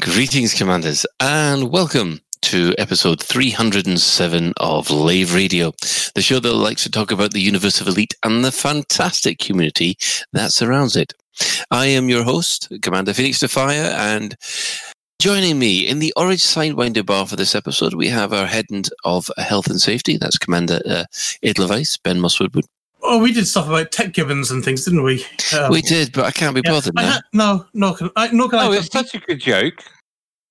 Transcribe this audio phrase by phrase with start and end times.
[0.00, 5.72] Greetings, Commanders, and welcome to episode 307 of Lave Radio,
[6.16, 9.96] the show that likes to talk about the universe of Elite and the fantastic community
[10.32, 11.12] that surrounds it.
[11.70, 14.34] I am your host, Commander Phoenix Defire, and
[15.20, 18.66] joining me in the Orange Sidewinder bar for this episode, we have our head
[19.04, 20.16] of health and safety.
[20.16, 21.04] That's Commander uh,
[21.44, 22.64] Edelweiss, Ben Mosswood.
[23.02, 25.24] Oh, we did stuff about tech gibbons and things, didn't we?
[25.56, 26.72] Um, we did, but I can't be yeah.
[26.72, 27.12] bothered I now.
[27.12, 28.26] had- no, no, can I?
[28.32, 28.76] No, can Oh, I?
[28.78, 29.84] it's such a good joke.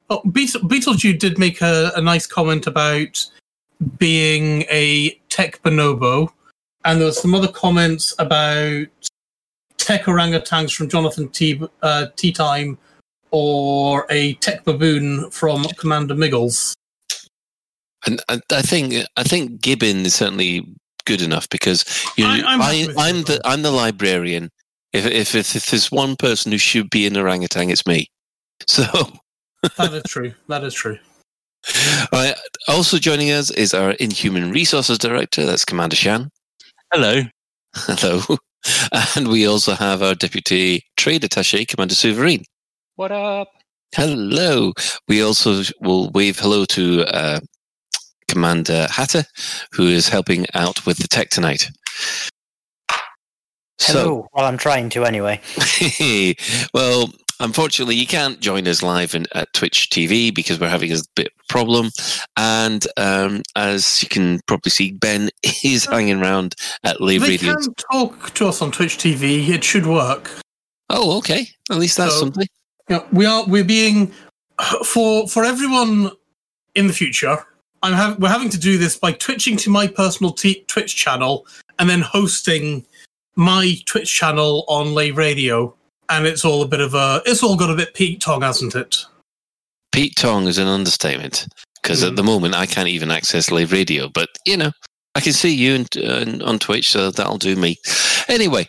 [0.10, 3.24] Oh, Beetle, Beetlejuice did make a, a nice comment about
[3.98, 6.30] being a tech bonobo,
[6.86, 8.88] and there was some other comments about
[9.78, 11.62] tech orangutans from Jonathan T.
[11.82, 12.78] Uh, Tea Time,
[13.32, 16.76] or a tech baboon from Commander Miggles.
[18.06, 20.66] And I, I think I think Gibbon is certainly
[21.06, 21.86] good enough because
[22.18, 23.24] you know, I- I'm I, I'm Gibbon.
[23.26, 24.50] the I'm the librarian.
[24.94, 28.08] If, if if if there's one person who should be an orangutan, it's me.
[28.68, 28.84] So,
[29.78, 30.34] That is true.
[30.48, 30.98] That is true.
[32.12, 32.34] uh,
[32.68, 35.46] also joining us is our Inhuman Resources Director.
[35.46, 36.30] That's Commander Shan.
[36.94, 37.24] Hello.
[37.76, 38.38] Hello.
[39.16, 42.44] And we also have our Deputy Trade Attaché, Commander Sovereign.
[42.96, 43.50] What up?
[43.96, 44.74] Hello.
[45.08, 47.40] We also will wave hello to uh,
[48.28, 49.24] Commander Hatter,
[49.72, 51.69] who is helping out with the tech tonight.
[53.81, 54.28] Hello.
[54.34, 55.40] well, I'm trying to anyway.
[56.74, 60.97] well, unfortunately, you can't join us live in, at Twitch TV because we're having a
[61.16, 61.89] bit of a problem.
[62.38, 65.29] And um, as you can probably see, Ben
[65.63, 67.55] is hanging around at Lave they Radio.
[67.55, 69.47] can talk to us on Twitch TV.
[69.50, 70.31] It should work.
[70.89, 71.47] Oh, okay.
[71.69, 72.47] At least that's So- something.
[72.89, 73.45] Yeah, we are.
[73.45, 74.11] We're being
[74.83, 76.09] for for everyone
[76.73, 77.38] in the future.
[77.83, 81.45] I'm have, we're having to do this by twitching to my personal t- Twitch channel
[81.77, 82.83] and then hosting
[83.35, 85.75] my Twitch channel on Lave Radio.
[86.09, 87.22] And it's all a bit of a.
[87.25, 88.97] It's all got a bit Pete Tong, hasn't it?
[89.92, 91.47] Pete Tong is an understatement
[91.81, 92.16] because at Mm.
[92.18, 94.09] the moment I can't even access Lave Radio.
[94.09, 94.72] But, you know,
[95.16, 97.78] I can see you in, uh, on Twitch, so that'll do me.
[98.28, 98.68] Anyway,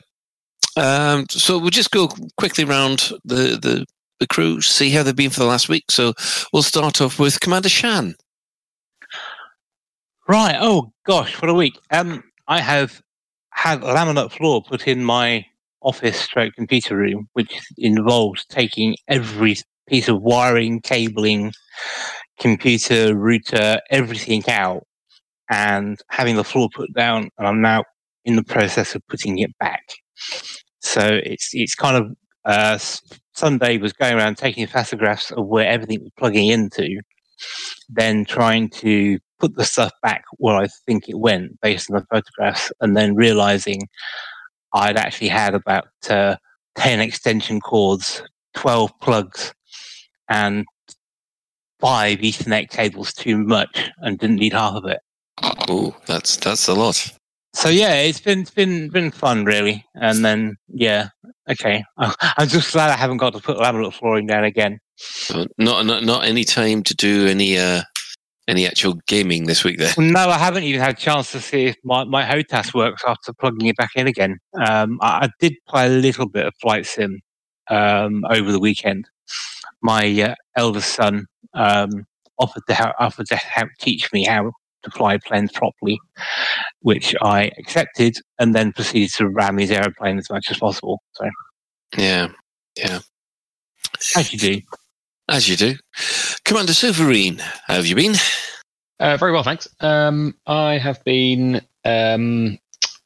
[0.76, 2.08] um, so we'll just go
[2.38, 3.84] quickly round the, the,
[4.18, 5.84] the crew, see how they've been for the last week.
[5.90, 6.14] So
[6.52, 8.14] we'll start off with Commander Shan.
[10.28, 10.56] Right.
[10.60, 11.78] Oh gosh, what a week.
[11.90, 13.02] Um, I have
[13.52, 15.44] had a laminate floor put in my
[15.82, 19.56] office stroke computer room, which involves taking every
[19.88, 21.52] piece of wiring, cabling,
[22.38, 24.84] computer, router, everything out
[25.50, 27.28] and having the floor put down.
[27.38, 27.84] And I'm now
[28.24, 29.82] in the process of putting it back.
[30.80, 32.78] So it's, it's kind of, uh,
[33.34, 37.00] Sunday was going around taking photographs of where everything was plugging into,
[37.88, 42.06] then trying to put the stuff back where I think it went based on the
[42.10, 43.88] photographs, and then realizing
[44.72, 46.36] I'd actually had about uh,
[46.76, 48.22] 10 extension cords,
[48.54, 49.54] 12 plugs,
[50.28, 50.64] and
[51.80, 55.00] five Ethernet cables too much and didn't need half of it.
[55.68, 57.10] Oh, that's that's a lot.
[57.54, 61.08] So yeah, it's been it's been been fun really, and then yeah,
[61.48, 61.84] okay.
[61.98, 64.78] I'm just glad I haven't got to put laminate flooring down again.
[64.96, 67.82] So not, not not any time to do any uh,
[68.50, 69.78] any actual gaming this week.
[69.78, 69.92] There.
[69.96, 73.32] No, I haven't even had a chance to see if my, my HOTAS works after
[73.32, 74.38] plugging it back in again.
[74.54, 77.20] Um, I, I did play a little bit of Flight Sim
[77.68, 79.08] um, over the weekend.
[79.82, 82.04] My uh, eldest son um,
[82.38, 84.52] offered to offered to help teach me how
[84.82, 85.98] to fly planes properly,
[86.80, 91.00] which I accepted, and then proceeded to ram his aeroplane as much as possible.
[91.12, 91.28] So,
[91.96, 92.28] Yeah,
[92.76, 93.00] yeah.
[94.16, 94.60] as you do.
[95.30, 95.76] As you do,
[96.44, 97.38] Commander Sovereign.
[97.38, 98.16] How have you been?
[98.98, 99.68] Uh, very well, thanks.
[99.78, 101.60] Um, I have been.
[101.84, 102.58] Um,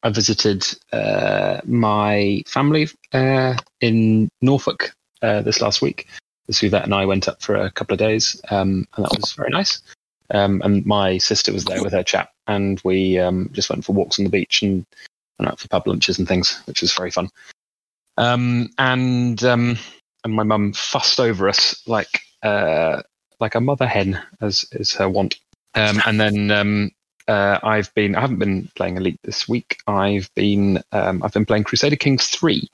[0.03, 6.07] I visited uh, my family uh, in Norfolk uh, this last week.
[6.51, 9.51] Suvette and I went up for a couple of days, um, and that was very
[9.51, 9.83] nice.
[10.31, 13.93] Um, and my sister was there with her chap, and we um, just went for
[13.93, 14.87] walks on the beach and
[15.39, 17.29] went out for pub lunches and things, which was very fun.
[18.17, 19.45] Um, and
[20.25, 23.03] and my mum fussed over us like uh,
[23.41, 25.37] like a mother hen, as is her wont.
[25.75, 26.91] Um, and then um,
[27.29, 29.79] uh, I've been I haven't been playing Elite this week.
[29.87, 32.69] I've been um, I've been playing Crusader Kings three,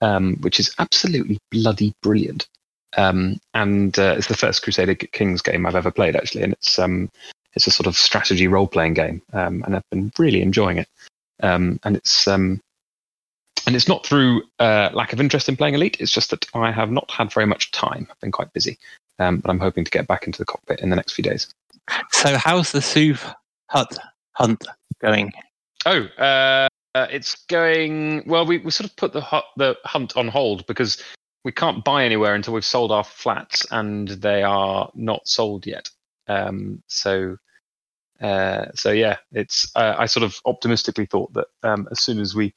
[0.00, 2.48] um, which is absolutely bloody brilliant.
[2.96, 6.78] Um, and uh, it's the first Crusader Kings game I've ever played, actually, and it's
[6.78, 7.10] um,
[7.54, 10.88] it's a sort of strategy role playing game, and I've been really enjoying it.
[11.40, 12.60] And it's um,
[13.66, 15.96] and it's not through uh, lack of interest in playing Elite.
[16.00, 18.06] It's just that I have not had very much time.
[18.10, 18.78] I've been quite busy,
[19.18, 21.48] um, but I'm hoping to get back into the cockpit in the next few days.
[22.10, 23.34] So how's the Suv
[23.68, 23.96] hut
[24.32, 24.64] hunt
[25.00, 25.32] going?
[25.84, 26.68] Oh, uh,
[27.10, 28.46] it's going well.
[28.46, 29.20] We, we sort of put the
[29.56, 31.02] the hunt on hold because
[31.44, 35.90] we can't buy anywhere until we've sold our flats, and they are not sold yet.
[36.26, 37.36] Um, so,
[38.20, 39.70] uh, so yeah, it's.
[39.76, 42.54] Uh, I sort of optimistically thought that um, as soon as we,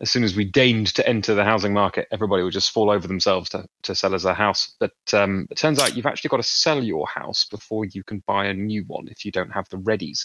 [0.00, 3.06] as soon as we deigned to enter the housing market, everybody would just fall over
[3.06, 4.74] themselves to to sell us a house.
[4.80, 8.22] But um, it turns out you've actually got to sell your house before you can
[8.26, 10.20] buy a new one if you don't have the readies.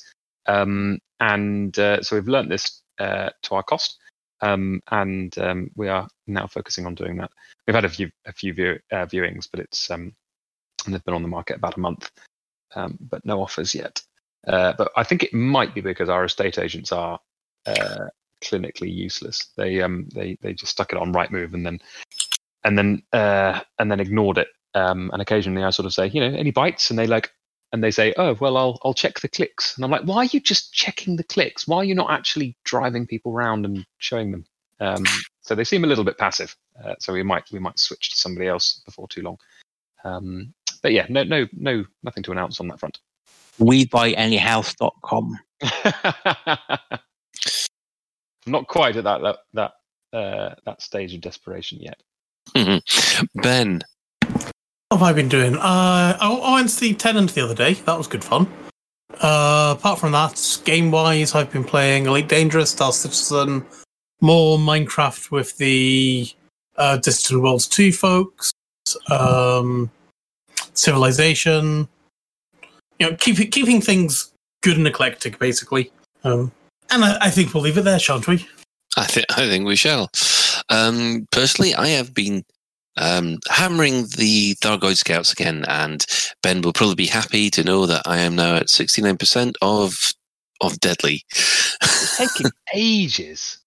[0.48, 3.98] Um, and uh, so we've learnt this uh, to our cost.
[4.42, 7.30] Um, and um, we are now focusing on doing that.
[7.68, 10.14] We've had a few a few view, uh, viewings, but it's um,
[10.86, 12.10] and they've been on the market about a month,
[12.76, 14.02] um, but no offers yet.
[14.48, 17.20] Uh, but I think it might be because our estate agents are
[17.66, 18.06] uh,
[18.42, 19.48] clinically useless.
[19.58, 21.80] They um they they just stuck it on Rightmove and then
[22.64, 24.48] and then uh, and then ignored it.
[24.76, 27.32] Um, and occasionally I sort of say, you know, any bites, and they like
[27.72, 30.30] and they say, "Oh, well, I'll I'll check the clicks." And I'm like, "Why are
[30.32, 31.68] you just checking the clicks?
[31.68, 34.46] Why are you not actually driving people around and showing them?"
[34.80, 35.04] Um,
[35.42, 36.56] so they seem a little bit passive.
[36.84, 39.38] Uh, so we might we might switch to somebody else before too long.
[40.04, 43.00] Um, but yeah, no no no nothing to announce on that front.
[43.60, 45.40] WeBuyAnyhouse.com.
[48.50, 49.72] I'm not quite at that that that
[50.12, 52.02] uh, that stage of desperation yet.
[53.36, 53.80] ben,
[54.24, 55.56] What have I been doing?
[55.56, 57.76] Uh, I, I went to see Tenet the other day.
[57.76, 58.52] That was good fun.
[59.22, 63.64] Uh, apart from that, game wise, I've been playing Elite Dangerous, Star Citizen,
[64.20, 66.28] more Minecraft with the
[66.78, 68.52] uh, Distant Worlds 2 folks,
[69.12, 69.92] um,
[70.74, 71.88] Civilization.
[72.98, 75.92] You know, keep, keeping things good and eclectic, basically.
[76.24, 76.52] Um,
[76.92, 78.48] and I, I think we'll leave it there, shan't we?
[78.98, 80.10] I think I think we shall.
[80.70, 82.44] Um, personally, I have been
[82.98, 86.06] um, hammering the Thargoid Scouts again, and
[86.44, 89.58] Ben will probably be happy to know that I am now at sixty nine percent
[89.62, 89.96] of
[90.62, 91.24] of deadly.
[92.18, 93.60] Taking ages.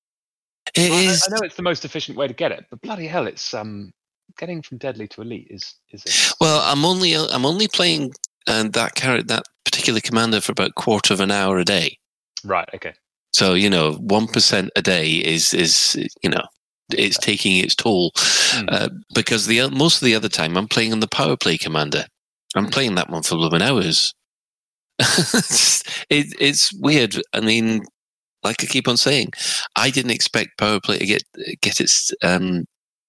[0.74, 1.26] It I, is.
[1.26, 3.92] I know it's the most efficient way to get it, but bloody hell, it's um
[4.38, 8.12] getting from deadly to elite is is a, Well, I'm only I'm only playing
[8.46, 11.98] uh, that character that particular commander for about quarter of an hour a day.
[12.44, 12.68] right.
[12.74, 12.92] Okay.
[13.32, 16.42] So you know, one percent a day is is you know
[16.90, 18.12] it's taking its toll
[18.52, 18.66] Hmm.
[18.68, 22.04] uh, because the most of the other time I'm playing on the power play commander.
[22.54, 24.12] I'm playing that one for eleven hours.
[24.98, 27.16] it's, it, it's weird.
[27.32, 27.82] I mean,
[28.42, 29.32] like I keep on saying,
[29.76, 31.22] I didn't expect power play to get
[31.62, 32.64] get its um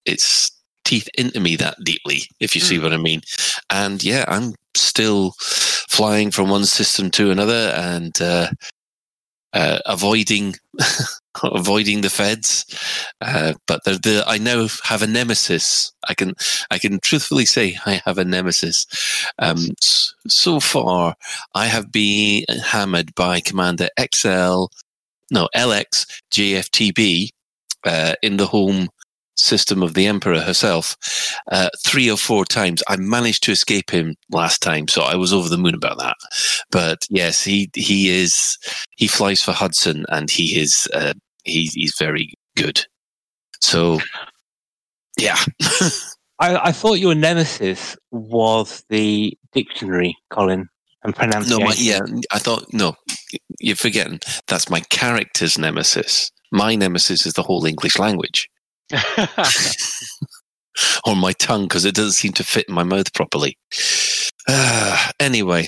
[0.05, 0.49] its
[0.85, 3.21] teeth into me that deeply, if you see what I mean.
[3.69, 8.47] And yeah, I'm still flying from one system to another and uh,
[9.53, 10.55] uh, avoiding
[11.43, 12.65] avoiding the feds.
[13.21, 15.91] Uh, but the, the, I now have a nemesis.
[16.07, 16.33] I can
[16.71, 18.85] I can truthfully say I have a nemesis.
[19.39, 19.67] Um,
[20.27, 21.15] so far,
[21.53, 24.65] I have been hammered by Commander XL,
[25.31, 27.29] no LX JFTB
[27.85, 28.89] uh, in the home
[29.35, 30.95] system of the Emperor herself
[31.51, 32.83] uh, three or four times.
[32.87, 36.15] I managed to escape him last time, so I was over the moon about that.
[36.71, 38.57] But yes, he he is
[38.97, 41.13] he flies for Hudson, and he is uh,
[41.43, 42.85] he, he's very good.
[43.61, 43.99] So
[45.17, 45.37] yeah,
[46.39, 50.67] I, I thought your nemesis was the dictionary, Colin,
[51.03, 51.99] and no, my, yeah,
[52.31, 52.95] I thought no,
[53.59, 56.31] you're forgetting that's my character's nemesis.
[56.51, 58.47] My nemesis is the whole English language.
[61.05, 63.57] or my tongue because it doesn't seem to fit in my mouth properly.
[64.47, 65.67] Uh, anyway,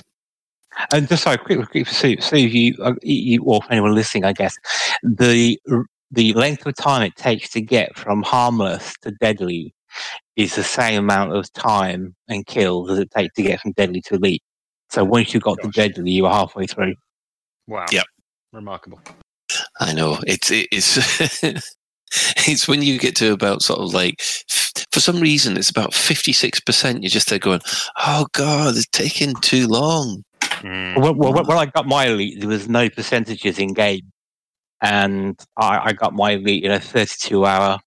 [0.92, 4.34] And just sorry, quick, quick so, so you, uh, you, or for anyone listening, I
[4.34, 4.58] guess,
[5.04, 5.58] the
[6.12, 9.74] the length of time it takes to get from harmless to deadly
[10.36, 14.02] is the same amount of time and kills as it takes to get from deadly
[14.02, 14.44] to elite.
[14.90, 16.96] So once you got to deadly, you were halfway through.
[17.68, 17.86] wow.
[17.92, 18.06] Yep.
[18.54, 19.02] Remarkable.
[19.80, 21.76] I know it's it's
[22.48, 24.22] it's when you get to about sort of like
[24.92, 27.04] for some reason it's about fifty six percent.
[27.04, 27.62] You're just there going,
[27.98, 30.24] oh god, it's taking too long.
[30.42, 31.02] Mm.
[31.02, 34.12] Well, well, when I got my elite, there was no percentages in game,
[34.82, 37.80] and I, I got my elite in a 32 hour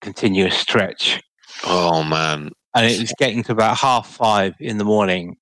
[0.00, 1.20] continuous stretch.
[1.64, 5.36] Oh man, and it was getting to about half five in the morning,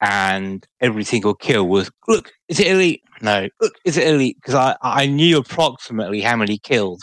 [0.00, 3.02] and every single kill was look, is it elite?
[3.20, 4.36] No, look, is it elite?
[4.40, 7.00] Because I I knew approximately how many kills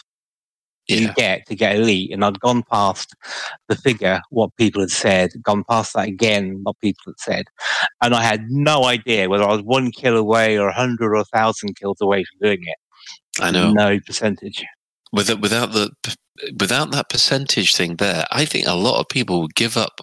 [0.88, 3.16] you get to get elite, and I'd gone past
[3.68, 7.46] the figure what people had said, gone past that again what people had said,
[8.02, 11.16] and I had no idea whether I was one kill away or a hundred or
[11.16, 12.78] a thousand kills away from doing it.
[13.42, 13.72] I know.
[13.72, 14.64] no percentage.
[15.12, 15.92] Without without the
[16.60, 20.02] without that percentage thing there, I think a lot of people would give up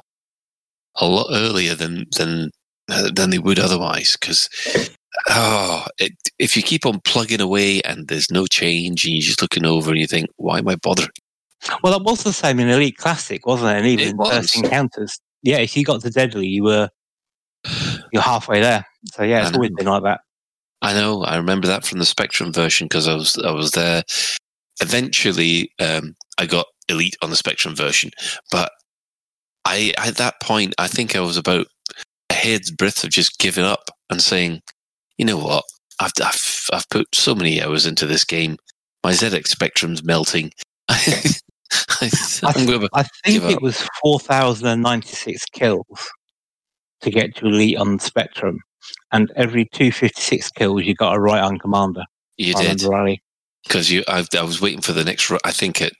[0.96, 2.50] a lot earlier than than
[2.90, 4.16] uh, than they would otherwise.
[4.20, 4.48] Because
[5.30, 9.42] oh, it, if you keep on plugging away and there's no change, and you're just
[9.42, 11.10] looking over and you think, why am I bothering?
[11.82, 13.78] Well, that was the same in Elite Classic, wasn't it?
[13.78, 14.30] And even It was.
[14.30, 15.20] first encounters.
[15.42, 16.88] Yeah, if you got to Deadly, you were
[18.12, 18.84] you're halfway there.
[19.12, 20.20] So yeah, it's always been like that.
[20.80, 21.22] I know.
[21.22, 24.02] I remember that from the Spectrum version because I was I was there.
[24.80, 28.10] Eventually, um, I got Elite on the Spectrum version,
[28.50, 28.72] but
[29.64, 31.66] I at that point I think I was about
[32.30, 34.60] a head's breadth of just giving up and saying,
[35.22, 35.62] you know what,
[36.00, 38.56] I've I've, I've put so many hours into this game.
[39.04, 40.50] My ZX Spectrum's melting.
[40.88, 41.30] I,
[42.42, 46.10] I'm going to, I think it was 4,096 kills
[47.02, 48.58] to get to Elite on the Spectrum.
[49.12, 52.02] And every 256 kills, you got a right on commander.
[52.36, 52.82] you did.
[53.62, 55.92] because you I, I was waiting for the next i think it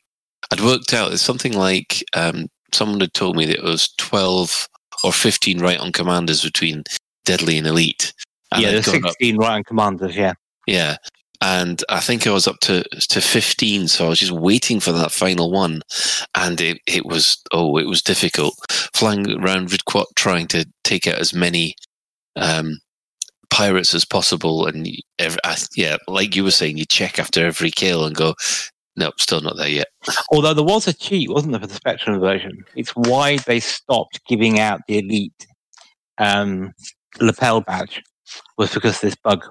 [0.51, 4.69] i'd worked out it's something like um someone had told me that it was 12
[5.05, 6.83] or 15 right on commanders between
[7.25, 8.13] deadly and elite
[8.55, 10.35] and Yeah, up- 16 right on commanders, yeah.
[10.67, 10.97] yeah
[11.45, 14.93] and i think i was up to to 15 so i was just waiting for
[14.93, 15.83] that final one
[16.37, 18.55] and it, it was oh it was difficult
[18.95, 21.75] flying around Riedquat trying to take out as many
[22.37, 22.79] um
[23.51, 27.45] pirates as possible and y- ev I, yeah like you were saying you check after
[27.45, 28.35] every kill and go
[28.97, 29.89] nope still not there yet
[30.33, 32.65] Although there was a cheat, wasn't there, for the Spectrum version?
[32.75, 35.47] It's why they stopped giving out the Elite
[36.19, 36.73] um,
[37.21, 38.03] lapel badge,
[38.59, 39.45] was because this bug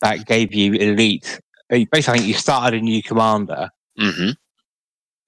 [0.00, 1.40] that gave you Elite.
[1.70, 3.68] Basically, I think you started a new commander.
[3.98, 4.30] hmm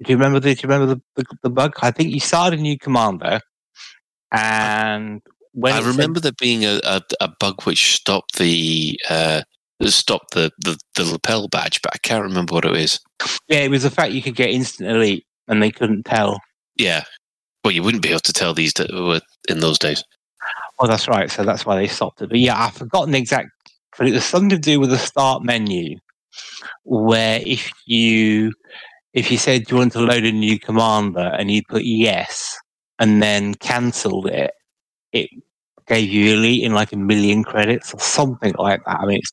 [0.02, 1.74] Do you remember the, do you remember the, the, the bug?
[1.82, 3.40] I think you started a new commander,
[4.32, 5.20] and
[5.52, 9.42] when I it said- remember there being a, a, a bug which stopped the uh,
[9.86, 13.00] stopped the, the, the lapel badge, but I can't remember what it is.
[13.48, 16.40] yeah, it was the fact you could get instant Elite, and they couldn't tell.
[16.76, 17.04] Yeah,
[17.64, 20.02] well, you wouldn't be able to tell these that were in those days.
[20.80, 21.30] Oh, that's right.
[21.30, 22.28] So that's why they stopped it.
[22.30, 23.50] But yeah, I've forgotten the exact,
[23.98, 25.98] but it was something to do with the start menu,
[26.84, 28.52] where if you
[29.14, 32.56] if you said you want to load a new commander and you put yes
[33.00, 34.52] and then cancelled it,
[35.12, 35.30] it
[35.88, 39.00] gave you elite in like a million credits or something like that.
[39.00, 39.32] I mean, it's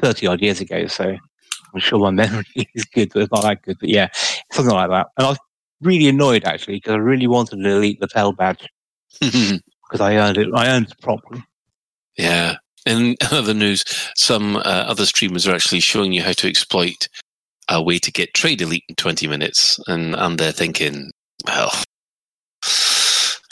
[0.00, 1.16] thirty odd years ago, so
[1.74, 3.78] I'm sure my memory is good, but it's not that good.
[3.80, 4.08] But yeah,
[4.52, 5.08] something like that.
[5.18, 5.38] And I was
[5.82, 8.68] really annoyed actually because I really wanted an elite lapel badge
[9.88, 10.48] because I earned it.
[10.54, 11.42] I earned it properly.
[12.16, 12.56] yeah.
[12.86, 13.84] In other news,
[14.16, 17.08] some uh, other streamers are actually showing you how to exploit
[17.70, 19.78] a way to get trade elite in 20 minutes.
[19.86, 21.10] And, and they're thinking,
[21.46, 21.70] well,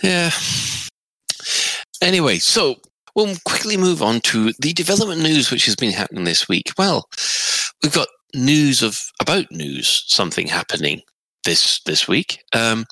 [0.02, 0.30] yeah.
[2.02, 2.76] Anyway, so
[3.14, 6.72] we'll quickly move on to the development news which has been happening this week.
[6.78, 7.08] Well,
[7.82, 11.02] we've got news of about news, something happening
[11.46, 12.42] this this week.
[12.52, 12.84] Um,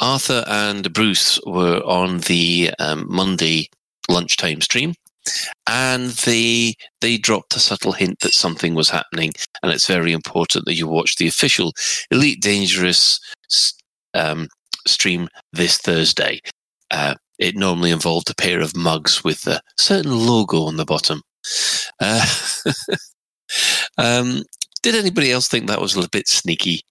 [0.00, 3.68] Arthur and Bruce were on the um, Monday
[4.08, 4.94] lunchtime stream,
[5.66, 10.66] and they they dropped a subtle hint that something was happening, and it's very important
[10.66, 11.72] that you watch the official
[12.12, 13.18] Elite Dangerous
[14.14, 14.46] um,
[14.86, 16.40] stream this Thursday.
[16.92, 21.22] Uh, it normally involved a pair of mugs with a certain logo on the bottom.
[22.00, 22.24] Uh,
[23.98, 24.42] um,
[24.82, 26.82] did anybody else think that was a little bit sneaky?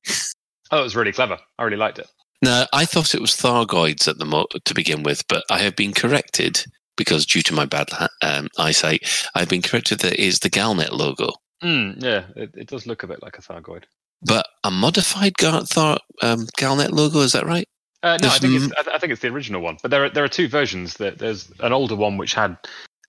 [0.72, 1.38] Oh, it was really clever.
[1.60, 2.07] I really liked it.
[2.41, 5.75] No, I thought it was Thargoids at the mo- to begin with, but I have
[5.75, 6.63] been corrected
[6.98, 7.89] because due to my bad
[8.22, 11.29] um, eyesight, I've been corrected that it is the Galnet logo,
[11.63, 13.84] Mm, yeah, it, it does look a bit like a Thargoid.
[14.22, 17.19] but a modified Gar- Thar- um, Galnet logo.
[17.19, 17.65] Is that right?
[18.03, 19.77] Uh, no, I think, m- it's, I, th- I think it's the original one.
[19.81, 20.95] But there are, there are two versions.
[20.95, 22.57] There- There's an older one which had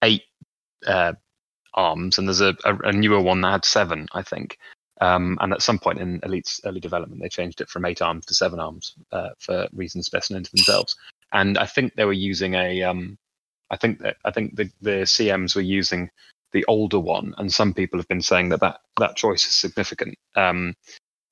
[0.03, 0.23] eight
[0.87, 1.15] uh,
[1.75, 4.57] arms, and there's a, a, a newer one that had seven, I think.
[5.01, 8.25] Um, and at some point in Elite's early development, they changed it from eight arms
[8.27, 10.97] to seven arms uh, for reasons best known to themselves.
[11.33, 13.19] And I think they were using a, um,
[13.71, 16.09] I think that I think the, the CMs were using
[16.53, 20.17] the older one, and some people have been saying that that, that choice is significant.
[20.35, 20.75] Um,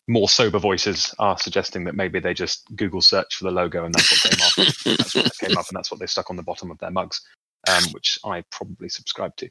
[0.06, 3.94] more sober voices are suggesting that maybe they just Google search for the logo and
[3.94, 4.74] that's what came up.
[4.98, 7.22] that's what came up, and that's what they stuck on the bottom of their mugs,
[7.68, 9.48] um, which I probably subscribe to.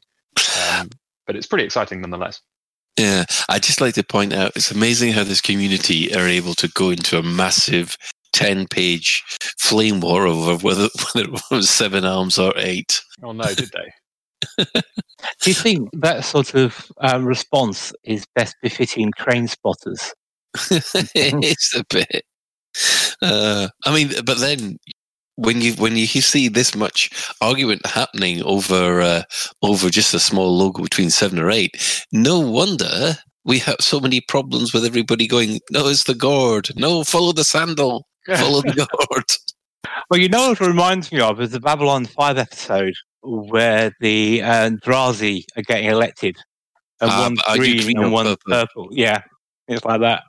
[0.70, 0.90] Um,
[1.26, 2.40] but it's pretty exciting nonetheless.
[2.96, 6.68] Yeah, I just like to point out it's amazing how this community are able to
[6.68, 7.96] go into a massive
[8.32, 9.22] ten-page
[9.58, 13.00] flame war over whether whether it was seven arms or eight.
[13.22, 14.64] Oh no, did they?
[15.40, 20.12] Do you think that sort of um, response is best befitting train spotters?
[20.54, 22.24] it's a bit.
[23.22, 24.78] Uh, I mean, but then
[25.36, 27.10] when you when you see this much
[27.40, 29.22] argument happening over uh,
[29.62, 34.20] over just a small logo between seven or eight, no wonder we have so many
[34.22, 36.68] problems with everybody going, "No, it's the gourd.
[36.76, 38.06] No, follow the sandal.
[38.36, 39.24] Follow the gourd."
[40.10, 44.42] Well, you know what it reminds me of is the Babylon 5 episode where the
[44.42, 46.36] uh, Drazi are getting elected.
[47.00, 48.52] And Ah, one's but I do green, green and and one's purple.
[48.66, 48.88] purple.
[48.92, 49.20] Yeah,
[49.68, 50.22] it's like that.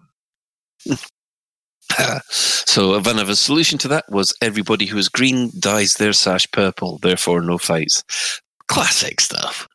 [2.76, 7.40] so Ivanova's solution to that was everybody who is green dyes their sash purple, therefore
[7.40, 8.04] no fights.
[8.68, 9.66] Classic stuff.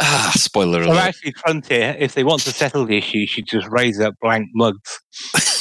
[0.00, 1.00] Ah, spoiler So alert.
[1.02, 5.00] actually, Frontier, if they want to settle the issue, should just raise up blank mugs,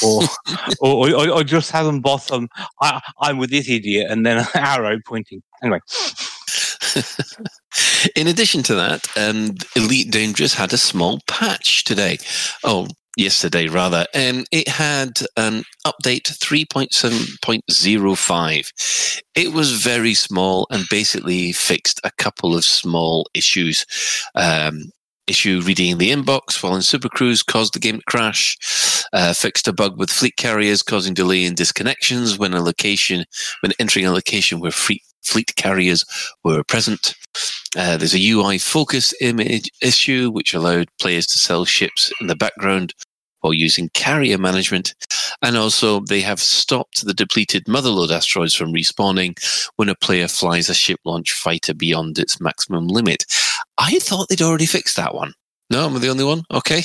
[0.01, 0.21] or
[0.79, 2.47] or, or, or just have them bottom.
[2.81, 5.41] I, I'm with this idiot, and then an arrow pointing.
[5.61, 5.79] Anyway,
[8.15, 12.19] In addition to that, um, Elite Dangerous had a small patch today.
[12.63, 19.21] Oh, yesterday rather, and it had an update 3.7.05.
[19.35, 23.85] It was very small and basically fixed a couple of small issues.
[24.35, 24.91] Um,
[25.25, 28.57] issue reading the inbox while in Super Cruise caused the game to crash.
[29.13, 33.25] Uh, fixed a bug with fleet carriers causing delay in disconnections when a location,
[33.61, 36.05] when entering a location where fleet fleet carriers
[36.43, 37.15] were present.
[37.75, 42.35] Uh, there's a UI focus image issue which allowed players to sell ships in the
[42.35, 42.93] background
[43.43, 44.95] while using carrier management.
[45.41, 49.37] And also, they have stopped the depleted motherload asteroids from respawning
[49.75, 53.25] when a player flies a ship launch fighter beyond its maximum limit.
[53.77, 55.33] I thought they'd already fixed that one.
[55.69, 56.43] No, I'm the only one?
[56.51, 56.83] Okay.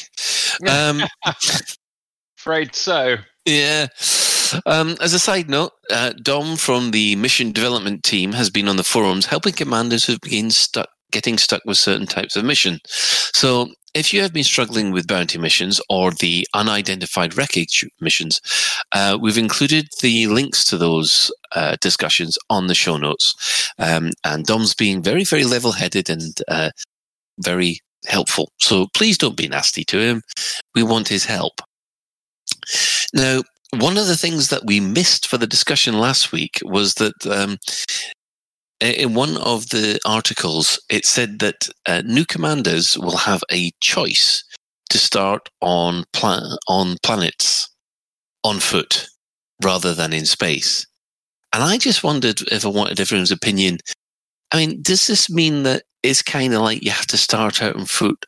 [0.69, 1.03] Um,
[2.39, 3.17] Afraid so.
[3.45, 3.87] yeah.
[4.67, 8.77] Um, as a side note, uh, Dom from the mission development team has been on
[8.77, 12.79] the forums helping commanders who've been stuck, getting stuck with certain types of mission.
[12.87, 18.41] So, if you have been struggling with bounty missions or the unidentified wreckage missions,
[18.93, 23.73] uh, we've included the links to those uh, discussions on the show notes.
[23.79, 26.71] Um, and Dom's being very, very level-headed and uh,
[27.41, 28.53] very helpful.
[28.59, 30.23] So please don't be nasty to him.
[30.75, 31.61] We want his help.
[33.15, 33.43] Now,
[33.77, 37.59] one of the things that we missed for the discussion last week was that um,
[38.81, 44.43] in one of the articles, it said that uh, new commanders will have a choice
[44.91, 47.69] to start on pla- on planets
[48.45, 49.07] on foot
[49.63, 50.87] rather than in space.
[51.53, 53.79] And I just wondered if I wanted everyone's opinion.
[54.53, 57.77] I mean, does this mean that it's kind of like you have to start out
[57.77, 58.25] on foot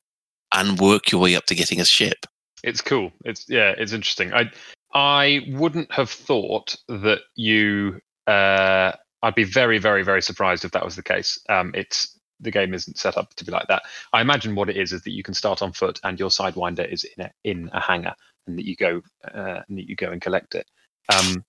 [0.54, 2.26] and work your way up to getting a ship?
[2.62, 3.12] It's cool.
[3.24, 4.34] It's yeah, it's interesting.
[4.34, 4.50] I
[4.92, 8.00] I wouldn't have thought that you.
[8.26, 11.38] Uh, I'd be very, very, very surprised if that was the case.
[11.48, 13.82] Um, it's the game isn't set up to be like that.
[14.12, 16.90] I imagine what it is is that you can start on foot and your sidewinder
[16.90, 18.14] is in a, in a hangar,
[18.46, 20.66] and that you go uh, and that you go and collect it.
[21.12, 21.44] Um,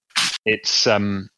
[0.46, 1.30] it's um,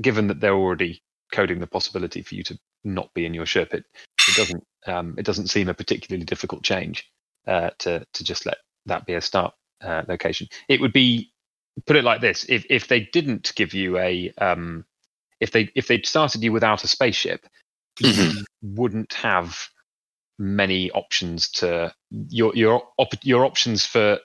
[0.00, 3.74] given that they're already coding the possibility for you to not be in your ship.
[3.74, 3.84] It
[4.28, 7.10] it doesn't um, it doesn't seem a particularly difficult change
[7.46, 10.48] uh, to to just let that be a start uh, location.
[10.68, 11.30] It would be
[11.86, 14.84] put it like this: if if they didn't give you a um,
[15.40, 17.46] if they if they started you without a spaceship,
[18.00, 19.68] you wouldn't have
[20.38, 24.18] many options to your your op- your options for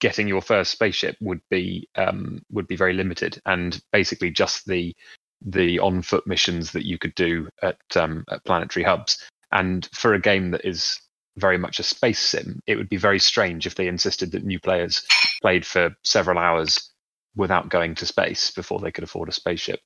[0.00, 4.94] getting your first spaceship would be um, would be very limited, and basically just the
[5.42, 9.18] the on foot missions that you could do at um, at planetary hubs.
[9.52, 11.00] And for a game that is
[11.36, 14.60] very much a space sim, it would be very strange if they insisted that new
[14.60, 15.04] players
[15.40, 16.90] played for several hours
[17.36, 19.80] without going to space before they could afford a spaceship.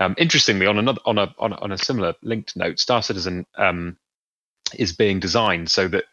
[0.00, 3.46] Um, interestingly, on another on a, on a on a similar linked note, Star Citizen
[3.56, 3.98] um,
[4.74, 6.04] is being designed so that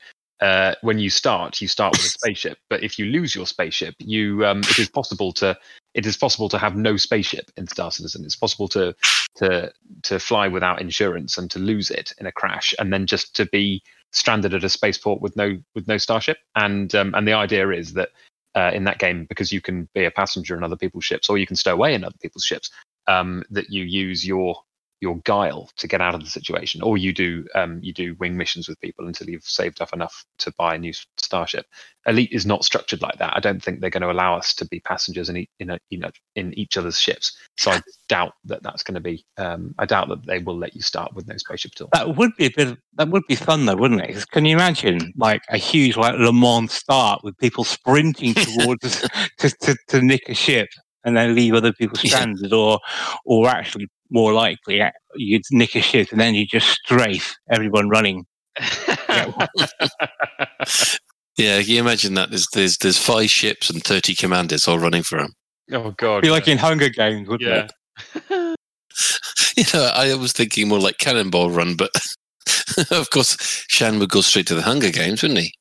[0.42, 2.58] uh, when you start, you start with a spaceship.
[2.70, 5.58] But if you lose your spaceship, you um, it is possible to
[5.94, 8.26] it is possible to have no spaceship in Star Citizen.
[8.26, 8.94] It's possible to
[9.38, 9.72] to
[10.04, 13.46] to fly without insurance and to lose it in a crash, and then just to
[13.48, 16.38] be stranded at a spaceport with no with no starship.
[16.56, 18.10] And um, and the idea is that
[18.58, 21.38] uh, in that game, because you can be a passenger in other people's ships, or
[21.38, 22.72] you can stow away in other people's ships,
[23.08, 24.64] um, that you use your
[25.00, 28.36] your guile to get out of the situation, or you do um, you do wing
[28.36, 31.66] missions with people until you've saved up enough to buy a new starship.
[32.08, 33.34] Elite is not structured like that.
[33.36, 35.80] I don't think they're going to allow us to be passengers in each, in, a,
[35.90, 37.38] you know, in each other's ships.
[37.58, 39.26] So I doubt that that's going to be.
[39.38, 41.90] Um, I doubt that they will let you start with no spaceship at all.
[41.94, 42.70] that would be a bit.
[42.70, 44.26] Of, that would be fun, though, wouldn't it?
[44.32, 49.02] Can you imagine like a huge like Le Mans start with people sprinting towards
[49.38, 50.70] to, to to nick a ship
[51.04, 52.16] and then leave other people Yeah.
[52.16, 52.80] stranded, or
[53.26, 54.82] or actually more likely
[55.16, 58.26] you'd nick a ship and then you just strafe everyone running.
[61.38, 62.30] Yeah, can you imagine that?
[62.30, 65.34] There's there's there's five ships and thirty commanders all running for him.
[65.72, 66.24] Oh god.
[66.24, 67.68] Be like in Hunger Games, wouldn't yeah.
[68.30, 68.58] it?
[69.56, 71.90] You know, I was thinking more like Cannonball Run, but
[72.92, 73.36] of course,
[73.68, 75.54] Shan would go straight to the Hunger Games, wouldn't he?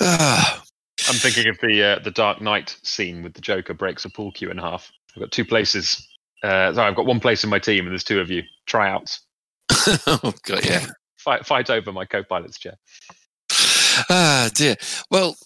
[0.00, 0.62] Ah,
[1.08, 4.30] I'm thinking of the uh, the Dark Knight scene with the Joker breaks a pool
[4.30, 4.92] cue in half.
[5.16, 6.06] I've got two places.
[6.42, 8.42] Uh, sorry, I've got one place in my team, and there's two of you.
[8.66, 9.20] Tryouts.
[10.06, 10.86] oh god, yeah.
[11.18, 12.74] Fight, fight over my co-pilot's chair.
[14.10, 14.76] Ah, dear.
[15.10, 15.36] Well,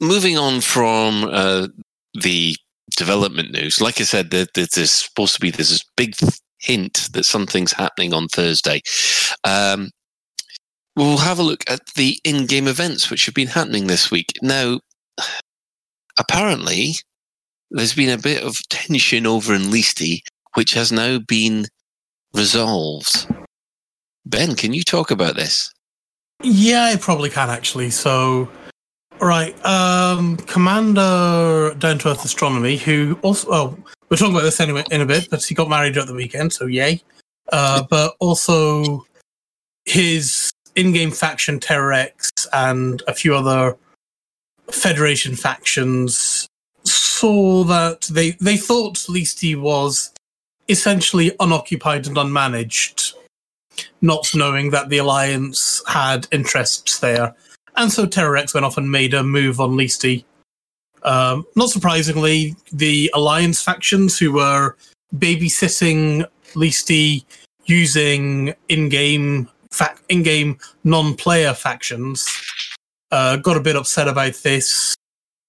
[0.00, 1.68] moving on from uh,
[2.20, 2.56] the
[2.96, 6.14] development news, like I said, there, there- there's supposed to be there's this big
[6.60, 8.82] hint that something's happening on Thursday.
[9.44, 9.90] Um,
[10.96, 14.32] we'll have a look at the in-game events which have been happening this week.
[14.42, 14.80] Now,
[16.18, 16.94] apparently,
[17.70, 20.20] there's been a bit of tension over in Leesti,
[20.54, 21.66] which has now been
[22.34, 23.26] resolved.
[24.26, 25.72] Ben, can you talk about this?
[26.42, 27.90] Yeah, I probably can actually.
[27.90, 28.48] So,
[29.20, 34.84] right, um, Commander Down to Earth Astronomy, who also, oh, we'll talk about this anyway
[34.90, 37.02] in a bit, but he got married at the weekend, so yay.
[37.52, 39.04] Uh, but also
[39.84, 43.76] his in-game faction Terror X and a few other
[44.70, 46.46] Federation factions
[46.84, 50.11] saw that they they thought at least he was
[50.72, 53.14] essentially unoccupied and unmanaged
[54.00, 57.34] not knowing that the Alliance had interests there.
[57.76, 60.24] And so Terrorex went off and made a move on Leesti.
[61.04, 64.76] Um, not surprisingly, the Alliance factions who were
[65.16, 67.24] babysitting Leesti
[67.64, 72.28] using in-game fac- in-game non-player factions
[73.10, 74.94] uh, got a bit upset about this.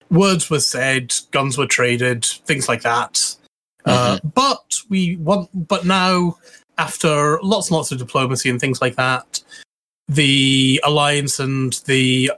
[0.10, 3.36] Words were said, guns were traded, things like that.
[3.86, 6.38] Uh, but we want, but now
[6.78, 9.42] after lots and lots of diplomacy and things like that,
[10.08, 12.32] the alliance and the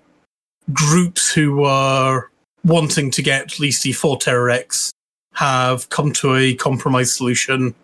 [0.73, 2.29] groups who were
[2.63, 4.91] wanting to get Leesti for Terror X
[5.33, 7.75] have come to a compromise solution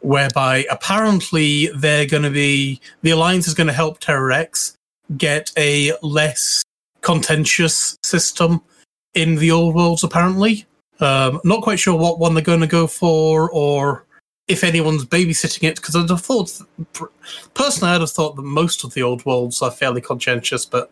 [0.00, 4.74] whereby apparently they're going to be the alliance is going to help Terror X
[5.16, 6.62] get a less
[7.02, 8.60] contentious system
[9.14, 10.66] in the old worlds apparently
[11.02, 14.06] um, not quite sure what one they're going to go for or
[14.48, 16.60] if anyone's babysitting it because I'd have thought
[17.54, 20.90] personally I'd have thought that most of the old worlds are fairly conscientious but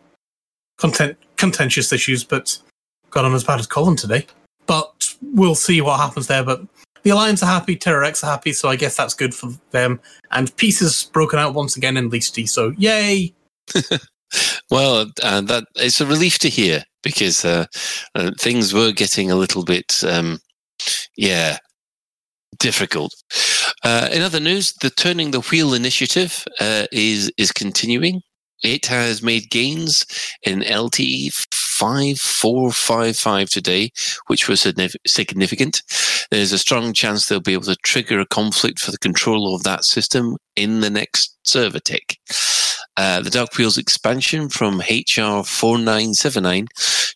[0.78, 2.58] content contentious issues but
[3.10, 4.26] got them as bad as Colin today.
[4.66, 6.62] But we'll see what happens there but
[7.02, 10.00] the Alliance are happy Terror X are happy so I guess that's good for them.
[10.30, 13.34] And peace is broken out once again in Leesti so yay!
[14.70, 17.66] Well, uh, that it's a relief to hear because uh,
[18.14, 20.38] uh, things were getting a little bit, um,
[21.16, 21.58] yeah,
[22.58, 23.12] difficult.
[23.84, 28.20] Uh, in other news, the Turning the Wheel initiative uh, is is continuing.
[28.62, 30.04] It has made gains
[30.42, 31.46] in LTT
[31.80, 33.90] five four five five today,
[34.26, 34.60] which was
[35.06, 35.82] significant.
[36.30, 39.62] There's a strong chance they'll be able to trigger a conflict for the control of
[39.62, 42.18] that system in the next server tick.
[42.96, 46.66] Uh, the Dark Wheels expansion from HR 4979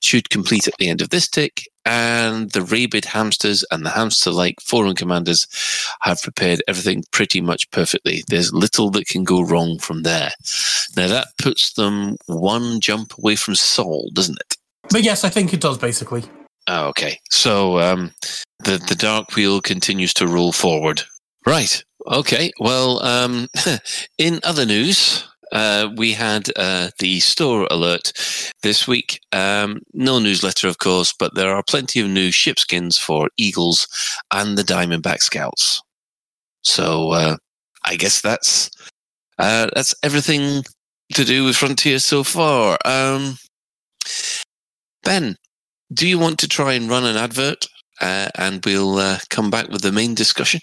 [0.01, 4.31] should complete at the end of this tick, and the Rabid hamsters and the hamster
[4.31, 5.47] like forum commanders
[6.03, 8.25] have prepared everything pretty much perfectly.
[8.29, 10.31] There's little that can go wrong from there.
[10.97, 14.57] Now, that puts them one jump away from Sol, doesn't it?
[14.91, 16.25] but yes I think it does basically
[16.67, 17.19] Oh, okay.
[17.31, 18.13] So um,
[18.61, 21.03] the the dark wheel continues to roll forward.
[21.47, 21.85] Right.
[22.07, 22.53] Okay.
[22.59, 23.49] Well, um,
[24.19, 28.13] in other news, uh, we had uh, the store alert
[28.63, 29.21] this week.
[29.33, 33.87] Um, no newsletter, of course, but there are plenty of new ship skins for Eagles
[34.33, 35.83] and the Diamondback Scouts.
[36.63, 37.37] So uh,
[37.85, 38.71] I guess that's
[39.39, 40.65] uh, that's everything
[41.13, 42.79] to do with Frontier so far.
[42.85, 43.37] Um,
[45.03, 45.37] ben,
[45.93, 47.67] do you want to try and run an advert
[48.01, 50.61] uh, and we'll uh, come back with the main discussion?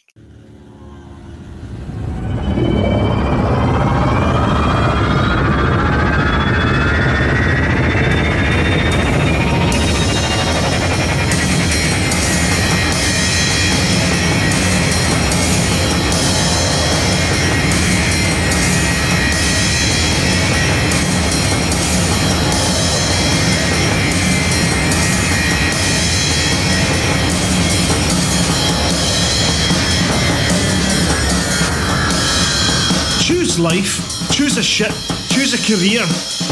[34.82, 35.28] Choose a.
[35.30, 36.06] Choose a career.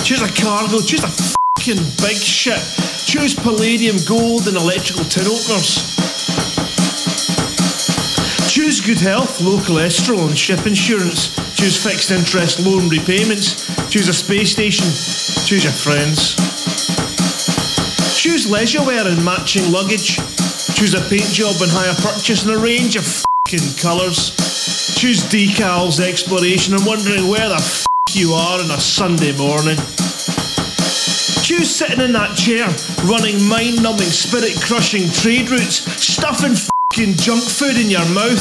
[0.03, 0.81] Choose a cargo.
[0.81, 2.59] Choose a fucking big ship.
[3.05, 5.81] Choose palladium, gold, and electrical tin openers.
[8.47, 11.33] Choose good health, low cholesterol, and ship insurance.
[11.55, 13.65] Choose fixed interest loan repayments.
[13.89, 14.85] Choose a space station.
[15.47, 16.35] Choose your friends.
[18.15, 20.17] Choose leisure wear and matching luggage.
[20.77, 23.05] Choose a paint job and hire purchase in a range of
[23.47, 24.35] fing colours.
[24.95, 29.77] Choose decals, exploration, and wondering where the you are on a Sunday morning.
[31.43, 32.65] Choose sitting in that chair,
[33.05, 36.55] running mind numbing, spirit crushing trade routes, stuffing
[36.93, 38.39] fing junk food in your mouth.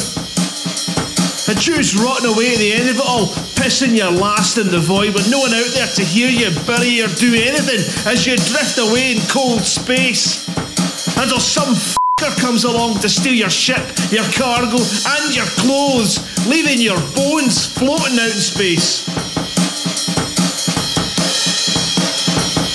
[1.49, 3.29] And choose rotting away at the end of it all,
[3.59, 7.03] pissing your last in the void with no one out there to hear you, bury,
[7.03, 10.47] or do anything as you drift away in cold space.
[11.19, 11.75] Until some
[12.27, 13.79] comes along to steal your ship,
[14.11, 19.05] your cargo, and your clothes, leaving your bones floating out in space.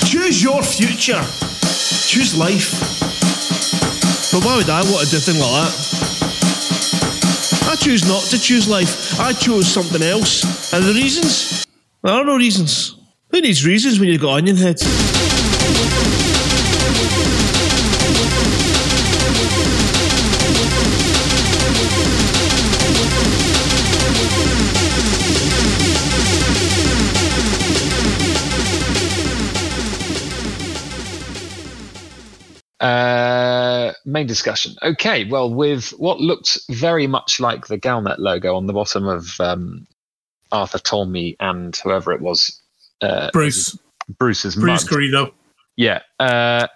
[0.10, 1.22] Choose your future.
[2.08, 2.80] Choose life.
[4.32, 5.74] But why would I want to do a thing like that?
[7.72, 9.20] I choose not to choose life.
[9.20, 10.74] I chose something else.
[10.74, 11.66] And the reasons?
[12.04, 12.96] There are no reasons.
[13.30, 14.84] Who needs reasons when you've got onion heads?
[32.84, 34.76] Uh, main discussion.
[34.84, 39.40] Okay, well, with what looked very much like the Galnet logo on the bottom of
[39.40, 39.88] um,
[40.52, 42.62] Arthur Tolmie and whoever it was,
[43.00, 43.80] uh, Bruce.
[44.18, 45.00] Bruce's Bruce mug.
[45.00, 45.32] Garrido.
[45.78, 46.68] Yeah, uh,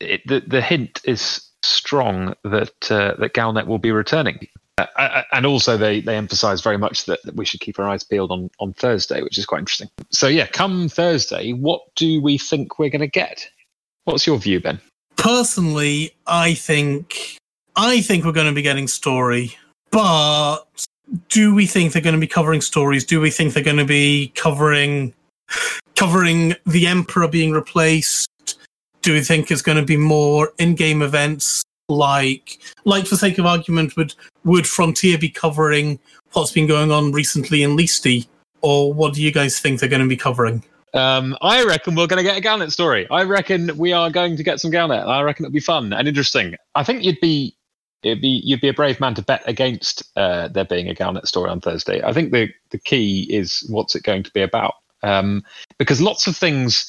[0.00, 5.44] it, the the hint is strong that uh, that Galnet will be returning, uh, and
[5.44, 8.48] also they they emphasise very much that, that we should keep our eyes peeled on
[8.58, 9.90] on Thursday, which is quite interesting.
[10.10, 13.50] So yeah, come Thursday, what do we think we're going to get?
[14.04, 14.80] What's your view, Ben?
[15.22, 17.38] Personally, I think
[17.76, 19.56] I think we're going to be getting story,
[19.92, 20.64] but
[21.28, 23.04] do we think they're going to be covering stories?
[23.04, 25.14] Do we think they're going to be covering
[25.94, 28.28] covering the Emperor being replaced?
[29.02, 33.46] Do we think it's going to be more in-game events like like for sake of
[33.46, 36.00] argument would would Frontier be covering
[36.32, 38.26] what's been going on recently in Leesti?
[38.60, 40.64] Or what do you guys think they're going to be covering?
[40.94, 43.08] Um, I reckon we're going to get a Galnet story.
[43.10, 45.06] I reckon we are going to get some Galnet.
[45.06, 46.56] I reckon it'll be fun and interesting.
[46.74, 47.56] I think you'd be
[48.02, 51.26] it'd be you'd be a brave man to bet against uh, there being a Galnet
[51.26, 52.02] story on Thursday.
[52.02, 55.42] I think the the key is what's it going to be about, um,
[55.78, 56.88] because lots of things.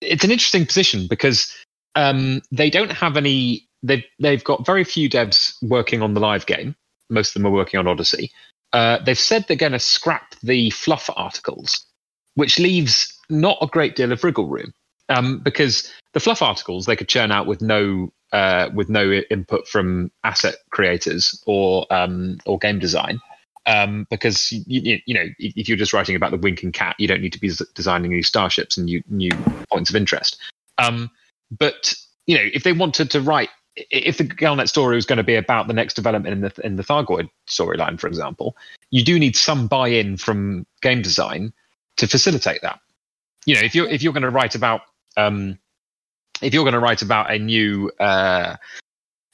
[0.00, 1.52] It's an interesting position because
[1.94, 3.68] um, they don't have any.
[3.82, 6.74] They've they've got very few devs working on the live game.
[7.08, 8.30] Most of them are working on Odyssey.
[8.72, 11.85] Uh, they've said they're going to scrap the fluff articles,
[12.36, 14.72] which leaves not a great deal of wriggle room
[15.08, 19.66] um, because the fluff articles they could churn out with no uh, with no input
[19.68, 23.20] from asset creators or um, or game design.
[23.68, 27.08] Um, because you, you, know if if you're just writing about the winking cat, you
[27.08, 29.32] don't need to be designing new starships and new new
[29.72, 30.38] points of interest.
[30.78, 31.10] Um,
[31.50, 31.94] but
[32.26, 35.34] you know if they wanted to write, if the Galnet story was going to be
[35.34, 38.56] about the next development in the in the Thargoid storyline, for example,
[38.90, 41.52] you do need some buy-in from game design
[41.96, 42.80] to facilitate that.
[43.46, 44.82] You know, if you're if you're going to write about
[45.16, 45.58] um,
[46.42, 48.56] if you're going to write about a new uh,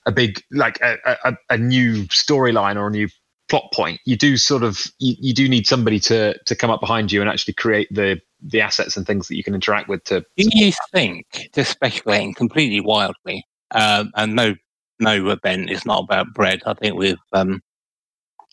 [0.07, 3.09] a big like a, a, a new storyline or a new
[3.49, 6.81] plot point, you do sort of you, you do need somebody to to come up
[6.81, 10.03] behind you and actually create the the assets and things that you can interact with
[10.05, 14.55] to Do you think, just speculating completely wildly, um, and no,
[14.99, 16.61] no, Ben, it's not about bread.
[16.67, 17.63] I think we've, um,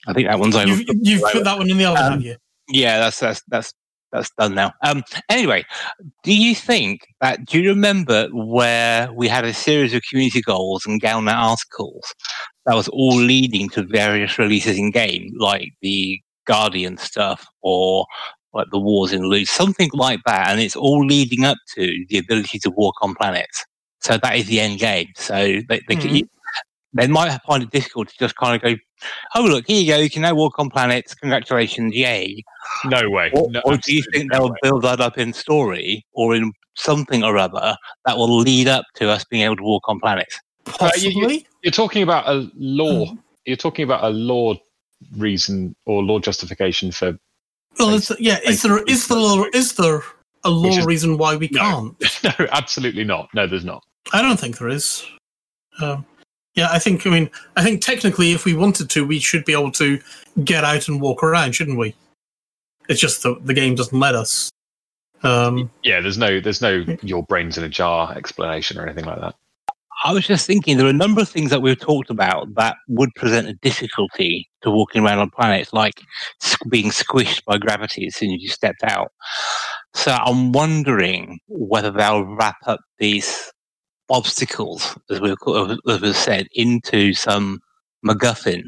[0.07, 0.67] I think that one's over.
[0.67, 2.35] You've, you've put that one in the oven, Um, have you?
[2.67, 3.73] Yeah, that's that's that's
[4.11, 4.73] that's done now.
[4.83, 5.65] Um, anyway,
[6.23, 7.45] do you think that?
[7.45, 12.13] Do you remember where we had a series of community goals and Galnet articles
[12.65, 18.05] that was all leading to various releases in game, like the Guardian stuff or
[18.53, 22.17] like the Wars in Loot, something like that, and it's all leading up to the
[22.17, 23.65] ability to walk on planets.
[24.01, 25.07] So that is the end game.
[25.15, 25.35] So
[25.69, 26.29] they they, Mhm.
[26.93, 28.75] They might find it difficult to just kind of go,
[29.35, 31.13] "Oh look, here you go, you can now walk on planets.
[31.15, 32.43] Congratulations, yay!"
[32.85, 36.51] no way Or, or do you think they'll build that up in story or in
[36.75, 37.75] something or other
[38.05, 40.39] that will lead up to us being able to walk on planets?
[40.79, 41.47] Uh, you- you- Possibly.
[41.63, 43.07] You're talking about a lore.
[43.07, 43.17] Mm.
[43.45, 44.55] You're talking about a lore
[45.17, 47.17] reason or lore justification for.
[47.77, 48.39] Well, it's, yeah.
[48.45, 50.03] Is there is there lore, is there
[50.43, 51.59] a lore Which is- reason why we No.
[52.01, 52.23] can't?
[52.39, 53.29] no, absolutely not.
[53.33, 53.83] No, there's not.
[54.13, 55.05] I don't think there is.
[55.81, 56.05] Um,
[56.59, 57.07] yeah, I think.
[57.07, 59.97] I mean, I think technically, if we wanted to, we should be able to
[60.43, 61.95] get out and walk around, shouldn't we?
[62.89, 64.51] It's just the the game doesn't let us.
[65.23, 69.21] Um, Yeah, there's no, there's no your brains in a jar explanation or anything like
[69.21, 69.35] that.
[70.03, 72.75] I was just thinking there are a number of things that we've talked about that
[72.89, 76.01] would present a difficulty to walking around on planets, like
[76.69, 79.11] being squished by gravity as soon as you stepped out.
[79.93, 83.49] So I'm wondering whether they'll wrap up these
[84.09, 85.35] obstacles, as we
[85.87, 87.59] as we said, into some
[88.05, 88.63] MacGuffin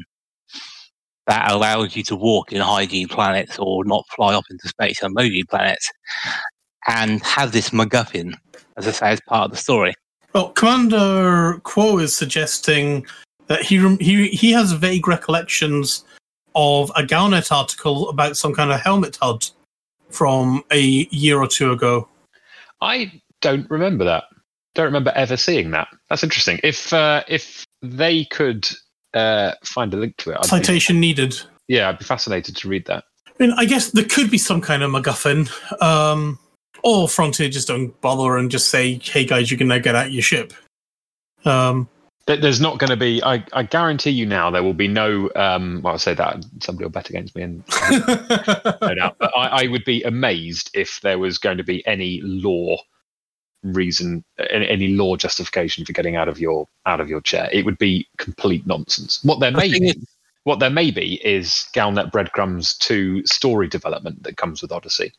[1.26, 5.02] that allows you to walk in high G planets or not fly off into space
[5.02, 5.90] on low G planets,
[6.88, 8.34] and have this MacGuffin,
[8.76, 9.94] as I say, as part of the story.
[10.32, 13.06] Well, Commander Quo is suggesting
[13.46, 16.04] that he he he has vague recollections
[16.54, 19.48] of a Galnet article about some kind of helmet HUD
[20.10, 22.08] from a year or two ago.
[22.80, 24.24] I don't remember that.
[24.74, 25.88] Don't remember ever seeing that.
[26.08, 26.58] That's interesting.
[26.62, 28.68] If uh, if they could
[29.14, 31.38] uh, find a link to it, I'd be, Citation needed.
[31.68, 33.04] yeah, I'd be fascinated to read that.
[33.28, 35.50] I mean, I guess there could be some kind of MacGuffin.
[35.82, 36.38] Um,
[36.84, 40.10] or Frontier just don't bother and just say, "Hey guys, you can now get out
[40.12, 40.52] your ship."
[41.44, 41.88] Um,
[42.26, 43.22] There- There's not going to be.
[43.22, 45.28] I, I guarantee you now there will be no.
[45.36, 47.64] Um, well, I'll say that somebody will bet against me, and
[48.80, 49.16] no doubt.
[49.18, 52.78] But I, I would be amazed if there was going to be any lore
[53.62, 57.48] reason, any, any lore justification for getting out of your out of your chair.
[57.52, 59.20] It would be complete nonsense.
[59.22, 60.06] What there may be, is-
[60.44, 65.12] what there may be, is Galnet breadcrumbs to story development that comes with Odyssey.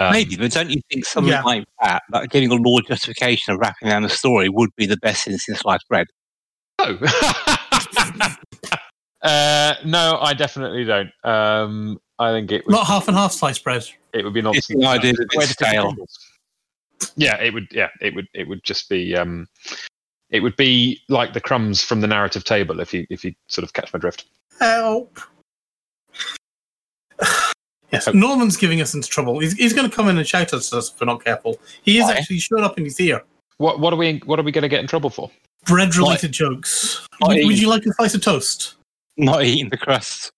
[0.00, 1.42] Um, Maybe, but don't you think something Yeah.
[1.42, 4.96] like that, like getting a lore justification of wrapping around the story, would be the
[4.96, 6.08] best thing since sliced bread?
[6.80, 6.98] No.
[9.22, 11.10] uh, no, I definitely don't.
[11.22, 13.84] Um, I think it would, not half and half sliced bread.
[14.12, 14.80] it would be It's nonsense.
[14.80, 15.94] the idea That's that the it's to cook stale.
[16.98, 17.12] Crumbles.
[17.16, 17.68] Yeah, it would.
[17.70, 18.28] Yeah, it would.
[18.34, 19.16] It would just be.
[19.16, 19.48] Um,
[20.30, 22.80] it would be like the crumbs from the narrative table.
[22.80, 24.24] If you if you sort of catch my drift.
[24.60, 25.20] Help.
[27.92, 29.38] yes, Norman's giving us into trouble.
[29.38, 31.58] He's, he's going to come in and shout at us if we're not careful.
[31.82, 32.14] He is Why?
[32.14, 33.22] actually showed up in his ear.
[33.58, 35.30] What what are we what are we going to get in trouble for?
[35.66, 37.06] Bread related jokes.
[37.18, 37.36] Why?
[37.36, 38.74] Would, would you like a slice of toast?
[39.16, 40.30] Not eating the crust.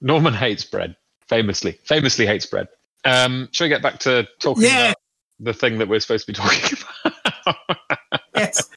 [0.00, 0.96] Norman hates bread.
[1.28, 2.68] Famously, famously hates bread.
[3.04, 4.92] Um, shall we get back to talking Yeah.
[5.40, 6.78] The thing that we're supposed to be talking
[7.44, 7.78] about?
[8.36, 8.70] Yes.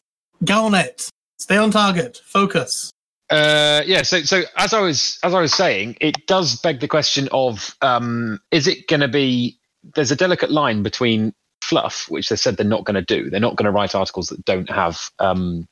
[0.44, 1.10] Galnet.
[1.38, 2.22] Stay on target.
[2.26, 2.92] Focus.
[3.30, 4.02] Uh, yeah.
[4.02, 7.76] So, so as I was as I was saying, it does beg the question of:
[7.82, 9.58] um, Is it going to be?
[9.96, 13.30] There's a delicate line between fluff, which they said they're not going to do.
[13.30, 15.66] They're not going to write articles that don't have um,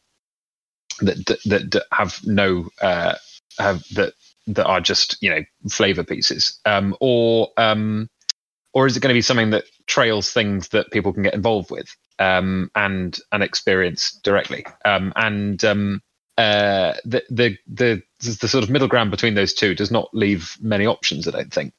[1.01, 3.15] that, that that that have no uh,
[3.59, 4.13] have that
[4.47, 8.07] that are just you know flavor pieces, um, or um,
[8.73, 11.69] or is it going to be something that trails things that people can get involved
[11.71, 14.65] with um, and and experience directly?
[14.85, 16.01] Um, and um,
[16.37, 20.55] uh, the, the the the sort of middle ground between those two does not leave
[20.61, 21.27] many options.
[21.27, 21.73] I don't think.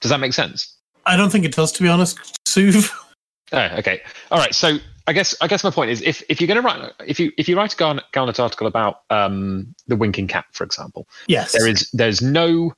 [0.00, 0.76] Does that make sense?
[1.06, 2.90] I don't think it does, to be honest, Suv.
[3.52, 4.00] Oh, okay.
[4.30, 4.54] All right.
[4.54, 7.18] So I guess I guess my point is if, if you're going to write if
[7.18, 11.08] you if you write a Galnet, Galnet article about um, the winking cat, for example,
[11.26, 11.50] Yes.
[11.50, 12.72] there is there's no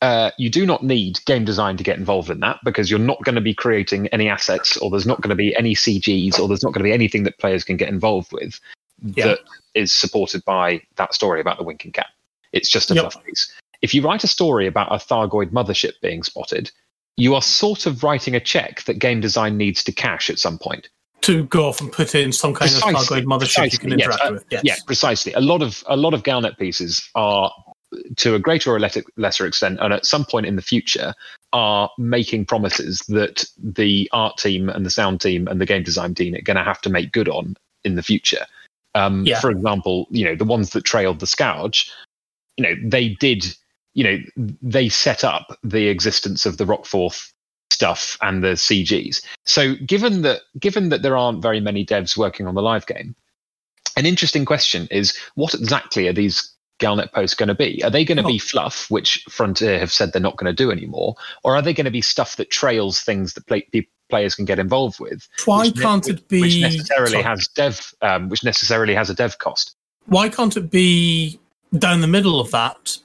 [0.00, 3.22] uh, you do not need game design to get involved in that because you're not
[3.24, 6.46] going to be creating any assets or there's not going to be any CGs or
[6.48, 8.60] there's not going to be anything that players can get involved with
[9.02, 9.26] Yeah.
[9.28, 9.38] that
[9.74, 12.06] is supported by that story about the winking cat.
[12.52, 13.02] It's just a Yep.
[13.12, 13.52] fluff piece.
[13.82, 16.70] If you write a story about a Thargoid mothership being spotted,
[17.16, 20.58] you are sort of writing a check that game design needs to cash at some
[20.58, 20.88] point.
[21.22, 23.98] to go off and put in some kind Precisely, of Thargoid mothership you can precisely,
[23.98, 24.44] yes, uh, with.
[24.50, 24.62] Yes.
[24.64, 25.32] Yeah, precisely.
[25.32, 27.52] A lot of a lot of Galnet pieces are,
[28.16, 31.14] to a greater or lesser extent, and at some point in the future,
[31.52, 36.14] are making promises that the art team and the sound team and the game design
[36.14, 38.44] team are going to have to make good on in the future.
[38.94, 39.40] Um, Yeah.
[39.40, 41.90] For example, you know the ones that trailed the Scourge,
[42.56, 43.44] you know they did,
[43.94, 44.18] you know
[44.62, 47.32] they set up the existence of the Rockforth
[47.70, 49.22] stuff and the CGs.
[49.44, 53.14] So given that given that there aren't very many devs working on the live game,
[53.96, 57.82] an interesting question is what exactly are these Galnet posts going to be?
[57.82, 60.70] Are they going to be fluff, which Frontier have said they're not going to do
[60.70, 61.14] anymore,
[61.44, 63.66] or are they going to be stuff that trails things that play,
[64.08, 65.28] players can get involved with?
[65.44, 67.24] Why can't which- it be which necessarily sorry.
[67.24, 69.74] has dev, um, which necessarily has a dev cost?
[70.08, 71.38] why can't it be
[71.76, 72.96] down the middle of that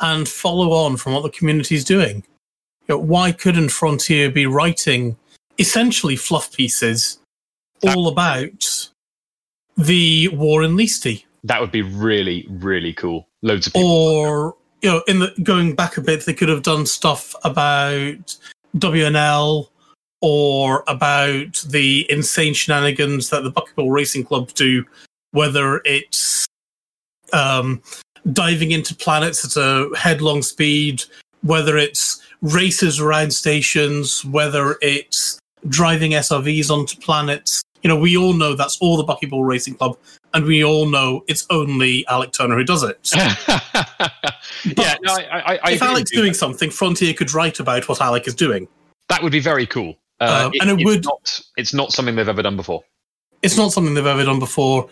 [0.00, 2.22] and follow on from what the community is doing?
[2.86, 5.16] You know, why couldn't Frontier be writing
[5.58, 7.18] essentially fluff pieces
[7.82, 8.90] all about
[9.76, 11.24] the war in Leesti?
[11.44, 13.26] That would be really, really cool.
[13.42, 13.90] Loads of people.
[13.90, 18.36] Or you know, in the going back a bit, they could have done stuff about
[18.76, 19.68] WNL
[20.20, 24.84] or about the insane shenanigans that the Buckyball Racing Club do,
[25.32, 26.46] whether it's
[27.32, 27.82] um,
[28.32, 31.02] diving into planets at a headlong speed,
[31.42, 35.38] whether it's races around stations, whether it's
[35.68, 37.62] driving SRVs onto planets.
[37.82, 39.96] You know, we all know that's all the Buckyball Racing Club,
[40.34, 43.10] and we all know it's only Alec Turner who does it.
[43.14, 48.26] yeah, no, I, I, I if Alec's doing something, Frontier could write about what Alec
[48.28, 48.68] is doing.
[49.08, 49.96] that would be very cool.
[50.20, 52.82] Uh, Um, and it it's would- Not, it's not something they've ever done before.
[53.42, 54.88] it's not something they've ever done before.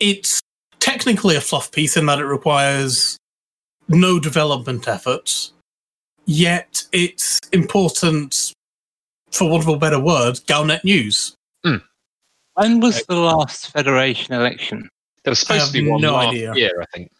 [0.00, 0.40] It's
[0.80, 3.16] technically a fluff piece in that it requires
[3.88, 5.52] no development efforts,
[6.26, 8.52] yet it's important,
[9.30, 11.34] for want of a better word, Galnet news.
[12.54, 14.88] When was the last Federation election?
[15.24, 16.54] There was supposed to be one no last idea.
[16.54, 17.10] year, I think.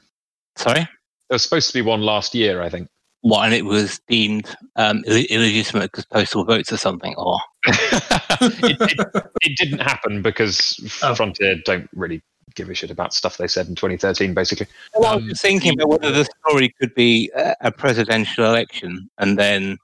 [0.56, 0.80] Sorry?
[0.80, 0.88] There
[1.34, 2.88] was supposed to be one last year, I think.
[3.22, 7.14] What, and it was deemed um, Ill- illegitimate because postal votes or something?
[7.16, 11.14] Or it, it, it didn't happen because Oh.
[11.14, 12.20] Frontier don't really
[12.54, 14.66] give a shit about stuff they said in 2013, basically.
[14.94, 19.08] Well, I was Um, thinking about whether the story could be a, a presidential election,
[19.18, 19.78] and then,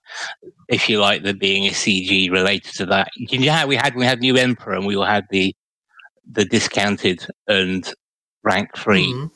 [0.68, 3.10] if you like, there being a CG related to that.
[3.16, 5.54] You know how we had we had new emperor, and we all had the
[6.30, 7.92] the discounted and
[8.42, 9.30] rank three Mhm.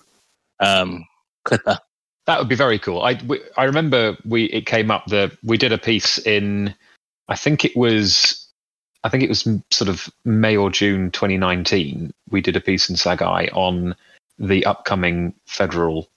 [0.61, 1.05] um,
[1.45, 1.78] clipper.
[2.26, 3.03] That would be very cool.
[3.03, 6.72] I, we, I remember we it came up that we did a piece in,
[7.28, 8.41] I think it was,
[9.05, 12.13] I think it was sort of May or June 2019.
[12.31, 13.97] We did a piece in Sagai on
[14.39, 16.09] the upcoming federal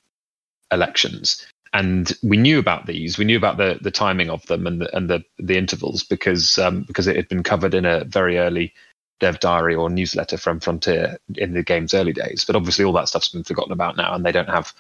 [0.71, 3.17] elections, and we knew about these.
[3.17, 6.57] We knew about the the timing of them and the and the the intervals because
[6.57, 8.73] um, because it had been covered in a very early
[9.19, 12.45] dev diary or newsletter from Frontier in the game's early days.
[12.45, 14.73] But obviously, all that stuff's been forgotten about now, and they don't have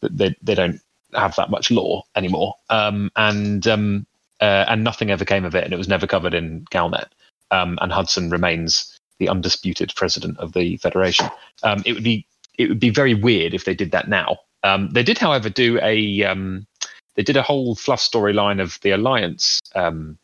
[0.00, 0.80] they they don't
[1.14, 2.54] have that much lore anymore.
[2.70, 4.06] Um, and um,
[4.40, 7.06] uh, and nothing ever came of it, and it was never covered in Galnet.
[7.52, 11.30] Um, and Hudson remains the undisputed president of the federation.
[11.62, 12.26] Um, it would be
[12.58, 14.38] it would be very weird if they did that now.
[14.64, 16.66] Um, they did, however, do a um,
[17.14, 20.18] they did a whole fluff storyline of the alliance um,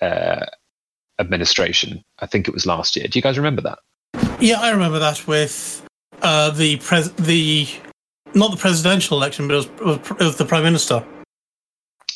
[0.00, 0.46] uh,
[1.18, 2.04] administration.
[2.20, 3.06] I think it was last year.
[3.08, 3.78] Do you guys remember that?
[4.40, 5.84] Yeah, I remember that with
[6.22, 7.68] uh, the pres- the
[8.34, 11.04] not the presidential election, but it was, it was the prime minister.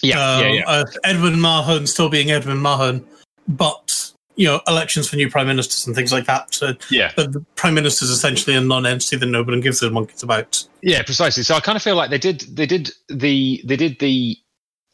[0.02, 3.06] Yeah, um, Uh, Edmund Mahon still being Edmund Mahon,
[3.48, 6.53] but you know elections for new prime ministers and things like that.
[6.55, 7.12] So yeah.
[7.16, 10.64] the, the prime minister is essentially a non-entity that nobody gives a monkeys about.
[10.80, 11.43] Yeah, precisely.
[11.43, 14.37] So I kind of feel like they did they did the they did the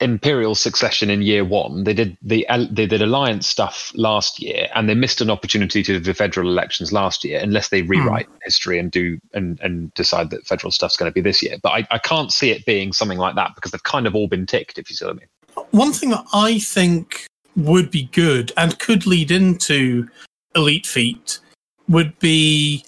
[0.00, 1.84] imperial succession in year one.
[1.84, 5.94] They did the they did alliance stuff last year, and they missed an opportunity to
[5.94, 7.90] do the federal elections last year, unless they hmm.
[7.90, 11.56] rewrite history and do and and decide that federal stuff's going to be this year.
[11.62, 14.28] But I, I can't see it being something like that because they've kind of all
[14.28, 14.78] been ticked.
[14.78, 15.28] If you see what I mean.
[15.72, 17.26] One thing that I think
[17.58, 20.08] would be good and could lead into
[20.54, 21.40] Elite feat
[21.88, 22.84] would be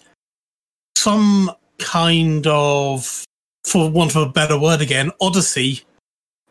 [0.96, 3.24] some kind of,
[3.64, 5.82] for want of a better word again, odyssey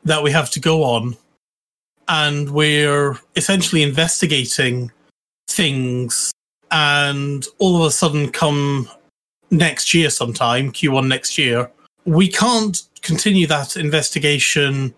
[0.03, 1.15] that we have to go on.
[2.07, 4.91] And we're essentially investigating
[5.47, 6.32] things,
[6.72, 8.89] and all of a sudden, come
[9.51, 11.70] next year sometime, Q1 next year,
[12.05, 14.93] we can't continue that investigation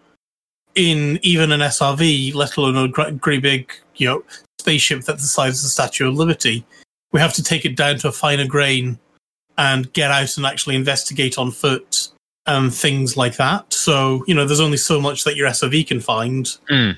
[0.76, 4.24] in even an SRV, let alone a great big, you know,
[4.60, 6.66] spaceship that's the size of the Statue of Liberty.
[7.12, 8.98] We have to take it down to a finer grain
[9.58, 12.08] and get out and actually investigate on foot
[12.46, 13.72] and things like that.
[13.74, 16.46] So, you know, there's only so much that your SRV can find.
[16.70, 16.98] Mm.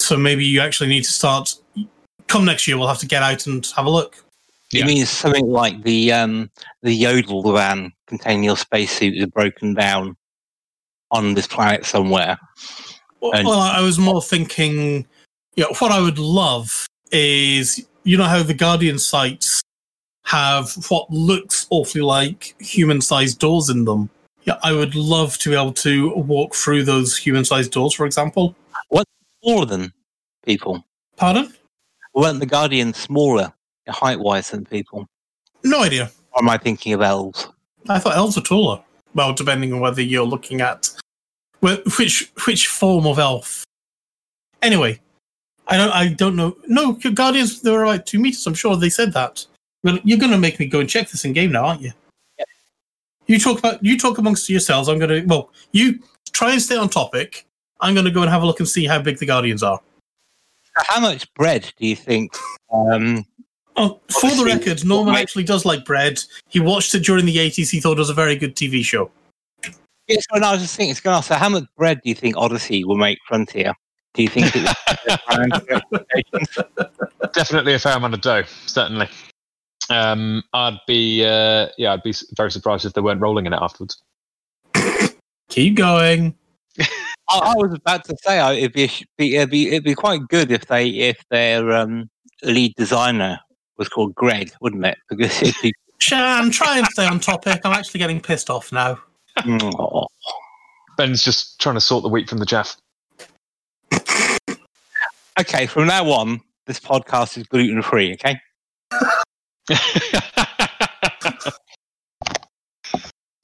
[0.00, 1.54] So maybe you actually need to start.
[2.26, 4.16] Come next year, we'll have to get out and have a look.
[4.70, 4.86] You Yeah.
[4.86, 6.50] mean something like the um,
[6.82, 10.16] the Yodel van containing your spacesuit is broken down
[11.12, 12.38] on this planet somewhere?
[13.20, 15.06] Well, And- well, I was more thinking,
[15.54, 19.62] you know, what I would love is, you know, how the Guardian sites
[20.24, 24.08] have what looks awfully like human-sized doors in them.
[24.44, 28.56] Yeah, I would love to be able to walk through those human-sized doors, for example.
[28.88, 29.06] What
[29.42, 29.92] smaller than
[30.44, 30.84] people.
[31.16, 31.52] Pardon?
[32.14, 33.52] Weren't the Guardians smaller
[33.88, 35.06] height wise than people?
[35.62, 36.10] No idea.
[36.32, 37.48] Or am I thinking of elves?
[37.88, 38.82] I thought elves were taller.
[39.14, 40.90] Well, depending on whether you're looking at
[41.60, 43.64] which which form of elf.
[44.62, 45.00] Anyway,
[45.68, 46.56] I don't I don't know.
[46.66, 48.46] No, guardians they were about two meters.
[48.46, 49.46] I'm sure they said that.
[49.82, 51.92] But you're going to make me go and check this in game now, aren't you?
[52.38, 52.48] Yep.
[53.26, 54.88] You talk about you talk amongst yourselves.
[54.88, 55.98] I'm going to well, you
[56.32, 57.46] try and stay on topic.
[57.80, 59.80] I'm going to go and have a look and see how big the guardians are.
[60.74, 62.34] How much bread do you think?
[62.72, 63.26] Um,
[63.76, 65.22] Oh, for the record, Norman right.
[65.22, 66.22] actually does like bread.
[66.48, 67.70] He watched it during the 80s.
[67.70, 69.10] He thought it was a very good TV show.
[70.08, 72.00] yes, well, no, I was just thinking, it's going to ask, so how much bread
[72.02, 73.72] do you think Odyssey will make Frontier?
[74.14, 74.68] Do you think it
[77.32, 78.42] Definitely a fair amount of dough.
[78.66, 79.08] Certainly.
[79.88, 83.58] Um, I'd be uh, yeah, I'd be very surprised if they weren't rolling in it
[83.60, 84.02] afterwards.
[85.48, 86.34] Keep going.
[86.78, 86.84] I,
[87.28, 90.50] I was about to say I- it'd be, be it'd be it'd be quite good
[90.50, 92.10] if they if their um,
[92.42, 93.40] lead designer
[93.78, 94.98] was called Greg, wouldn't it?
[95.08, 97.60] Because it'd be Shan, try and stay on topic.
[97.64, 98.98] I'm actually getting pissed off now.
[99.46, 100.06] oh.
[100.96, 102.76] Ben's just trying to sort the wheat from the chaff.
[105.38, 105.66] okay.
[105.66, 108.14] From now on, this podcast is gluten free.
[108.14, 108.36] Okay.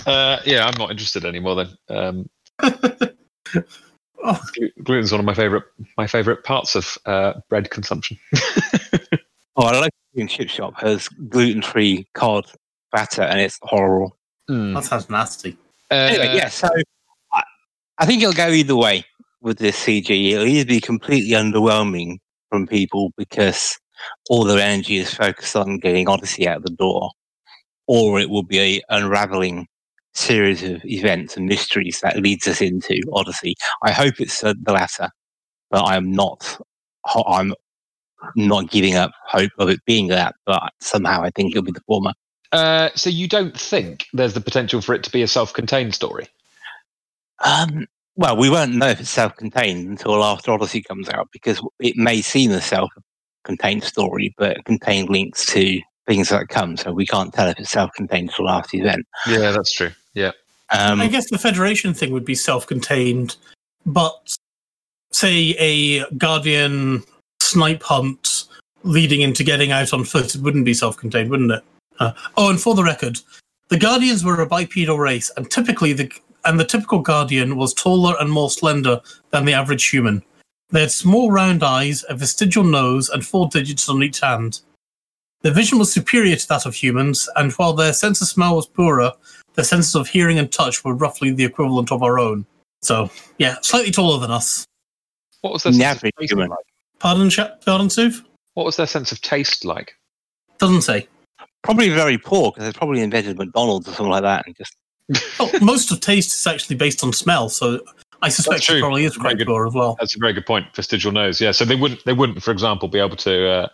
[0.07, 1.65] uh, yeah, I'm not interested anymore.
[1.65, 2.29] Then um,
[4.25, 4.41] Oh.
[4.83, 5.63] gluten's one of my favorite
[5.97, 8.19] my favorite parts of uh, bread consumption.
[9.57, 12.45] Oh, a local gluten chip shop has gluten free cod
[12.91, 14.17] batter, and it's horrible.
[14.49, 14.75] Hmm.
[14.75, 15.57] That sounds nasty.
[15.91, 16.69] Uh, Anyway, yeah, so
[17.33, 17.43] I,
[17.99, 19.05] I think it'll go either way
[19.41, 20.33] with this CG.
[20.33, 22.19] It'll either be completely underwhelming
[22.51, 23.79] from people because
[24.29, 27.11] all their energy is focused on getting Odyssey out the door,
[27.87, 29.67] or it will be a unraveling
[30.15, 33.55] series of events and mysteries that leads us into Odyssey.
[33.85, 35.11] I hope it's uh, the latter,
[35.71, 36.61] but I'm not.
[37.27, 37.55] I'm
[38.37, 41.81] not giving up hope of it being that, but somehow I think it'll be the
[41.81, 42.13] former.
[42.53, 46.27] Uh, so you don't think there's the potential for it to be a self-contained story?
[47.45, 51.97] Um, well, we won't know if it's self-contained until after Odyssey comes out because it
[51.97, 56.77] may seem a self-contained story, but contain links to things that come.
[56.77, 59.07] So we can't tell if it's self-contained until after the event.
[59.29, 59.91] Yeah, that's true.
[60.15, 60.33] Yeah.
[60.71, 63.37] Um, I guess the Federation thing would be self-contained,
[63.87, 64.37] but
[65.13, 67.05] say a Guardian
[67.49, 68.45] snipe hunt
[68.85, 71.63] leading into getting out on foot, it wouldn't be self-contained, wouldn't it?
[71.99, 73.19] Uh, oh, and for the record,
[73.69, 76.11] the Guardians were a bipedal race, and typically the
[76.45, 80.23] and the typical Guardian was taller and more slender than the average human.
[80.71, 84.61] They had small round eyes, a vestigial nose, and four digits on each hand.
[85.43, 88.67] Their vision was superior to that of humans, and while their sense of smell was
[88.67, 89.13] poorer,
[89.55, 92.47] their senses of hearing and touch were roughly the equivalent of our own.
[92.83, 94.65] So, yeah, slightly taller than us.
[95.41, 96.51] What was their The sense of average human.
[96.51, 96.59] like?
[96.99, 98.13] Pardon, Sha- pardon, Sue?
[98.55, 99.93] What was their sense of taste like?
[100.59, 101.07] Doesn't say.
[101.63, 104.75] probably very poor because they probably invented McDonald's or something like that and just
[105.41, 107.81] Oh, most of taste is actually based on smell, so
[108.21, 109.47] I suspect it probably is quite good.
[109.47, 109.97] poor as well.
[110.01, 110.67] That's a very good point.
[110.75, 111.41] Vestigial nose.
[111.41, 111.53] Yeah.
[111.53, 113.69] So they wouldn't they wouldn't, for example, be able to uh,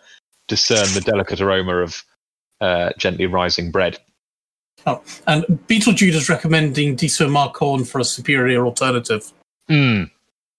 [0.47, 2.03] discern the delicate aroma of
[2.61, 3.97] uh, gently rising bread.
[4.85, 9.33] Oh, and Beetlejuice is recommending Diso Ma Corn for a superior alternative.
[9.69, 10.11] Mm.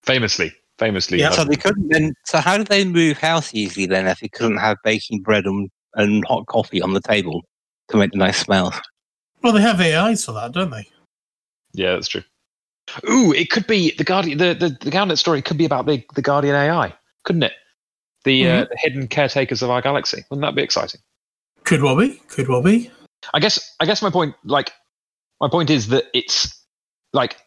[0.03, 1.19] Famously, famously.
[1.19, 1.31] Yeah.
[1.31, 4.57] so they couldn't then so how did they move house easily then if they couldn't
[4.57, 7.43] have baking bread and, and hot coffee on the table
[7.89, 8.75] to make the nice smells?
[9.43, 10.87] Well, they have AIs for that, don't they?
[11.73, 12.23] Yeah, that's true.
[13.09, 14.37] Ooh, it could be the Guardian.
[14.37, 17.53] The the, the Galnet story could be about the the Guardian AI, couldn't it?
[18.23, 20.25] The, uh, the hidden caretakers of our galaxy.
[20.29, 20.99] Wouldn't that be exciting?
[21.63, 22.21] Could well be.
[22.27, 22.91] Could well be.
[23.33, 24.71] I guess I guess my point like
[25.39, 26.61] my point is that it's
[27.13, 27.37] like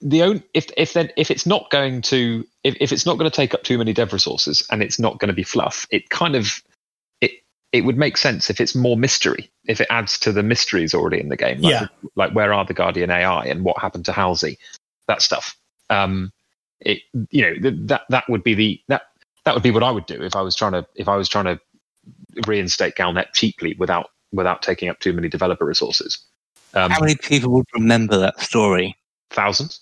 [0.00, 3.30] the only if if then if it's not going to if, if it's not going
[3.30, 6.08] to take up too many dev resources and it's not going to be fluff, it
[6.10, 6.62] kind of
[7.20, 7.32] it
[7.72, 11.20] it would make sense if it's more mystery if it adds to the mysteries already
[11.20, 11.60] in the game.
[11.60, 11.86] Like, Yeah.
[12.16, 14.58] like where are the Guardian AI and what happened to Halsey,
[15.06, 15.56] that stuff.
[15.90, 16.32] Um,
[16.80, 19.02] it you know th- that that would be the that
[19.44, 21.28] that would be what I would do if I was trying to if I was
[21.28, 21.60] trying to
[22.46, 26.18] reinstate Galnet cheaply without without taking up too many developer resources.
[26.72, 28.96] Um, How many people would remember that story?
[29.30, 29.80] thousands.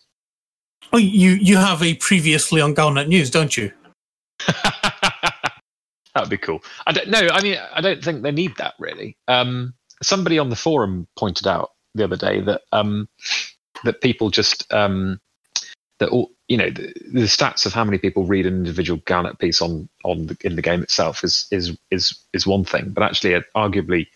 [0.92, 3.72] Oh, you you have a previously on Galnet News, don't you?
[4.46, 5.52] that
[6.16, 6.62] would be cool.
[6.86, 7.28] I don't know.
[7.30, 9.16] I mean, I don't think they need that really.
[9.28, 13.08] Um, somebody on the forum pointed out the other day that um,
[13.84, 15.20] that people just um,
[15.98, 19.38] that all you know the, the stats of how many people read an individual Galnet
[19.38, 23.02] piece on on the, in the game itself is is is is one thing, but
[23.02, 24.06] actually, uh, arguably,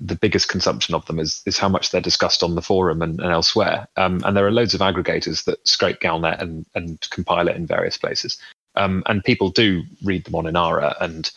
[0.00, 3.20] the biggest consumption of them is is how much they're discussed on the forum and,
[3.20, 3.86] and elsewhere.
[3.96, 7.66] Um, and there are loads of aggregators that scrape Galnet and and compile it in
[7.66, 8.38] various places.
[8.76, 11.30] Um, and people do read them on Inara and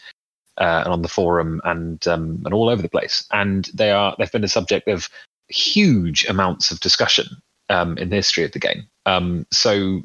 [0.57, 3.25] uh, and on the forum and um, and all over the place.
[3.31, 5.09] And they are they've been a subject of
[5.49, 7.27] huge amounts of discussion
[7.69, 8.87] um, in the history of the game.
[9.05, 10.01] Um, so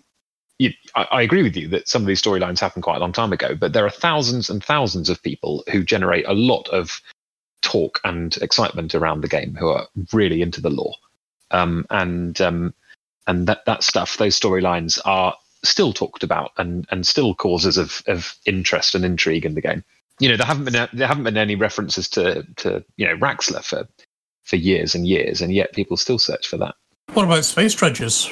[0.58, 3.12] you, I, I agree with you that some of these storylines happened quite a long
[3.12, 7.00] time ago, but there are thousands and thousands of people who generate a lot of
[7.62, 10.94] talk and excitement around the game who are really into the lore.
[11.50, 12.74] Um, and um,
[13.26, 15.34] and that that stuff, those storylines are
[15.64, 19.84] still talked about and and still causes of of interest and intrigue in the game.
[20.20, 23.64] You know, there haven't been there haven't been any references to to you know Raxxla
[23.64, 23.88] for
[24.44, 26.74] for years and years, and yet people still search for that.
[27.12, 28.30] What about space dredges?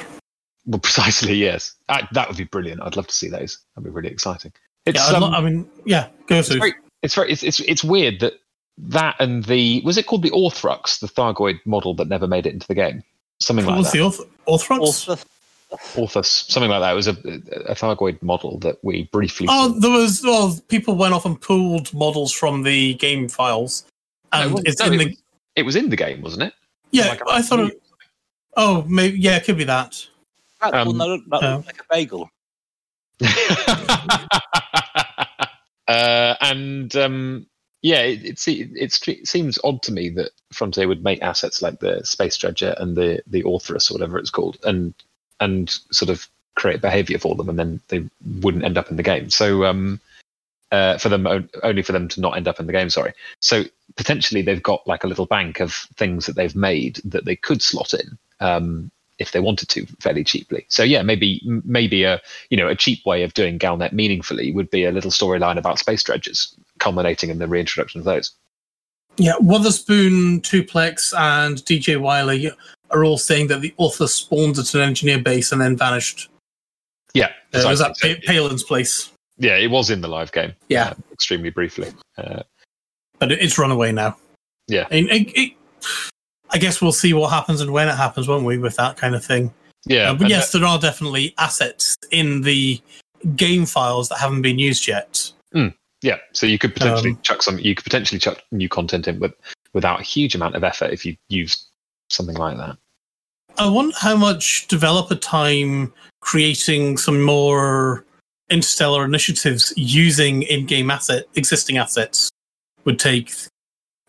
[0.67, 1.75] Well, precisely, yes.
[1.89, 2.83] Uh, that would be brilliant.
[2.83, 3.59] I'd love to see those.
[3.75, 4.53] That'd be really exciting.
[4.85, 6.59] It's yeah, I'd lo- um, I mean, yeah, go it's through.
[6.59, 8.35] very, it's very, it's, it's it's weird that
[8.79, 12.53] that and the was it called the Orthrux, the Thargoid model that never made it
[12.55, 13.03] into the game,
[13.41, 13.99] something What like was that.
[13.99, 14.79] the Orth- Orthrox?
[14.81, 15.17] Also,
[15.95, 16.93] Orthus, something like that.
[16.93, 17.13] It was a,
[17.71, 19.47] a Thargoid model that we briefly.
[19.51, 19.79] Oh, saw.
[19.81, 20.23] there was.
[20.23, 23.85] Well, people went off and pulled models from the game files,
[24.33, 25.05] No, it and wasn't- it's no, in it the.
[25.07, 25.23] was-
[25.57, 26.53] it was in the game, wasn't it?
[26.93, 27.61] yeah, Like a- I thought.
[27.71, 27.83] It,
[28.57, 29.19] oh, maybe.
[29.19, 30.07] Yeah, it could be that.
[30.61, 31.55] that Um, that looked, that oh.
[31.57, 32.31] looked like a bagel.
[35.89, 37.47] uh, and um,
[37.83, 41.79] Yeah, it, it, it, it seems odd to me that Frontier would make assets like
[41.79, 44.95] the Space Dredger and the the Orthrus or whatever it's called, and
[45.41, 48.09] and sort of create behavior for them, and then they
[48.41, 49.31] wouldn't end up in the game.
[49.31, 50.01] So um,
[50.73, 51.27] uh, for them
[51.63, 52.91] only for them to not end up in the game.
[52.91, 53.13] Sorry.
[53.41, 53.65] So
[53.97, 57.63] potentially they've got like a little bank of things that they've made that they could
[57.63, 58.19] slot in.
[58.41, 60.67] Um, if they wanted to fairly cheaply.
[60.69, 64.71] So yeah, maybe maybe a you know a cheap way of doing Galnet meaningfully would
[64.71, 68.33] be a little storyline about space dredgers, culminating in the reintroduction of those.
[69.19, 72.51] Yeah, Wotherspoon, Tuplex, and DJ Wiley
[72.91, 76.29] are all saying that the Orthrus spawned at an engineer base and then vanished.
[77.15, 78.23] Yeah, Uh, was that precisely.
[78.27, 79.11] Palin's place?
[79.39, 80.53] yeah, it was in the live game.
[80.69, 80.89] Yeah.
[80.91, 81.93] uh, extremely briefly.
[82.19, 82.43] Uh,
[83.19, 84.17] But it's run away now.
[84.69, 84.87] Yeah.
[84.91, 85.53] And it, it,
[86.51, 89.15] I guess we'll see what happens and when it happens, won't we, with that kind
[89.15, 89.53] of thing?
[89.87, 92.81] yeah, Uh, but yes, there are definitely assets in the
[93.35, 95.33] game files that haven't been used yet.
[96.03, 97.59] Yeah, so you could potentially Um, chuck some.
[97.59, 99.33] You could potentially chuck new content in with
[99.73, 101.67] without a huge amount of effort if you use
[102.11, 102.77] something like that.
[103.59, 108.05] I wonder how much developer time creating some more
[108.51, 112.31] interstellar initiatives using in-game asset existing assets
[112.85, 113.33] would take.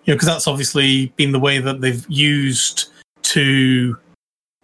[0.07, 2.89] You know, because that's obviously been the way that they've used
[3.23, 3.97] to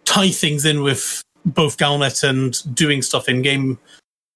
[0.05, 3.77] tie things in with both Galnet and doing stuff in game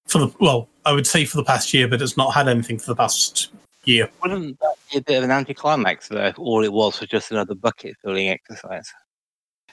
[0.08, 2.78] for the well, I would say for the past year, but it's not had anything
[2.78, 3.52] for the past
[3.86, 4.10] year.
[4.22, 6.26] Wouldn't that be a bit of an anticlimax though?
[6.26, 8.92] If all it was was just another bucket filling exercise.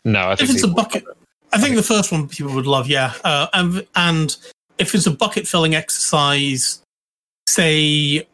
[0.05, 1.05] No, I think If it's a people- bucket,
[1.53, 3.13] I think the first one people would love, yeah.
[3.25, 4.37] Uh, and and
[4.79, 6.81] if it's a bucket filling exercise,
[7.49, 8.25] say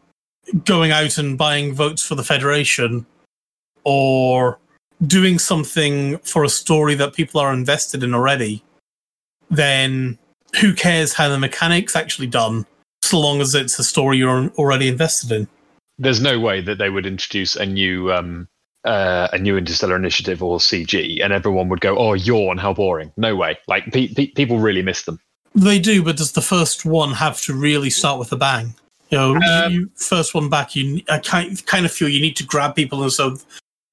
[0.65, 3.07] going out and buying votes for the federation,
[3.85, 4.59] or
[5.07, 8.63] doing something for a story that people are invested in already,
[9.51, 10.19] then
[10.61, 12.67] who cares how the mechanics actually done,
[13.03, 15.49] so long as it's a story you're already invested in.
[15.99, 18.49] there's no way that they would introduce a new um,
[18.85, 22.57] uh, a new interstellar initiative or CG, and everyone would go, "Oh, yawn!
[22.57, 23.59] How boring!" No way.
[23.69, 25.21] Like pe- pe- people really miss them.
[25.55, 28.75] They do, but does the first one have to really start with a bang?
[29.11, 32.37] You know, Um, you, first one back, you I kind kind of feel you need
[32.37, 33.37] to grab people, and so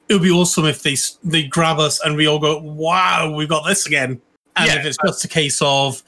[0.09, 3.49] it would be awesome if they they grab us and we all go, "Wow, we've
[3.49, 4.21] got this again!"
[4.55, 4.79] And Yeah.
[4.79, 6.03] if it's just a case of,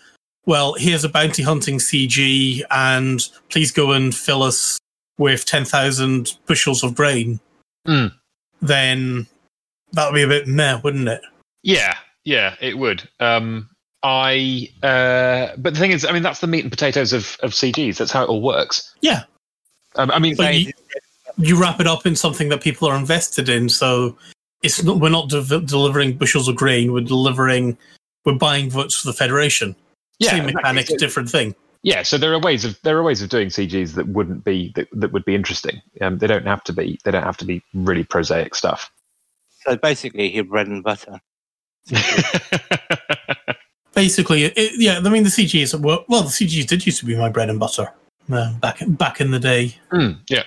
[0.46, 4.80] well, here's a bounty hunting CG, and please go and fill us
[5.18, 7.40] with ten thousand bushels of grain,
[7.88, 8.14] Mm.
[8.62, 9.28] then
[9.94, 11.22] that would be a bit meh, wouldn't it?
[11.64, 13.10] Yeah, yeah, it would.
[13.20, 13.70] Um,
[14.04, 17.52] I, uh, but the thing is, I mean, that's the meat and potatoes of, of
[17.52, 17.98] CGs.
[17.98, 18.94] That's how it all works.
[19.02, 19.24] Yeah.
[19.96, 20.72] Um, I mean, But you,
[21.38, 23.68] you wrap it up in something that people are invested in.
[23.70, 24.18] So
[24.64, 26.94] it's not, we're not de- delivering bushels of grain.
[26.94, 27.78] We're delivering,
[28.26, 29.76] we're buying votes for the federation.
[30.20, 31.54] yeah, Same mechanic, So- different thing.
[31.84, 32.04] yeah.
[32.04, 34.88] So there are ways of there are ways of doing CGs that wouldn't be that,
[34.94, 35.82] that would be interesting.
[36.02, 37.00] Um, they don't have to be.
[37.04, 38.92] They don't have to be really prosaic stuff.
[39.66, 41.20] So basically, your bread and butter.
[44.00, 45.02] Basically, it, yeah.
[45.04, 46.24] I mean, the CGs were well.
[46.24, 47.92] The CGs did used to be my bread and butter
[48.32, 49.76] uh, back back in the day.
[49.92, 50.44] Mm, yeah,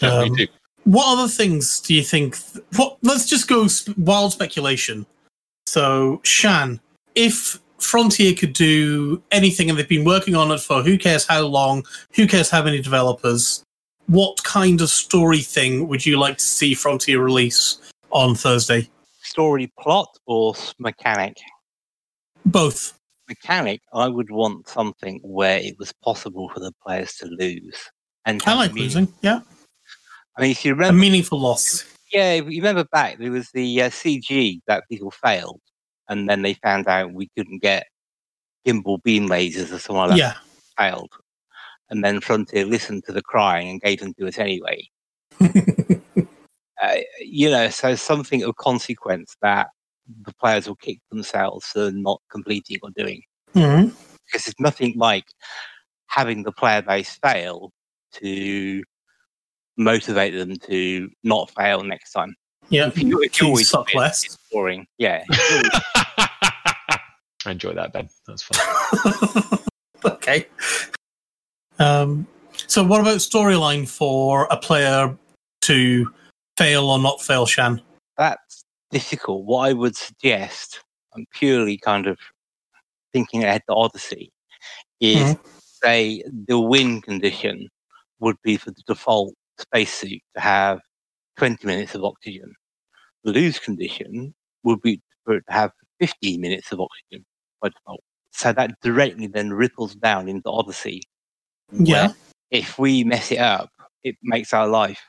[0.00, 0.52] yeah, Um, me too.
[0.84, 2.38] What other things do you think?
[2.76, 2.96] What?
[3.02, 5.04] Let's just go sp- wild speculation.
[5.66, 6.80] So, Shan,
[7.14, 11.42] if Frontier could do anything, and they've been working on it for who cares how
[11.42, 13.62] long, who cares how many developers,
[14.06, 17.76] what kind of story thing would you like to see Frontier release
[18.10, 18.88] on Thursday?
[19.20, 21.36] Story plot or mechanic?
[22.44, 22.98] Both.
[23.28, 27.76] Mechanic, I would want something where it was possible for the players to lose.
[28.26, 29.14] And I like meaning- losing.
[29.22, 29.40] Yeah,
[30.36, 30.96] I mean, if you remember.
[30.98, 31.84] a meaningful loss.
[32.12, 35.60] yeah, if you remember back, there was the uh, CG that people failed,
[36.08, 37.86] and then they found out we couldn't get
[38.66, 40.34] gimbal beam lasers or something like that Yeah,
[40.76, 41.12] failed.
[41.88, 44.88] And then Frontier listened to the crying and gave them to us anyway.
[46.82, 49.68] Uh, you know, so something of consequence that
[50.22, 53.22] the players will kick themselves for not completing or doing.
[53.54, 53.92] Mhm.
[54.26, 55.26] Because it's nothing like
[56.06, 57.72] having the player base fail
[58.14, 58.82] to
[59.76, 62.34] motivate them to not fail next time.
[62.68, 62.86] yeah.
[62.88, 64.24] If you, if you always suck win, less.
[64.24, 64.86] it's boring.
[64.98, 65.24] Yeah.
[65.28, 65.82] if
[67.46, 68.08] I enjoy that, Ben.
[68.26, 69.58] That's fun.
[70.04, 70.46] okay.
[71.78, 72.26] Um,
[72.66, 75.16] so, what about storyline for a player
[75.62, 76.12] to
[76.58, 77.80] fail or not fail, Shan?
[78.18, 79.44] that's difficult.
[79.44, 80.80] What I would suggest,
[81.14, 82.18] I'm purely kind of
[83.12, 84.32] thinking ahead to Odyssey,
[85.00, 85.48] is mm-hmm.
[85.82, 87.68] say the win condition
[88.20, 90.80] would be for the default spacesuit to have
[91.38, 92.54] 20 minutes of oxygen.
[93.24, 97.24] The lose condition would be for it to have 15 minutes of oxygen
[97.60, 98.02] by default.
[98.32, 101.02] So that directly then ripples down into Odyssey.
[101.72, 102.12] Yeah.
[102.50, 103.70] If we mess it up,
[104.02, 105.00] it makes our life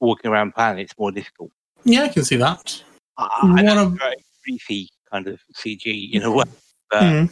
[0.00, 1.50] walking around planets more difficult.
[1.84, 2.82] Yeah, I can see that.
[3.18, 6.44] I, What it's very briefy kind of CG in a way,
[6.90, 7.30] but Mhm.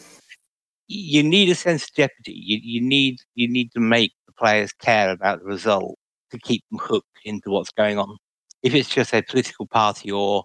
[0.88, 2.32] you need a sense of jeopardy.
[2.32, 5.98] You, you need you need to make the players care about the result
[6.30, 8.16] to keep them hooked into what's going on.
[8.62, 10.44] If it's just a political party or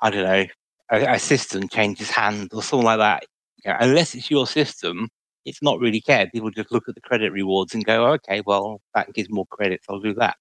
[0.00, 0.46] I don't know,
[0.90, 3.24] a, a system changes hands or something like that,
[3.64, 5.08] you know, unless it's your system,
[5.44, 6.32] it's not really cared.
[6.32, 9.86] People just look at the credit rewards and go, okay, well that gives more credits.
[9.88, 10.36] I'll do that.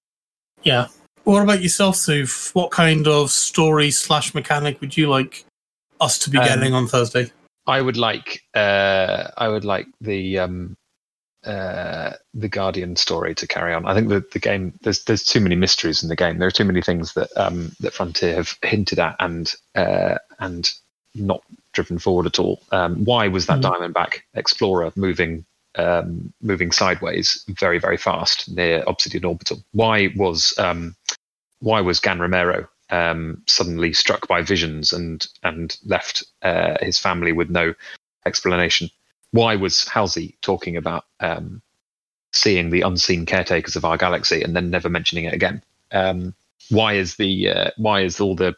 [0.64, 0.88] Yeah.
[1.24, 2.54] What about yourself, Suf?
[2.56, 5.46] What kind of story slash mechanic would you like
[6.00, 7.32] us to be Um, getting on Thursday?
[7.68, 10.76] I would like uh, I would like the um,
[11.46, 13.86] uh, the Guardian story to carry on.
[13.86, 16.40] I think that the game there's there's too many mysteries in the game.
[16.40, 20.72] There are too many things that um, that Frontier have hinted at and uh, and
[21.14, 21.44] not
[21.74, 22.64] driven forward at all.
[22.72, 23.94] Um, why was that Mhm.
[23.94, 25.46] Diamondback Explorer moving
[25.76, 29.64] um, moving sideways very very fast near Obsidian Orbital?
[29.72, 30.96] Why was um,
[31.60, 37.32] why was Gan Romero um, suddenly struck by visions and and left uh, his family
[37.32, 37.74] with no
[38.26, 38.90] explanation?
[39.32, 41.62] Why was Halsey talking about um,
[42.34, 45.64] seeing the unseen caretakers of our galaxy and then never mentioning it again?
[45.92, 46.34] Um,
[46.70, 48.56] why is the uh, why is all the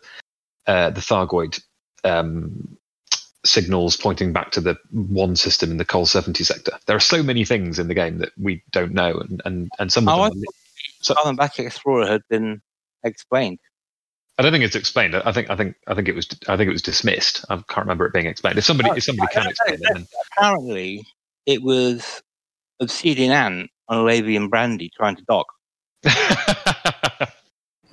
[0.67, 1.61] uh, the Thargoid
[2.03, 2.77] um,
[3.45, 6.71] signals pointing back to the one system in the Col 70 sector?
[6.85, 9.91] There are so many things in the game that we don't know, and and, and
[9.91, 10.39] some of Oh, I them.
[10.39, 10.53] are-
[11.01, 12.61] So Diamondback Explorer had been
[13.03, 13.59] explained.
[14.39, 15.15] I don't think it's explained.
[15.15, 17.45] I think I think I think it was I think it was dismissed.
[17.49, 18.57] I can't remember it being explained.
[18.57, 21.05] If somebody Oh, if somebody can no, explain no, it, then Apparently,
[21.45, 22.23] it was
[22.79, 25.45] Obsidian Ant on Lavian Brandy trying to dock.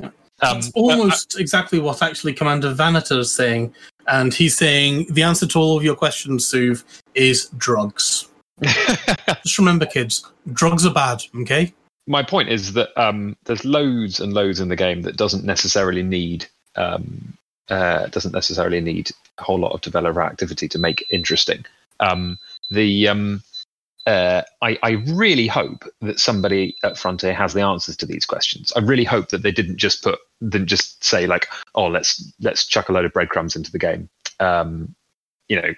[0.03, 3.75] um, That's almost exactly what actually Commander Vanita is saying.
[4.11, 6.85] And he's saying the answer to all of your questions, Suv,
[7.15, 8.29] is drugs.
[8.63, 11.73] Just remember, kids, drugs are bad, okay?
[12.11, 16.03] my point is that um, there's loads and loads in the game that doesn't necessarily
[16.03, 16.45] need
[16.75, 17.37] um,
[17.69, 21.65] uh, doesn't necessarily need a whole lot of developer activity to make interesting.
[22.01, 22.37] Um,
[22.69, 23.43] the um,
[24.07, 28.73] uh, I, I really hope that somebody at Frontier has the answers to these questions.
[28.75, 30.19] I really hope that they didn't just put
[30.49, 34.09] didn't just say like, oh, let's let's chuck a load of breadcrumbs into the game.
[34.39, 34.95] Um,
[35.49, 35.75] you know,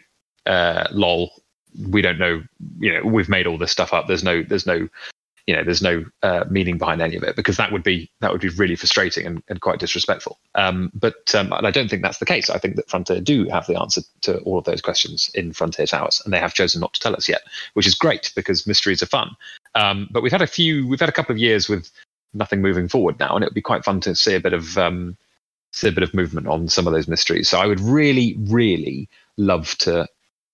[0.47, 1.31] uh, lol.
[1.89, 2.43] We don't know.
[2.79, 4.07] You know, we've made all this stuff up.
[4.07, 4.89] There's no there's no
[5.47, 8.31] you know there's no uh, meaning behind any of it because that would be that
[8.31, 12.03] would be really frustrating and, and quite disrespectful um, but um, and i don't think
[12.03, 14.81] that's the case i think that frontier do have the answer to all of those
[14.81, 17.43] questions in frontier towers and they have chosen not to tell us yet
[17.75, 19.31] which is great because mysteries are fun
[19.75, 21.91] um, but we've had a few we've had a couple of years with
[22.35, 24.79] nothing moving forward now and it would be quite fun to see a bit of
[24.79, 25.17] um,
[25.73, 29.09] see a bit of movement on some of those mysteries so i would really really
[29.37, 30.07] love to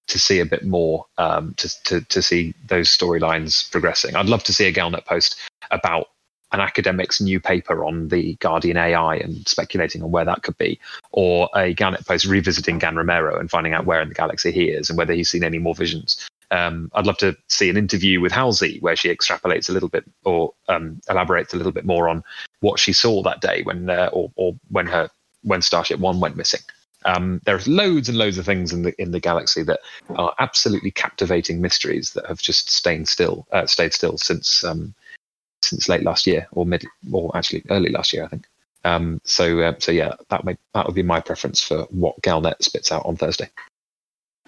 [0.08, 4.16] to see a bit more um, to, to to see those storylines progressing.
[4.16, 5.38] I'd love to see a Galnet post
[5.70, 6.08] about
[6.50, 10.80] an academic's new paper on the Guardian AI and speculating on where that could be,
[11.12, 14.70] or a Galnet post revisiting Gan Romero and finding out where in the galaxy he
[14.70, 16.26] is and whether he's seen any more visions.
[16.50, 20.04] Um, I'd love to see an interview with Halsey where she extrapolates a little bit
[20.24, 22.24] or um, elaborates a little bit more on
[22.60, 25.10] what she saw that day when uh, or, or when her
[25.42, 26.60] when Starship One went missing.
[27.04, 29.80] Um, there's loads and loads of things in the in the galaxy that
[30.16, 34.94] are absolutely captivating mysteries that have just stayed still, uh, stayed still since um,
[35.62, 38.46] since late last year or mid, or actually early last year, I think.
[38.84, 42.62] Um, so uh, so yeah, that may, that would be my preference for what Galnet
[42.62, 43.48] spits out on Thursday.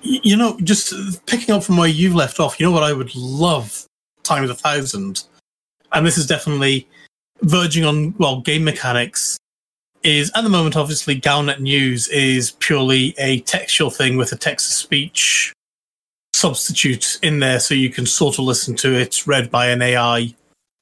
[0.03, 0.93] You know, just
[1.27, 3.87] picking up from where you've left off, you know what I would love?
[4.23, 5.25] Time times a thousand,
[5.93, 6.87] and this is definitely
[7.43, 9.39] verging on well game mechanics.
[10.03, 14.69] Is at the moment obviously Galnet News is purely a textual thing with a text
[14.69, 15.53] to speech
[16.33, 19.27] substitute in there, so you can sort of listen to it.
[19.27, 20.35] Read by an AI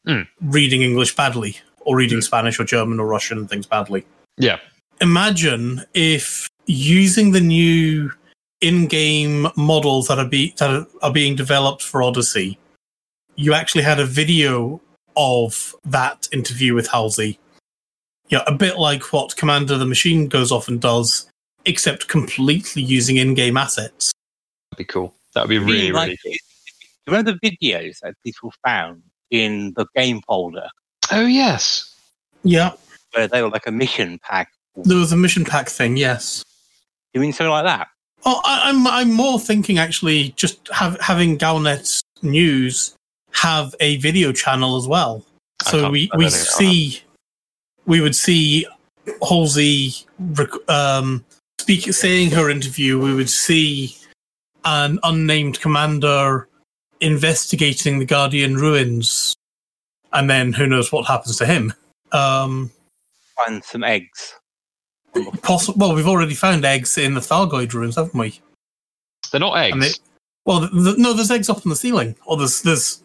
[0.07, 0.27] Mm.
[0.41, 4.07] reading English badly or reading Spanish or German or Russian things badly.
[4.37, 4.59] Yeah,
[5.01, 8.12] imagine if using the new
[8.61, 12.59] in-game models that are be that are, are being developed for Odyssey,
[13.37, 14.81] you actually had a video
[15.17, 17.39] of that interview with Halsey.
[18.29, 21.31] Yeah, a bit like what Commander the Machine goes off and does,
[21.65, 24.13] except completely using in-game assets.
[24.71, 25.15] that'd be cool.
[25.35, 26.33] That would be really Really really like cool.
[26.33, 26.41] it.
[27.07, 30.69] Remember the videos that people found in the game folder
[31.11, 31.95] Oh yes,
[32.45, 32.73] Yeah,
[33.15, 34.51] where they were like a mission pack
[34.85, 35.97] there was a mission pack thing.
[35.97, 36.45] Yes.
[37.13, 37.89] You mean something like that?
[38.25, 42.95] Oh, I, I'm I'm more thinking actually just have, having Galnet News
[43.33, 45.25] have a video channel as well.
[45.62, 47.03] So we we don't think I'll see
[47.87, 48.66] we would see
[49.27, 51.25] Halsey rec- um,
[51.59, 53.01] speak saying her interview.
[53.01, 53.97] We would see
[54.64, 56.49] an unnamed commander
[57.01, 59.35] investigating the Guardian ruins,
[60.12, 61.73] and then who knows what happens to him.
[62.12, 62.71] um,
[63.37, 64.35] Find some eggs.
[65.43, 68.41] Poss- well, we've already found eggs in the Thargoid rooms, haven't we?
[69.31, 69.79] They're not eggs.
[69.99, 70.05] They,
[70.47, 73.03] well, th th no, there's eggs up on the ceiling, or there's there's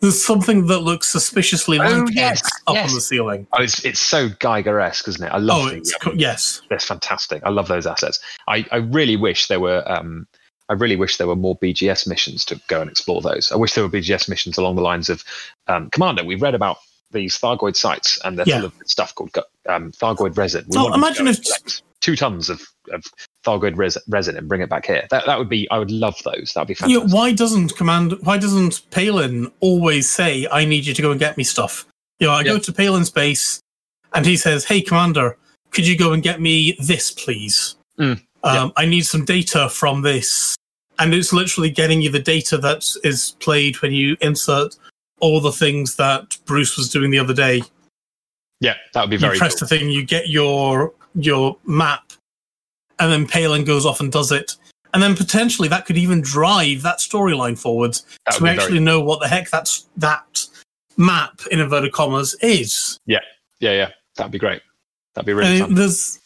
[0.00, 2.88] there's something that looks suspiciously Oh, like yes, eggs up yes.
[2.90, 3.46] on the ceiling.
[3.52, 5.32] oh, it's it's so Giger-esque, isn't it?
[5.32, 6.60] I love Oh, the, it's um, co- yes.
[6.70, 7.42] that's fantastic.
[7.44, 8.20] I love those assets.
[8.46, 10.26] I, I really wish there were um,
[10.68, 13.50] I really wish there were more BGS missions to go and explore those.
[13.52, 15.24] I wish there were BGS missions along the lines of
[15.68, 16.24] um, Commander.
[16.24, 16.78] We've read about
[17.10, 18.58] these Thargoid sites, and they're Yeah.
[18.60, 19.32] full of stuff called
[19.68, 20.64] um, Thargoid resin.
[20.68, 22.60] We Oh, want you to imagine if- two tons of,
[22.92, 23.02] of
[23.46, 25.06] Thargoid res- resin and bring it back here.
[25.10, 25.68] That that would be.
[25.70, 26.52] I would love those.
[26.54, 27.12] That'd be fantastic.
[27.12, 28.14] why doesn't command?
[28.20, 31.86] Why doesn't Palin always say, "I need you to go and get me stuff"?
[32.20, 33.60] You know, I go to Palin's base,
[34.12, 35.36] and he says, "Hey, Commander,
[35.70, 37.76] could you go and get me this, please?
[37.98, 40.56] Mm, um, I need some data from this."
[40.98, 44.76] And it's literally getting you the data that is played when you insert
[45.20, 47.62] all the things that Bruce was doing the other day.
[48.64, 49.34] Yeah, that would be very.
[49.34, 49.38] you very.
[49.38, 49.68] press Cool.
[49.68, 52.12] the thing, you get your your map,
[52.98, 54.56] and then Palin goes off and does it.
[54.92, 59.00] And then potentially that could even drive that storyline forwards That to actually very, know
[59.00, 60.46] what the heck that's that
[60.96, 62.98] map in inverted commas is.
[63.06, 63.18] yeah,
[63.60, 63.72] yeah.
[63.72, 63.90] Yeah.
[64.16, 64.62] That'd be great.
[65.14, 65.74] That'd be really Uh, fun.
[65.74, 66.20] there's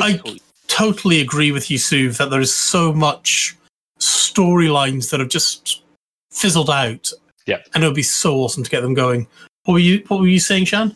[0.00, 0.20] I-
[0.68, 3.54] totally agree with you, Suv, that there is so much
[3.98, 5.82] storylines that have just
[6.30, 7.10] fizzled out.
[7.46, 7.58] Yeah.
[7.74, 9.26] and it would be so awesome to get them going.
[9.64, 10.94] What were you What were you saying, Shan?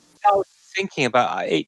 [0.75, 1.67] Thinking about it,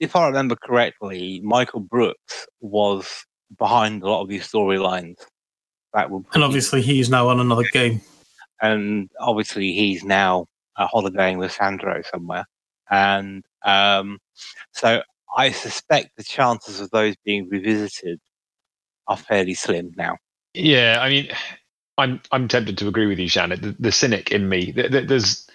[0.00, 3.24] if I remember correctly, Michael Brooks was
[3.58, 5.16] behind a lot of these storylines.
[5.94, 8.00] That would, And obviously, he's now on another game.
[8.60, 10.46] and obviously he's now
[10.76, 12.44] uh, holidaying with Sandro somewhere,
[12.90, 14.18] and um,
[14.72, 15.02] so
[15.36, 18.20] I suspect the chances of those being revisited
[19.08, 20.16] are fairly slim now.
[20.54, 21.28] Yeah, I mean,
[21.96, 23.60] I'm I'm tempted to agree with you, Shannon.
[23.60, 25.46] The, the cynic in me, th- th- there's,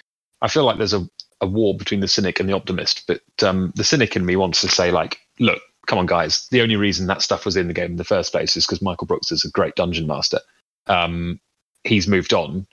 [0.41, 1.07] I feel like there's a,
[1.41, 3.05] a war between the cynic and the optimist.
[3.07, 6.47] But um, the cynic in me wants to say, like, look, come on, guys.
[6.51, 8.81] The only reason that stuff was in the game in the first place is because
[8.81, 10.39] Michael Brooks is a great dungeon master.
[10.87, 11.39] Um,
[11.83, 12.67] he's moved on.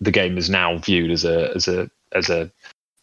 [0.00, 2.50] The game is now viewed as a as a as a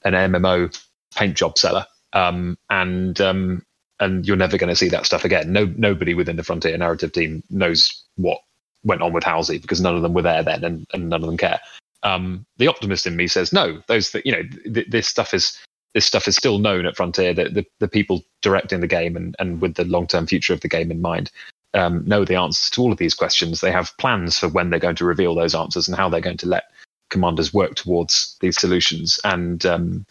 [0.03, 0.77] an MMO
[1.15, 3.65] paint job seller, um, and um,
[3.99, 5.53] and you're never going to see that stuff again.
[5.53, 8.39] No, nobody within the Frontier narrative team knows what
[8.83, 11.27] went on with Halsey because none of them were there then, and, and none of
[11.27, 11.59] them care.
[12.03, 13.81] Um, the optimist in me says no.
[13.87, 14.43] Those you know,
[14.73, 15.59] th- this stuff is
[15.93, 17.33] this stuff is still known at Frontier.
[17.33, 20.61] That the, the people directing the game and, and with the long term future of
[20.61, 21.31] the game in mind
[21.73, 23.61] um, know the answers to all of these questions.
[23.61, 26.37] They have plans for when they're going to reveal those answers and how they're going
[26.37, 26.71] to let
[27.09, 29.19] commanders work towards these solutions.
[29.23, 30.05] And um,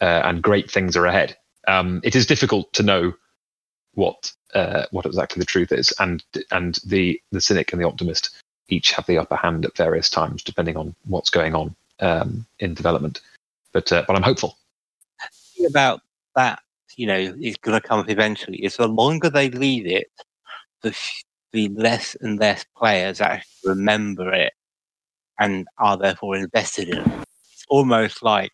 [0.00, 1.36] uh, and great things are ahead.
[1.68, 3.14] Um, it is difficult to know
[3.94, 8.30] what uh, what exactly the truth is, and and the the cynic and the optimist
[8.68, 12.74] each have the upper hand at various times, depending on what's going on um, in
[12.74, 13.20] development.
[13.72, 14.56] But uh, but I'm hopeful.
[15.56, 16.00] thing about
[16.34, 16.60] that,
[16.96, 18.64] you know, is going to come up eventually.
[18.64, 20.10] Is the longer they leave it,
[20.82, 24.52] the f- the less and less players actually remember it
[25.38, 27.06] and are therefore invested in it.
[27.52, 28.52] It's almost like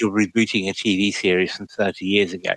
[0.00, 2.52] you're rebooting a TV series from 30 years ago.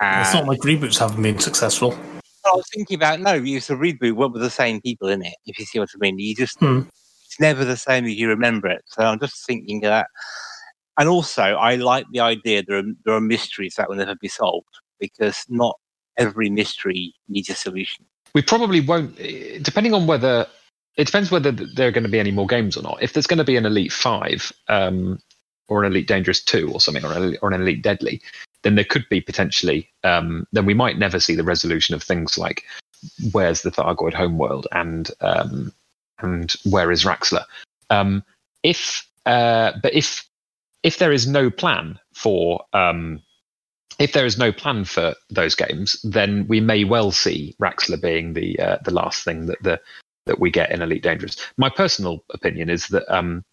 [0.00, 1.98] it's not like reboots haven't been successful.
[2.44, 4.12] I was thinking about no, it's a reboot.
[4.14, 5.34] What were the same people in it?
[5.46, 6.82] If you see what I mean, you just Hmm.
[7.24, 8.82] it's never the same as you remember it.
[8.86, 10.06] So I'm just thinking that.
[10.98, 14.28] And also, I like the idea there are there are mysteries that will never be
[14.28, 14.66] solved
[14.98, 15.76] because not
[16.16, 18.04] every mystery needs a solution.
[18.34, 20.46] We probably won't, eh, depending on whether
[20.96, 22.98] it depends whether there are going to be any more games or not.
[23.00, 25.20] If there's going to be an Elite Five um,
[25.68, 28.20] or an Elite Dangerous Two or something, or an, or an Elite Deadly,
[28.62, 29.88] then there could be potentially.
[30.04, 32.64] Um, then we might never see the resolution of things like
[33.32, 35.72] where's the Thargoid homeworld and um,
[36.20, 37.44] and where is Raxxla.
[37.90, 38.24] Um,
[38.62, 40.28] if uh, but if
[40.82, 43.22] if there is no plan for um,
[43.98, 48.34] if there is no plan for those games, then we may well see Raxxla being
[48.34, 49.80] the uh, the last thing that the
[50.26, 51.36] that we get in Elite Dangerous.
[51.56, 53.44] My personal opinion is that um,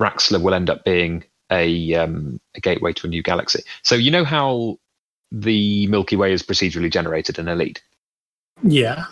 [0.00, 3.62] Raxxla will end up being a um, a gateway to a new galaxy.
[3.82, 4.78] So you know how
[5.32, 7.82] the Milky Way is procedurally generated in Elite.
[8.62, 9.04] Yeah.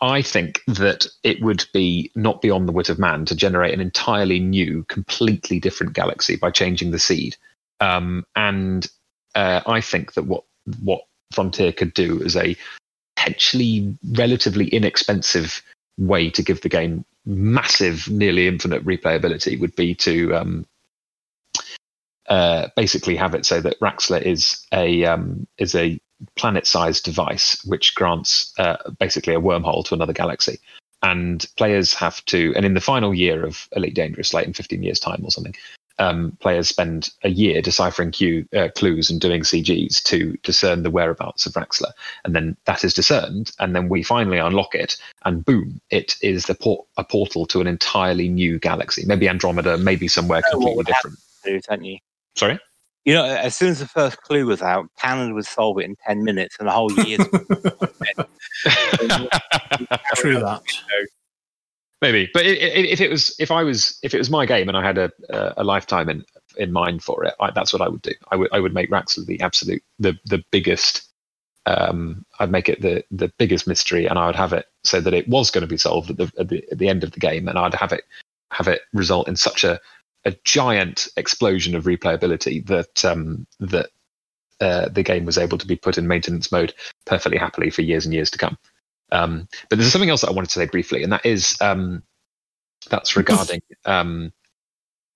[0.00, 3.80] I think that it would be not beyond the wit of man to generate an
[3.80, 7.36] entirely new, completely different galaxy by changing the seed.
[7.80, 8.86] Um, and
[9.34, 10.44] uh, I think that what
[10.82, 11.02] what
[11.32, 12.56] Frontier could do is a
[13.16, 15.62] potentially relatively inexpensive
[15.98, 20.66] way to give the game massive, nearly infinite replayability would be to um,
[22.28, 26.00] uh, basically have it so that Raxxla is a um, is a
[26.34, 30.58] planet-sized device which grants uh, basically a wormhole to another galaxy.
[31.02, 34.82] And players have to, and in the final year of Elite Dangerous, like in 15
[34.82, 35.54] years' time or something,
[35.98, 40.90] um, players spend a year deciphering Q, uh, clues and doing CGs to discern the
[40.90, 41.92] whereabouts of Raxxla,
[42.24, 46.46] and then that is discerned, and then we finally unlock it, and boom, it is
[46.46, 50.58] the port- a portal to an entirely new galaxy, maybe Andromeda, maybe somewhere You know
[50.58, 51.18] what completely different.
[51.44, 51.98] Do, don't you?
[52.36, 52.58] Sorry.
[53.04, 55.94] You know, as soon as the first clue was out, Canada would solve it in
[56.04, 57.18] ten minutes, and the whole year.
[60.16, 60.62] True that.
[62.02, 64.68] Maybe, but i i if it was, if I was, if it was my game
[64.68, 66.24] and I had a a, a lifetime in
[66.56, 68.12] in mind for it, I, that's what I would do.
[68.30, 71.04] I would I would make Raxxla the absolute the the biggest.
[71.64, 75.14] Um, I'd make it the the biggest mystery, and I would have it so that
[75.14, 77.20] it was going to be solved at the, at the at the end of the
[77.20, 78.04] game, and I'd have it
[78.50, 79.80] have it result in such a
[80.26, 83.90] a giant explosion of replayability that um, that
[84.60, 86.74] uh, the game was able to be put in maintenance mode
[87.06, 88.58] perfectly happily for years and years to come.
[89.12, 92.02] Um, but there's something else that I wanted to say briefly, and that is um,
[92.90, 94.32] that's regarding um,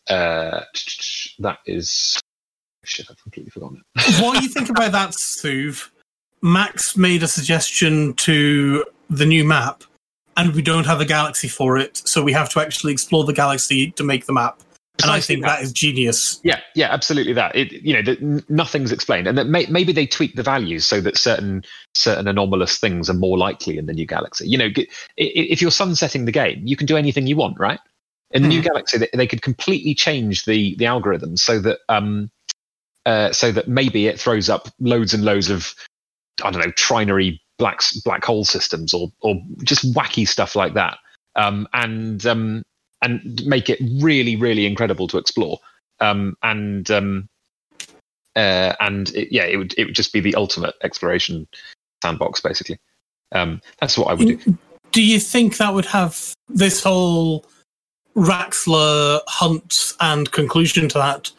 [0.08, 0.62] uh,
[1.40, 2.20] that is
[2.84, 3.06] shit.
[3.10, 4.22] I've completely forgotten it.
[4.22, 5.90] what do you think about that, Suv?
[6.40, 9.82] Max made a suggestion to the new map,
[10.36, 13.32] and we don't have a galaxy for it, so we have to actually explore the
[13.32, 14.60] galaxy to make the map.
[15.02, 16.40] And I Precisely think that is genius.
[16.42, 17.32] Yeah, yeah, absolutely.
[17.32, 20.86] That it, you know, that nothing's explained, and that may, maybe they tweak the values
[20.86, 21.62] so that certain
[21.94, 24.48] certain anomalous things are more likely in the new galaxy.
[24.48, 24.88] You know, g-
[25.18, 27.80] i- i- if you're sunsetting the game, you can do anything you want, right?
[28.32, 32.30] In the new galaxy, they, they could completely change the the algorithm so that um,
[33.06, 35.74] uh, so that maybe it throws up loads and loads of
[36.44, 40.98] I don't know trinary black black hole systems or or just wacky stuff like that,
[41.36, 42.62] um, and um,
[43.02, 45.58] and make it really really incredible to explore
[46.00, 47.28] um, and um,
[48.36, 51.46] uh, and it, yeah, it would it would just be the ultimate exploration
[52.02, 52.78] sandbox, basically.
[53.32, 54.58] Um, that's what I would do.
[54.92, 57.44] Do you think that would have this whole
[58.16, 61.30] Raxxla hunt and conclusion to that?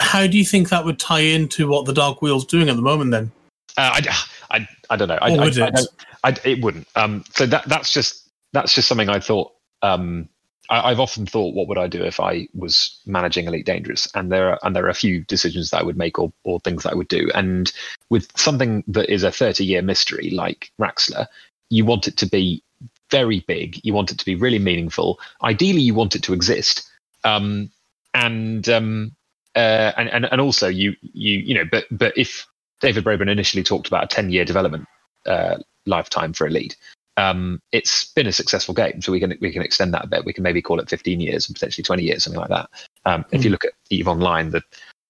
[0.00, 2.82] How do you think that would tie into what the Dark Wheel's doing at the
[2.82, 3.10] moment?
[3.10, 3.32] Then,
[3.76, 4.16] Uh, I,
[4.50, 5.18] I, I don't know.
[5.20, 5.74] I, would I it?
[5.74, 5.88] don't-
[6.24, 6.88] I, it wouldn't.
[6.96, 9.52] Um, so that that's just that's just something I thought.
[9.82, 10.28] Um,
[10.68, 14.08] I, I've often thought, what would I do if I was managing Elite Dangerous?
[14.14, 16.60] And there are and there are a few decisions that I would make or or
[16.60, 17.30] things that I would do.
[17.34, 17.72] And
[18.10, 21.26] with something that is a thirty year mystery like Raxxla,
[21.70, 22.62] you want it to be
[23.10, 23.80] very big.
[23.84, 25.18] You want it to be really meaningful.
[25.42, 26.88] Ideally, you want it to exist.
[27.24, 27.70] Um,
[28.14, 29.12] and um,
[29.56, 32.46] uh, and, and and also you you you know, but but if
[32.80, 34.86] David Braben initially talked about a ten year development
[35.26, 36.76] uh, lifetime for Elite.
[37.18, 40.24] Um, it's been a successful game, so we can we can extend that a bit.
[40.24, 42.70] We can maybe call it 15 years and potentially 20 years, something like that.
[43.06, 44.62] Um, If you look at Eve Online, the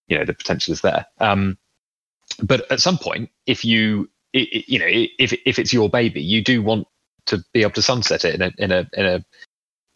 [0.08, 1.04] you know the potential is there.
[1.20, 1.58] Um,
[2.42, 6.22] but at some point, if you i i- you know if if it's your baby,
[6.22, 6.86] you do want
[7.26, 9.24] to be able to sunset it in a in a in a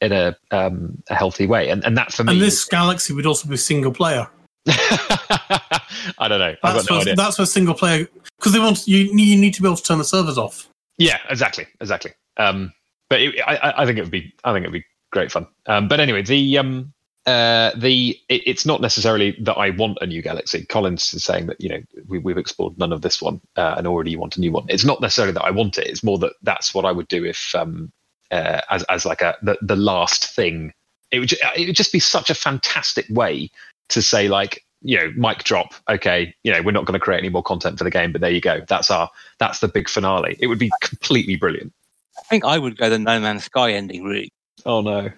[0.02, 3.24] in a um, a healthy way, and and that for me, and this galaxy would
[3.24, 4.28] also be single player.
[4.68, 6.54] I don't know.
[6.62, 7.16] I've got no where, idea.
[7.16, 8.06] that's where single player
[8.38, 8.98] because they want you.
[8.98, 10.68] You need to be able to turn the servers off.
[10.98, 12.12] Yeah, exactly, exactly.
[12.36, 12.72] Um,
[13.08, 15.46] but it, I, I- think it would be, I think it would be great fun.
[15.66, 16.92] Um, but anyway, the um,
[17.26, 20.64] uh, the it, it's not necessarily that I want a new galaxy.
[20.64, 23.86] Collins is saying that you know we, we've explored none of this one uh, and
[23.86, 24.64] already want a new one.
[24.68, 25.86] It's not necessarily that I want it.
[25.86, 27.92] It's more that that's what I would do if um,
[28.30, 30.72] uh, as as like a the, the last thing.
[31.10, 33.50] It would it would just be such a fantastic way
[33.88, 37.18] to say like you know mic drop okay you know we're not going to create
[37.18, 39.08] any more content for the game but there you go that's our
[39.38, 41.72] that's the big finale it would be completely brilliant
[42.18, 44.28] I think I would go the No Man's Sky ending route.
[44.66, 45.10] oh no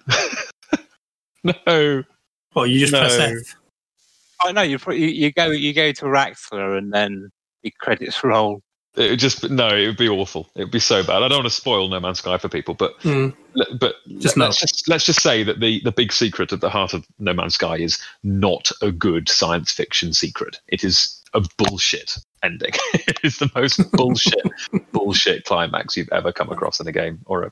[1.43, 2.03] no
[2.53, 2.99] Well, you just No.
[2.99, 3.55] press F.
[4.43, 7.29] Oh, I know you, you you go you go to Raxxla and then
[7.63, 8.61] the credits roll.
[8.97, 11.39] It would just no it would be awful it would be so bad i don't
[11.39, 13.29] want to spoil no man's sky for people but Hmm.
[13.79, 14.49] but Just let's no.
[14.51, 17.55] just let's just say that the the big secret at the heart of no man's
[17.55, 23.37] sky is not a good science fiction secret it is a bullshit ending it is
[23.39, 24.41] the most bullshit
[24.91, 27.51] bullshit climax you've ever come across in a game or a,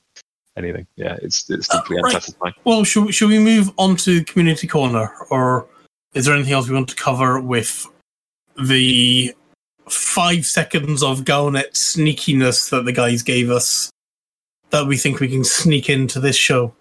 [0.56, 2.06] anything yeah it's it's deeply right.
[2.16, 5.68] unsatisfying Well, should, should we move on to community corner, or
[6.14, 7.88] is there anything else we want to cover with
[8.62, 9.34] the
[9.94, 13.90] five seconds of Galnet sneakiness that the guys gave us
[14.70, 16.74] that we think we can sneak into this show?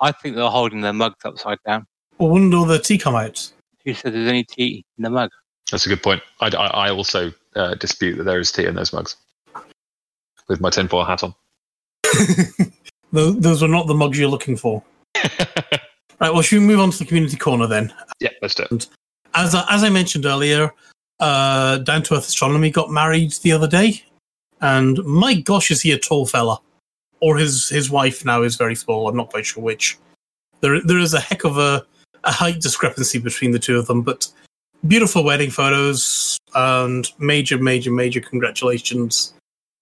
[0.00, 1.86] I think they're holding their mugs upside down.
[2.18, 3.50] Well, wouldn't all the tea come out?
[3.84, 5.30] Who said there's any tea in the mug?
[5.70, 6.22] That's a good point.
[6.40, 9.16] I, I, I also uh, dispute that there is tea in those mugs.
[10.48, 11.34] With my tinfoil hat on.
[13.10, 14.82] Those, those were not the mugs you're looking for.
[16.20, 16.32] Right.
[16.32, 17.94] Well, should we move on to the community corner then?
[18.18, 18.88] yeah, let's do it.
[19.34, 20.72] As I, as I mentioned earlier,
[21.20, 24.02] uh, Down to Earth Astronomy got married the other day,
[24.60, 26.60] and my gosh, is he a tall fella?
[27.20, 29.08] Or his his wife now is very small.
[29.08, 29.98] I'm not quite sure which.
[30.60, 31.84] There there is a heck of a
[32.24, 34.28] a height discrepancy between the two of them, but
[34.86, 39.34] beautiful wedding photos and major, major, major congratulations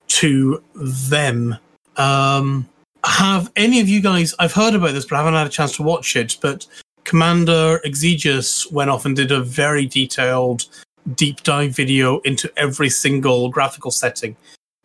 [0.08, 1.56] to them.
[1.96, 2.68] Um,
[3.04, 4.34] have any of you guys?
[4.38, 6.36] I've heard about this, but I haven't had a chance to watch it.
[6.40, 6.66] But
[7.04, 10.66] Commander Exegius went off and did a very detailed
[11.14, 14.36] deep dive video into every single graphical setting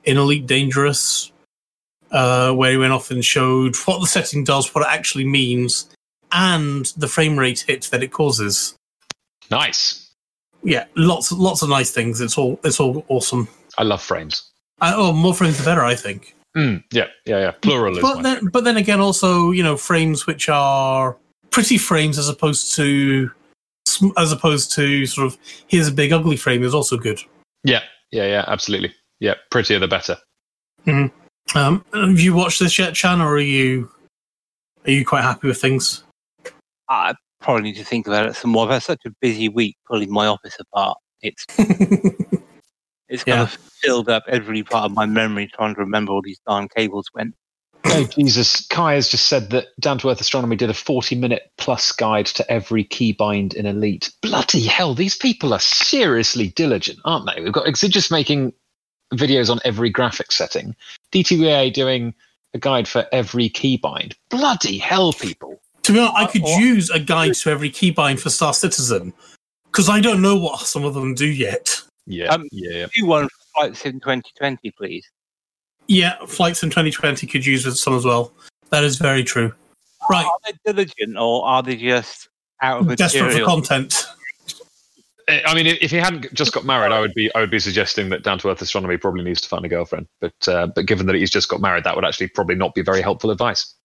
[0.04, 1.32] in Elite Dangerous,
[2.12, 5.90] uh, where he went off and showed what the setting does, what it actually means,
[6.32, 8.76] and the frame rate hit that it causes.
[9.50, 10.12] Nice.
[10.64, 12.22] Yeah, lots, lots of nice things.
[12.22, 13.48] It's all, it's all awesome.
[13.78, 14.50] I love frames.
[14.80, 16.36] Uh, oh, more frames the better, I think.
[16.56, 17.52] Mm, yeah, yeah, yeah.
[17.52, 21.16] Plural But then, but then again, also you know frames which are
[21.50, 23.32] pretty frames as opposed to
[24.18, 27.20] as opposed to sort of here's a big ugly frame is also good.
[27.64, 28.46] Yeah, yeah, yeah.
[28.48, 28.94] Absolutely.
[29.20, 30.18] Yeah, prettier the better.
[30.88, 33.90] Um, have you watched this yet, Chan, or are you
[34.86, 36.04] are you quite happy with things?
[36.90, 38.66] I probably need to think about it some more.
[38.66, 40.98] I've had such a busy week pulling my office apart.
[41.22, 41.46] It's
[43.10, 43.42] it's kind Yeah.
[43.44, 43.52] of
[43.82, 47.36] filled up every part of my memory trying to remember all these darn cables went.
[47.86, 48.66] Oh Jesus!
[48.68, 52.52] Kai has just said that Down to Earth Astronomy did a forty-minute plus guide to
[52.52, 54.12] every keybind in Elite.
[54.22, 54.94] Bloody hell!
[54.94, 57.42] These people are seriously diligent, aren't they?
[57.42, 58.54] We've got Exegius making
[59.14, 60.76] videos on every graphic setting,
[61.12, 62.14] DTVA doing
[62.54, 64.14] a guide for every keybind.
[64.30, 65.60] Bloody hell, people!
[65.84, 69.14] to be honest, I could use a guide to every keybind for Star Citizen
[69.66, 71.82] because I don't know what some of them do yet.
[72.06, 72.88] Yeah, Um, yeah, yeah.
[72.94, 75.10] Do one for Flight Sim 2020, please.
[75.92, 78.32] Yeah, Flight Sim 2020 could use some as well.
[78.70, 79.54] That is very true.
[80.10, 82.30] Right, Are they diligent or are they just
[82.62, 84.06] out of desperate for content.
[85.28, 87.52] Eh, I mean, if if he hadn't just got married, I would be I would
[87.52, 90.08] be suggesting that Down to Earth Astronomy probably needs to find a girlfriend.
[90.22, 92.82] But uh, but given that he's just got married, that would actually probably not be
[92.82, 93.76] very helpful advice.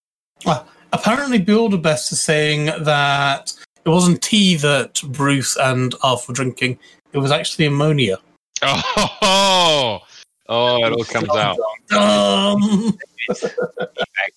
[0.44, 3.52] Well, Apparently, Builder Best is saying that
[3.84, 6.78] it wasn't tea that Bruce and Alf were drinking;
[7.12, 8.18] it was actually ammonia.
[8.62, 10.00] Oh,
[10.48, 11.58] oh, it all comes out.
[11.92, 12.98] Um,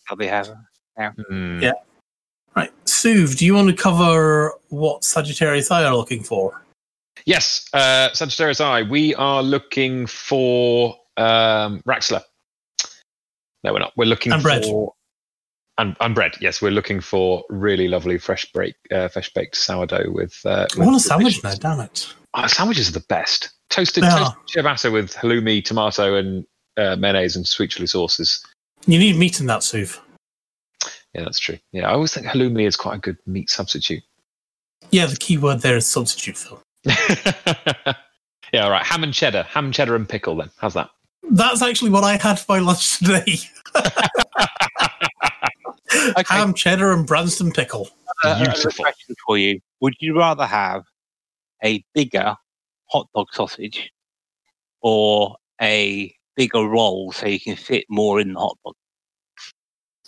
[0.09, 0.55] I'll be having.
[0.97, 1.61] Hmm.
[1.61, 1.73] Yeah.
[2.55, 6.61] right, Suv, do you want to cover what Sagittarius Eye are looking for?
[7.25, 12.21] Yes, uh, Sagittarius Eye, We are looking for um, Raxxla.
[13.63, 13.93] No, we're not.
[13.97, 14.65] We're looking And for bread.
[15.77, 16.33] and, and bread.
[16.41, 20.33] Yes, we're looking for really lovely fresh break, uh, fresh baked sourdough with.
[20.45, 21.53] Uh, I want a sandwich now.
[21.55, 22.13] Damn it!
[22.33, 23.49] Oh, sandwiches are the best.
[23.69, 26.45] Toasted, They toasted ciabatta with halloumi, tomato, and
[26.77, 28.43] uh, mayonnaise and sweet chili sauces.
[28.87, 29.99] You need meat in that, Suv.
[31.13, 31.57] Yeah, that's true.
[31.71, 34.03] Yeah, I always think halloumi is quite a good meat substitute.
[34.91, 36.61] Yeah, the key word there is substitute, Phil.
[36.85, 38.85] yeah, all right.
[38.85, 40.35] Ham and cheddar, ham and cheddar and pickle.
[40.37, 40.89] Then how's that?
[41.29, 43.37] That's actually what I had for my lunch today:
[46.17, 46.23] Okay.
[46.35, 47.89] ham, cheddar, and Branston pickle.
[48.23, 48.83] Uh, another Beautiful.
[48.85, 49.59] question for you.
[49.81, 50.83] Would you rather have
[51.63, 52.35] a bigger
[52.89, 53.91] hot dog sausage
[54.81, 58.75] or a bigger roll so you can fit more in the hot dog?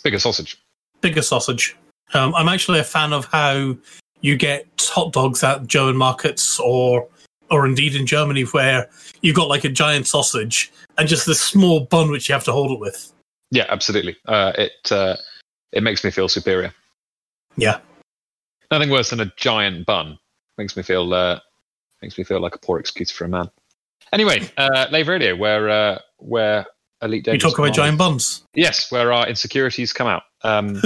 [0.02, 0.56] Bigger sausage.
[1.00, 1.76] Bigger sausage.
[2.14, 3.76] Um, I'm actually a fan of how
[4.20, 7.08] you get hot dogs at German markets or
[7.50, 8.88] or indeed in Germany where
[9.20, 12.52] you've got like a giant sausage and just this small bun which you have to
[12.52, 13.12] hold it with.
[13.50, 14.16] Yeah, absolutely.
[14.26, 15.16] Uh, it uh,
[15.72, 16.72] it makes me feel superior.
[17.56, 17.80] Yeah.
[18.70, 20.18] Nothing worse than a giant bun.
[20.56, 21.40] Makes me feel uh,
[22.02, 23.50] makes me feel like a poor excuse for a man.
[24.12, 26.66] Anyway, uh, Lave Radio, where uh, where
[27.00, 28.44] Elite We Dangerous talk about Commanders- giant bombs.
[28.54, 30.22] Yes, where our insecurities come out.
[30.42, 30.80] Um,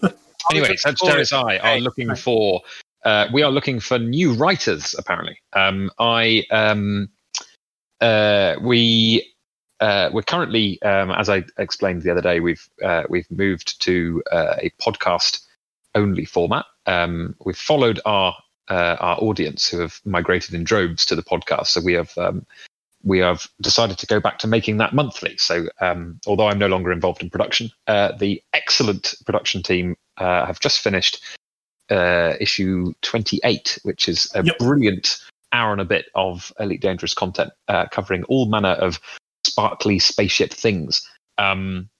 [0.50, 1.80] anyway, Sagittarius Eye are Okay.
[1.80, 2.60] looking for.
[3.04, 4.94] Uh, we are looking for new writers.
[4.98, 7.08] Apparently, um, I um,
[8.00, 9.28] uh, we
[9.80, 14.22] uh, we're currently, um, as I explained the other day, we've uh, we've moved to
[14.30, 15.40] uh, a podcast
[15.94, 16.64] only format.
[16.86, 18.34] Um, we've followed our
[18.68, 22.46] uh, our audience who have migrated in droves to the podcast, so we have um,
[23.04, 25.36] we have decided to go back to making that monthly.
[25.36, 30.46] So, um, although I'm no longer involved in production, uh, the excellent production team uh,
[30.46, 31.22] have just finished
[31.90, 34.58] uh, issue 28, which is a Yep.
[34.58, 35.18] brilliant
[35.52, 39.00] hour and a bit of Elite Dangerous content uh, covering all manner of
[39.46, 41.06] sparkly spaceship things.
[41.38, 41.90] Um,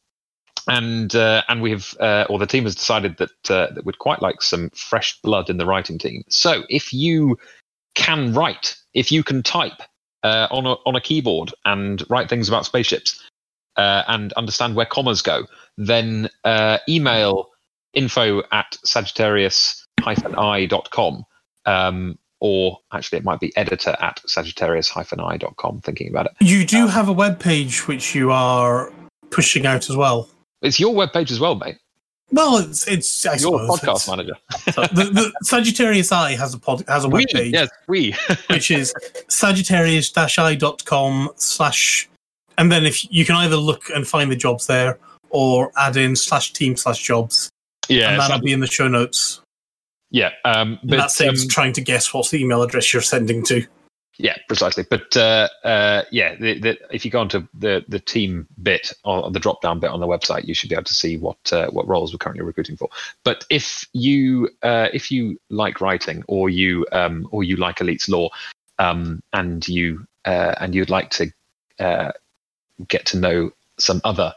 [0.68, 3.98] and uh, and we have, uh, or the team has decided that uh, that we'd
[3.98, 6.22] quite like some fresh blood in the writing team.
[6.28, 7.38] So if you
[7.94, 9.82] can write, if you can type
[10.22, 13.22] uh, on a on a keyboard and write things about spaceships
[13.76, 17.50] uh, and understand where commas go, then uh, email
[17.94, 21.24] info at sagittarius-i.com
[21.66, 26.32] um, or actually it might be editor at sagittarius-i.com thinking about it.
[26.40, 28.92] You do have a web page which you are
[29.30, 30.28] pushing out as well.
[30.62, 31.78] It's your webpage as well, mate.
[32.30, 34.34] Well, it's it's I Your podcast it's- manager.
[34.94, 37.52] the, the Sagittarius Eye has a pod, has a We, webpage.
[37.52, 38.14] yes, we.
[38.48, 38.94] which is
[39.28, 42.08] sagittarius-i.com slash
[42.58, 44.98] and then if you can either look and find the jobs there
[45.30, 47.50] or add in slash team slash jobs
[47.88, 49.40] yeah, and that'll be in the show notes
[50.10, 50.30] yeah.
[50.44, 53.64] Um, but that saves um, trying to guess what the email address you're sending to
[54.18, 54.84] Yeah, precisely.
[54.88, 59.30] But uh, uh, yeah, the, the, if you go onto the the team bit or
[59.30, 61.68] the drop down bit on the website, you should be able to see what uh,
[61.70, 62.90] what roles we're currently recruiting for.
[63.24, 68.08] But if you uh, if you like writing or you um, or you like Elite's
[68.08, 68.30] lore,
[68.78, 71.32] um, and you uh, and you'd like to
[71.80, 72.12] uh,
[72.88, 74.34] get to know some other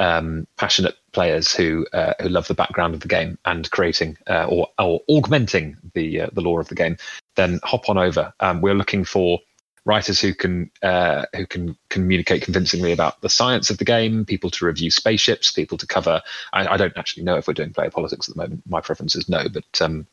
[0.00, 4.46] um, passionate players who uh, who love the background of the game and creating uh,
[4.48, 6.96] or or augmenting the uh, the lore of the game,
[7.36, 8.32] then hop on over.
[8.40, 9.38] Um, we're looking for
[9.84, 14.50] writers who can uh, who can communicate convincingly about the science of the game, people
[14.50, 16.22] to review spaceships, people to cover.
[16.54, 18.62] I, I don't actually know if we're doing player politics at the moment.
[18.66, 20.06] My preference is no, but um,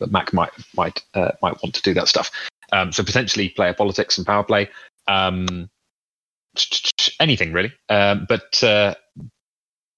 [0.00, 2.32] but Mac might might uh, might want to do that stuff.
[2.72, 4.68] Um, so potentially player politics and power play.
[5.06, 5.70] Um,
[7.20, 7.72] anything really.
[7.88, 8.94] Um, but uh,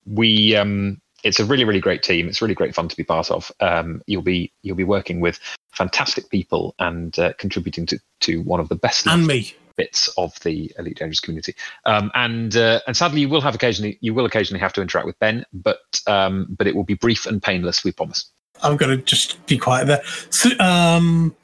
[0.07, 2.28] we um, it's a really really great team.
[2.28, 3.51] It's really great fun to be part of.
[3.61, 5.39] Um, you'll be you'll be working with
[5.73, 10.33] fantastic people and uh, contributing to to one of the best and me bits of
[10.41, 11.55] the elite dangerous community.
[11.85, 15.07] Um, and uh, and sadly, you will have occasionally you will occasionally have to interact
[15.07, 17.85] with Ben, but um, but it will be brief and painless.
[17.85, 18.31] We promise.
[18.62, 21.35] i'm going to just be quiet there so, um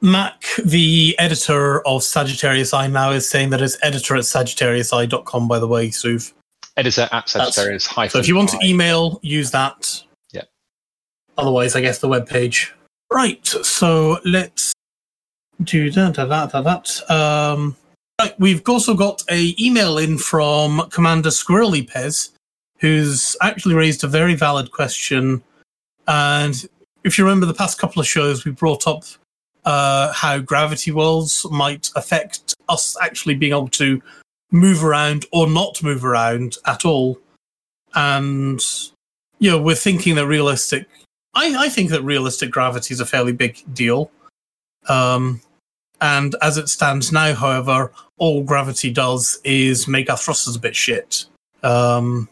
[0.00, 5.58] mac the editor of sagittarius eye now is saying that it's editor at sagittariusi.com by
[5.58, 6.32] the way Suv.
[6.80, 7.84] Editor at Sagittarius.
[7.84, 10.02] So if you want to email, use that.
[10.32, 10.44] Yeah.
[11.36, 12.74] Otherwise, I guess the web page.
[13.12, 13.46] Right.
[13.46, 14.72] So let's
[15.62, 16.14] do that.
[16.14, 17.10] that, that.
[17.10, 17.76] Um,
[18.18, 18.34] right.
[18.40, 22.30] We've also got a email in from Commander Squirrely Pez,
[22.78, 25.42] who's actually raised a very valid question.
[26.08, 26.66] And
[27.04, 29.04] if you remember the past couple of shows, we brought up
[29.66, 34.00] uh, how gravity wells might affect us actually being able to
[34.50, 37.18] move around or not move around at all.
[37.94, 38.60] And
[39.38, 40.88] you know, we're thinking that realistic.
[41.34, 44.10] I, I think that realistic gravity is a fairly big deal.
[44.88, 45.40] Um,
[46.00, 50.74] and as it stands now, however, all gravity does is make our thrusters a bit
[50.74, 51.26] shit.
[51.62, 52.28] Um,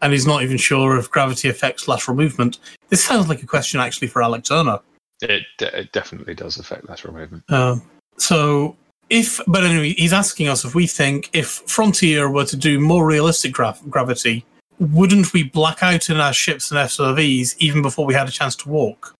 [0.00, 2.58] and he's not even sure if gravity affects lateral movement.
[2.88, 4.80] This sounds like a question actually for Alec Turner.
[5.20, 7.44] It, it definitely does affect lateral movement.
[7.50, 7.82] Um,
[8.18, 8.76] so
[9.12, 13.06] if, but anyway, he's asking us if we think if Frontier were to do more
[13.06, 14.42] realistic gra- gravity,
[14.80, 18.56] wouldn't we black out in our ships and SRVs even before we had a chance
[18.56, 19.14] to walk?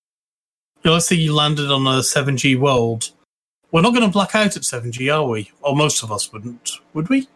[0.83, 3.11] You know, let's say you landed on a 7G world.
[3.71, 5.51] We're not going to black out at 7G, are we?
[5.61, 7.29] Or most of us wouldn't, would we?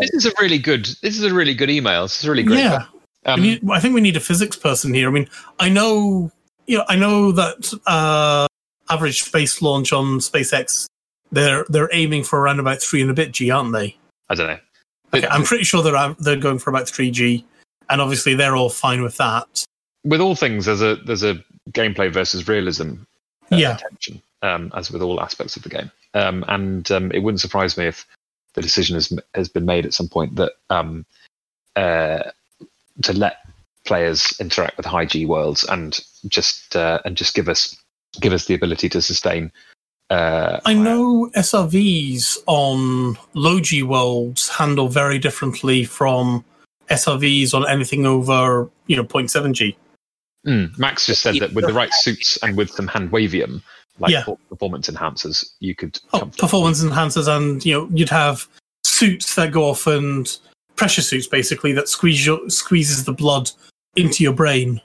[0.00, 0.86] This is a really good.
[1.02, 2.02] This is a really good email.
[2.02, 2.58] This is really great.
[2.58, 2.86] Yeah.
[3.26, 5.08] Um, We need, I think we need a physics person here.
[5.08, 5.28] I mean,
[5.60, 6.32] I know,
[6.66, 8.48] you know, I know that uh,
[8.90, 10.86] average space launch on SpaceX,
[11.32, 13.96] they're they're aiming for around about three and a bit G, aren't they?
[14.28, 14.58] I don't know.
[15.14, 17.44] Okay, I'm pretty sure they're they're going for about three G,
[17.90, 19.64] and obviously they're all fine with that.
[20.04, 22.94] with all things, there's a there's a gameplay versus realism
[23.50, 23.76] uh, Yeah.
[23.76, 25.90] tension, um, as with all aspects of the game.
[26.14, 28.06] Um, and um, it wouldn't surprise me if
[28.54, 31.04] the decision has has been made at some point that um,
[31.76, 32.24] uh,
[33.02, 33.38] to let
[33.84, 35.98] players interact with high G worlds and
[36.28, 37.76] just uh, and just give us
[38.20, 39.50] give us the ability to sustain.
[40.12, 46.44] Uh, I know SRVs on low G worlds handle very differently from
[46.90, 49.74] SRVs on anything over you know 0.7 G.
[50.46, 53.62] Mm, Max just said that with the right suits and with some hand wavium,
[54.00, 54.24] like Yeah.
[54.50, 55.98] performance enhancers, you could.
[56.12, 58.46] Oh, performance enhancers, and you know you'd have
[58.84, 60.36] suits that go off and
[60.76, 63.50] pressure suits basically that squeeze your, squeezes the blood
[63.96, 64.78] into your brain.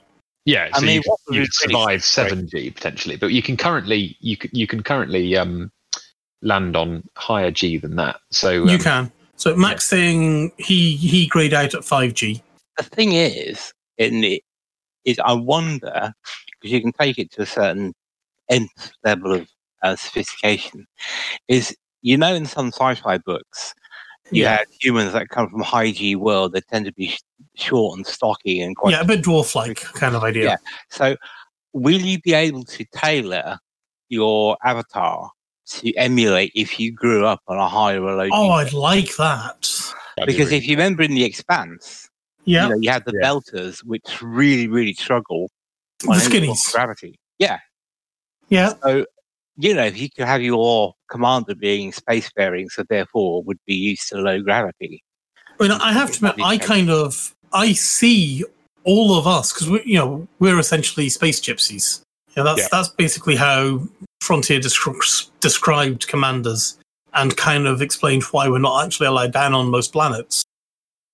[0.48, 3.58] Yeah, I so mean, you, what would you survive seven G potentially, but you can
[3.58, 5.70] currently you can you can currently um,
[6.40, 8.20] land on higher G than that.
[8.30, 9.12] So um, you can.
[9.36, 12.42] So Max saying he he grayed out at five G.
[12.78, 14.40] the thing is, in it,
[15.04, 16.14] is I wonder
[16.52, 17.92] because you can take it to a certain
[18.48, 19.46] nth level of
[19.82, 20.86] uh, sophistication.
[21.48, 23.74] Is you know, in some sci-fi books,
[24.30, 24.58] you Yeah.
[24.58, 26.52] have humans that come from high G world.
[26.52, 27.20] They tend to be sh-
[27.56, 28.92] short and stocky and quite.
[28.92, 30.44] Yeah, a bit dwarf-like kind of idea.
[30.44, 30.56] Yeah.
[30.90, 31.16] So,
[31.72, 33.58] will you be able to tailor
[34.08, 35.30] your avatar
[35.66, 38.30] to emulate if you grew up on a higher or low G?
[38.32, 39.68] Oh, I'd like that.
[40.16, 42.08] that'd be because really- if you remember in the Expanse,
[42.44, 43.28] Yeah, you know, you had the Yeah.
[43.28, 45.50] belters, which really, really struggle
[46.00, 46.72] the on any skinnies.
[46.72, 47.18] gravity.
[47.38, 47.58] Yeah.
[48.48, 49.04] Yeah, So,
[49.58, 54.08] you know, if you could have your commander being spacefaring, so therefore would be used
[54.08, 55.02] to low gravity.
[55.60, 58.44] I mean, I have to admit, I kind of I see
[58.84, 62.00] all of us, because we, you know, we're essentially space gypsies.
[62.36, 62.68] Yeah, that's Yeah.
[62.70, 63.82] that's basically how
[64.20, 66.78] Frontier descri- described commanders
[67.14, 70.44] and kind of explained why we're not actually allowed down on most planets.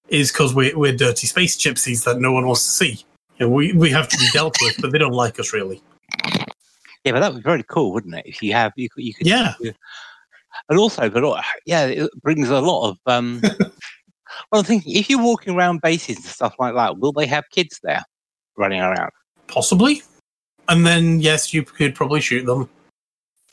[0.08, 3.04] Is because we're we're dirty space gypsies that no one wants to see.
[3.38, 5.82] You know, we we have to be dealt with, but they don't like us really.
[7.04, 8.26] Yeah, but that would be very cool, wouldn't it?
[8.26, 9.54] If you have, you could, you could Yeah.
[10.68, 12.98] and also, but yeah, it brings a lot of.
[13.06, 13.42] um
[14.50, 17.44] Well, I'm thinking if you're walking around bases and stuff like that, will they have
[17.50, 18.02] kids there
[18.56, 19.10] running around?
[19.46, 20.02] Possibly.
[20.68, 22.68] And then yes, you could probably shoot them.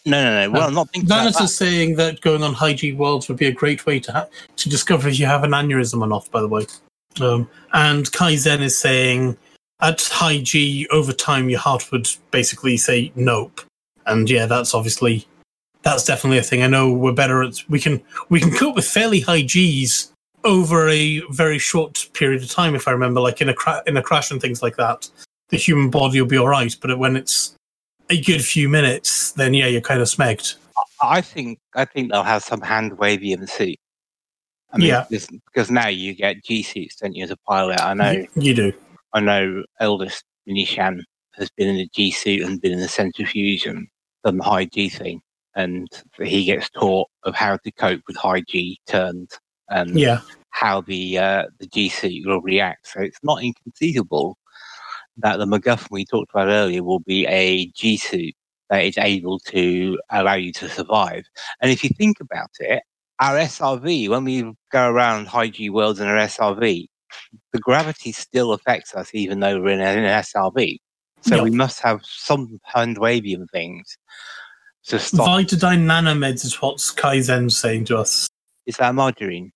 [0.06, 0.52] No, no, no.
[0.52, 1.08] Well, I'm not thinking.
[1.10, 1.40] That.
[1.40, 4.28] is saying that going on high G worlds would be a great way to ha-
[4.56, 6.30] to discover if you have an aneurysm or not.
[6.32, 6.66] By the way,
[7.20, 9.38] um, and Kaizen is saying
[9.82, 13.62] at high G over time your heart would basically say nope,
[14.06, 15.28] and yeah, that's obviously
[15.84, 16.62] that's definitely a thing.
[16.64, 20.12] I know we're better at we can we can cope with fairly high Gs
[20.44, 22.76] over a very short period of time.
[22.76, 25.10] If I remember, like in a cra- in a crash and things like that,
[25.50, 26.76] the human body will be all right.
[26.82, 27.56] But when it's
[28.10, 30.56] a good few minutes, then yeah, you're kind of smegged.
[31.02, 33.78] I think I think they'll have some hand wavy MC.
[34.74, 35.06] I mean, Yeah.
[35.10, 37.82] because, now you get G suits, don't you, as a pilot?
[37.82, 38.74] I know, you do.
[39.14, 39.64] I know.
[39.80, 41.02] Eldest Minishan
[41.36, 43.88] has been in a G suit and been in the centrifuge and
[44.24, 45.22] done the high G thing,
[45.56, 45.88] and
[46.22, 49.40] he gets taught of how to cope with high G turns
[49.70, 50.22] and Yeah.
[50.50, 52.88] how the uh, the G suit will react.
[52.88, 54.38] So it's not inconceivable
[55.18, 58.34] that the MacGuffin we talked about earlier will be a G suit
[58.70, 61.26] that is able to allow you to survive.
[61.62, 62.84] And if you think about it,
[63.20, 66.88] our SRV, when we go around high G worlds in our SRV,
[67.54, 70.78] the gravity still affects us even though we're in an SRV.
[71.22, 71.44] So Yeah.
[71.44, 73.98] we must have some hand wavium things
[74.88, 75.28] to stop.
[75.28, 78.28] Vitadine nanomeds is what Kaizen's saying to us.
[78.66, 79.52] Is that margarine?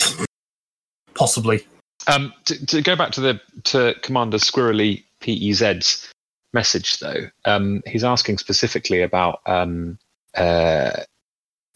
[1.14, 1.66] Possibly.
[2.06, 6.10] Um, to, to go back to the to Commander Squirrely PEZ's
[6.52, 9.98] message, though, um, he's asking specifically about um,
[10.36, 10.90] uh,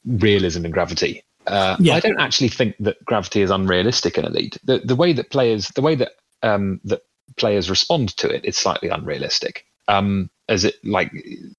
[0.07, 1.25] realism and gravity.
[1.47, 1.95] Uh, Yeah.
[1.95, 4.59] I don't actually think that gravity is unrealistic in Elite.
[4.65, 6.13] The the way that players the way that
[6.43, 7.03] um, that
[7.37, 9.67] players respond to it is slightly unrealistic.
[9.89, 11.11] Um, as it like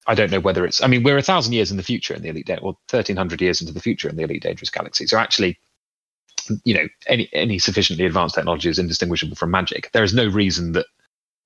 [0.08, 2.22] I don't know whether it's I mean we're a thousand years in the future in
[2.22, 5.08] the Elite or thirteen hundred years into the future in the Elite Dangerous Galaxy.
[5.08, 5.60] So actually
[6.64, 9.90] you know any any sufficiently advanced technology is indistinguishable from magic.
[9.94, 10.86] There is no reason that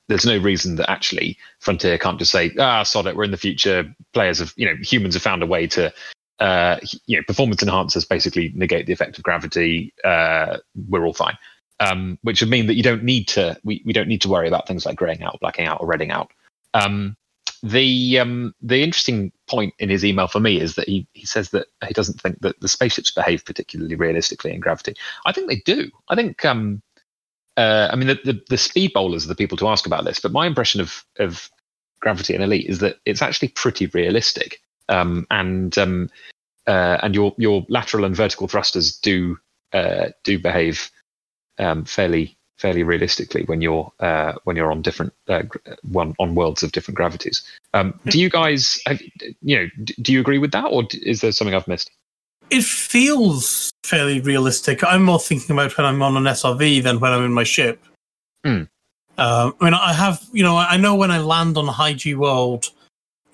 [0.08, 3.38] there's no reason that actually Frontier can't just say ah sod it we're in the
[3.38, 3.86] future.
[4.14, 5.94] Players have you know humans have found a way to
[6.40, 9.94] uh, you know performance enhancers basically negate the effect of gravity.
[10.04, 10.58] Uh,
[10.88, 11.38] we're all fine.
[11.80, 14.48] Um, which would mean that you don't need to we, we don't need to worry
[14.48, 16.32] about things like graying out, blacking out, or redding out.
[16.74, 17.16] Um,
[17.64, 21.50] the um, the interesting point in his email for me is that he, he says
[21.52, 24.96] that he doesn't think that the spaceships behave particularly realistically in gravity.
[25.26, 25.90] I think they do.
[26.10, 26.82] I think um,
[27.58, 30.20] uh, I mean the, the the speed bowlers are the people to ask about this,
[30.20, 31.50] but my impression of of
[32.00, 34.62] gravity in elite is that it's actually pretty realistic.
[34.90, 36.10] Um, and um,
[36.68, 39.38] uh, and your your lateral and vertical thrusters do
[39.74, 40.90] uh, do behave
[41.60, 45.44] um, fairly fairly realistically when you're uh, when you're on different uh,
[45.84, 47.44] one on worlds of different gravities.
[47.74, 49.02] Um, do you guys, have,
[49.42, 49.68] you know,
[50.02, 51.92] do you agree with that, or is there something I've missed?
[52.50, 54.84] It feels fairly realistic.
[54.84, 57.84] I'm more thinking about when I'm on an SRV than when I'm in my ship.
[58.44, 58.64] Hmm.
[59.20, 61.94] Um, I mean, I have, you know, I know when I land on a high
[61.94, 62.70] G world,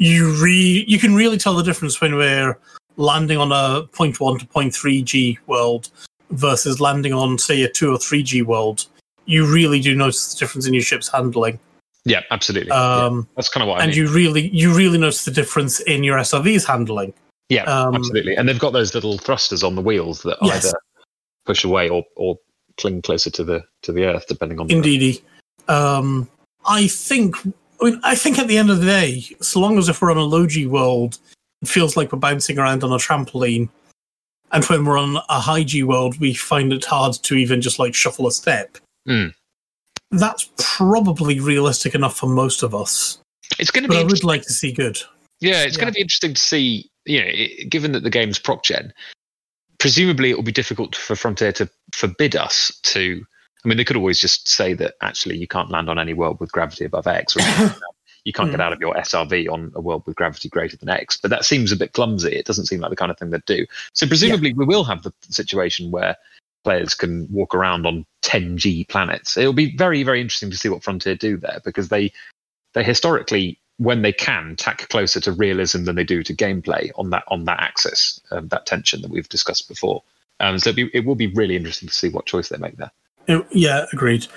[0.04, 2.58] you re you can really tell the difference when we're
[2.98, 5.90] landing on a 0.1 to 0.3 G world
[6.32, 8.86] versus landing on, say, a 2 or 3 G world.
[9.26, 11.58] You really do notice the difference in your ship's handling.
[12.06, 12.68] Yeah, absolutely.
[12.70, 13.98] Yeah, Um, that's kind of what I and mean.
[14.00, 17.14] you really you really notice the difference in your SRV's handling.
[17.50, 18.36] yeah, um, absolutely.
[18.36, 20.66] And they've got those little thrusters on the wheels that Yes.
[20.66, 20.78] either
[21.46, 22.38] push away or or
[22.78, 24.68] cling closer to the to the earth, depending on.
[24.68, 25.24] the Indeedy.
[25.70, 26.28] Um,
[26.66, 27.38] I think.
[27.84, 30.11] I mean, I think at the end of the day, so long as if we're
[30.11, 31.18] on a low G world,
[31.61, 33.68] it feels like we're bouncing around on a trampoline,
[34.51, 37.80] and when we're on a high G world, we find it hard to even just
[37.80, 38.77] like shuffle a step.
[39.05, 39.27] Hmm.
[40.11, 43.18] That's probably realistic enough for most of us,
[43.60, 44.97] It's going to be I would like to see good.
[45.41, 45.81] Yeah, it's Yeah.
[45.81, 46.89] going to be interesting to see.
[47.05, 48.93] You know, it, given that the game's proc gen,
[49.80, 53.26] presumably it will be difficult for Frontier to forbid us to.
[53.64, 56.40] I mean, they could always just say that actually you can't land on any world
[56.40, 57.41] with gravity above X, or
[58.26, 61.18] you can't get out of your SRV on a world with gravity greater than X.
[61.18, 62.35] But that seems a bit clumsy.
[62.35, 63.65] It doesn't seem like the kind of thing they'd do.
[63.94, 66.18] So presumably we will have the situation where
[66.64, 69.38] players can walk around on 10G planets.
[69.38, 72.11] It'll be very, very interesting to see what Frontier do there because they
[72.73, 77.10] they historically when they can tack closer to realism than they do to gameplay on
[77.10, 80.03] that on that axis, um, that tension that we've discussed before.
[80.40, 82.91] Um, so be, it will be really interesting to see what choice they make there.
[83.28, 84.28] Yeah, agreed.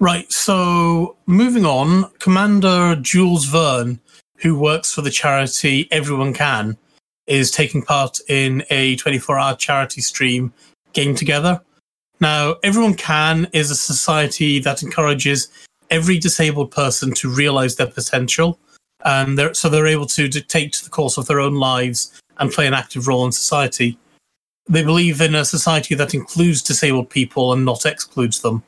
[0.00, 0.30] Right.
[0.32, 4.00] So moving on, Commander Jules Verne,
[4.38, 6.76] who works for the charity Everyone Can,
[7.26, 10.52] is taking part in a 24-hour charity stream
[10.92, 11.60] game together.
[12.20, 15.48] Now, Everyone Can is a society that encourages
[15.90, 18.58] every disabled person to realize their potential,
[19.04, 22.66] and they're, so they're able to dictate the course of their own lives and play
[22.66, 23.96] an active role in society.
[24.68, 28.62] They believe in a society that includes disabled people and not excludes them.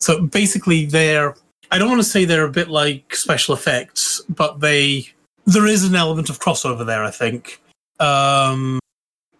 [0.00, 1.34] So basically, they're
[1.70, 5.08] I don't want to say they're a bit like special effects, but they
[5.46, 7.04] there is an element of crossover there.
[7.04, 7.60] I think.
[7.98, 8.78] Um,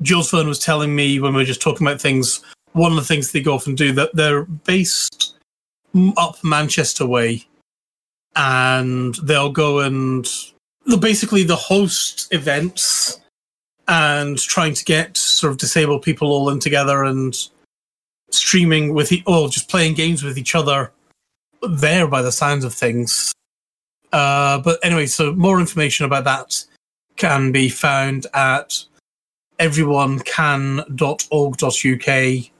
[0.02, 2.42] Jules Verne was telling me when we were just talking about things.
[2.72, 5.38] One of the things they go off and do that they're based
[6.16, 7.46] up Manchester way,
[8.34, 10.26] and they'll go and
[11.00, 13.20] basically the host events
[13.88, 17.48] and trying to get sort of disabled people all in together and
[18.30, 20.92] streaming with e- or just playing games with each other
[21.68, 23.32] there by the sounds of things.
[24.12, 26.64] Uh, but anyway, so more information about that
[27.16, 28.84] can be found at
[29.58, 32.50] everyonecan.org.uk.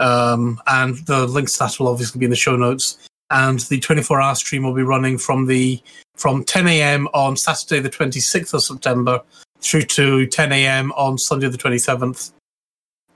[0.00, 2.98] Um, and the links to that will obviously be in the show notes.
[3.30, 5.80] And the 24 hour stream will be running from the
[6.16, 7.08] from 10 a.m.
[7.14, 9.22] on Saturday, the 26th of September,
[9.60, 10.92] through to 10 a.m.
[10.92, 12.32] on Sunday, the 27th.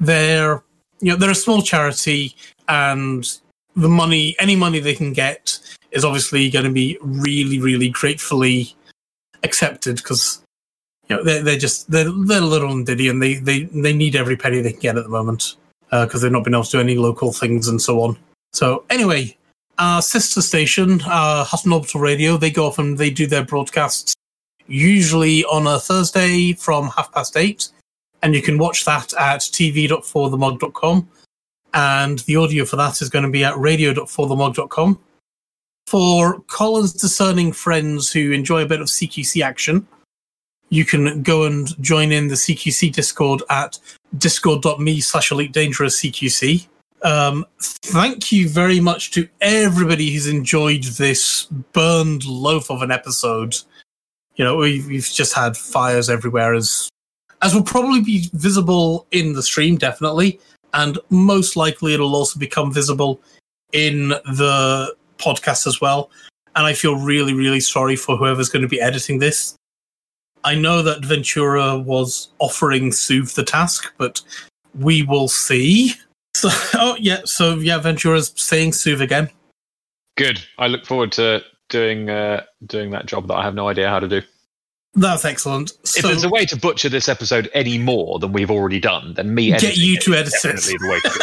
[0.01, 0.63] They're
[1.01, 2.35] you know they're a small charity,
[2.69, 3.25] and
[3.77, 5.59] the money, any money they can get,
[5.91, 8.75] is obviously going to be really, really gratefully
[9.43, 10.43] accepted because
[11.09, 14.17] you know they're, they're just they're, they're little and diddy, and they they they need
[14.17, 15.57] every penny they can get at the moment
[15.91, 18.17] because they've not been able to do any local things and so on.
[18.53, 19.37] So anyway,
[19.79, 24.15] our sister station, uh, Hutton Orbital Radio, they go off and they do their broadcasts
[24.67, 27.69] usually on a Thursday from half past eight,
[28.23, 31.09] and you can watch that at tv.forthemog.com.
[31.75, 34.99] And the audio for that is going to be at radio.forthemog.com.
[35.87, 39.87] For Colin's discerning friends who enjoy a bit of CQC action,
[40.69, 43.79] you can go and join in the CQC Discord at
[44.17, 46.67] discord.me slash elite dangerous CQC.
[47.03, 53.57] Um, thank you very much to everybody who's enjoyed this burned loaf of an episode.
[54.37, 56.89] You know, we've, we've just had fires everywhere, as
[57.43, 60.41] as will probably be visible in the stream, definitely,
[60.75, 63.21] and most likely it'll also become visible
[63.73, 66.11] in the podcast as well.
[66.55, 69.57] And I feel really, really sorry for whoever's going to be editing this.
[70.45, 74.21] I know that Ventura was offering Soothe the task, but
[74.79, 75.95] we will see.
[76.35, 79.29] So, oh yeah, so yeah, Ventura's saying Soothe again.
[80.17, 80.43] Good.
[80.57, 81.43] I look forward to
[81.73, 84.23] doing uh, doing that job that I have no idea how to do.
[84.95, 85.73] That's excellent.
[85.97, 89.35] if there's a way to butcher this episode any more than we've already done, then
[89.35, 90.43] me Get you it to edit it.
[90.43, 91.21] definitely the way to do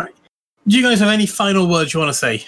[0.00, 0.08] it.
[0.66, 2.42] do you guys have any final words you want to say?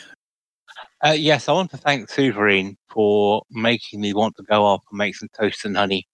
[1.05, 4.97] Uh, yes, I want to thank Suverine for making me want to go off and
[4.97, 6.09] make some toast and honey.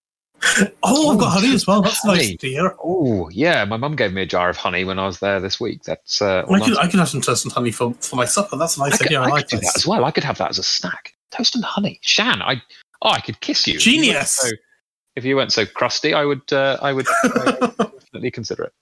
[0.83, 1.83] Oh, I've got honey as well.
[1.83, 2.75] That's nice to hear.
[2.83, 5.61] Oh yeah, my mum gave me a jar of honey when I was there this
[5.61, 5.85] week.
[5.85, 6.79] That's uh, I could.
[6.79, 8.57] I could have some toast and honey for, for my supper.
[8.57, 9.15] That's a nice I could.
[9.15, 10.05] I, I like that as well.
[10.05, 11.15] I could have that as a snack.
[11.31, 12.01] Toast and honey.
[12.03, 12.61] Shan, I
[13.03, 13.75] oh, I could kiss you.
[13.75, 14.31] If you weren't Genius.
[14.33, 14.49] So,
[15.15, 16.53] if you weren't so crusty, I would.
[16.53, 18.73] Uh, I would I would definitely consider it.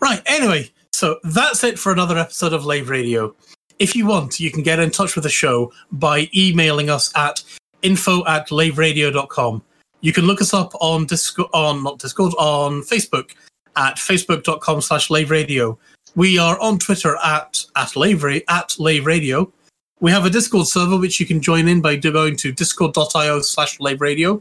[0.00, 0.22] Right.
[0.26, 3.34] Anyway, so that's it for another episode of Lave Radio.
[3.78, 7.42] If you want, you can get in touch with the show by emailing us at
[7.82, 9.62] info at laveradio.com.
[10.06, 13.34] You can look us up on Discord, on not Discord, on Facebook
[13.74, 15.76] at facebook.com slash lave radio.
[16.14, 19.52] We are on Twitter at at lave, at lave radio.
[19.98, 23.80] We have a Discord server which you can join in by going to discord.io slash
[23.80, 24.40] lave radio.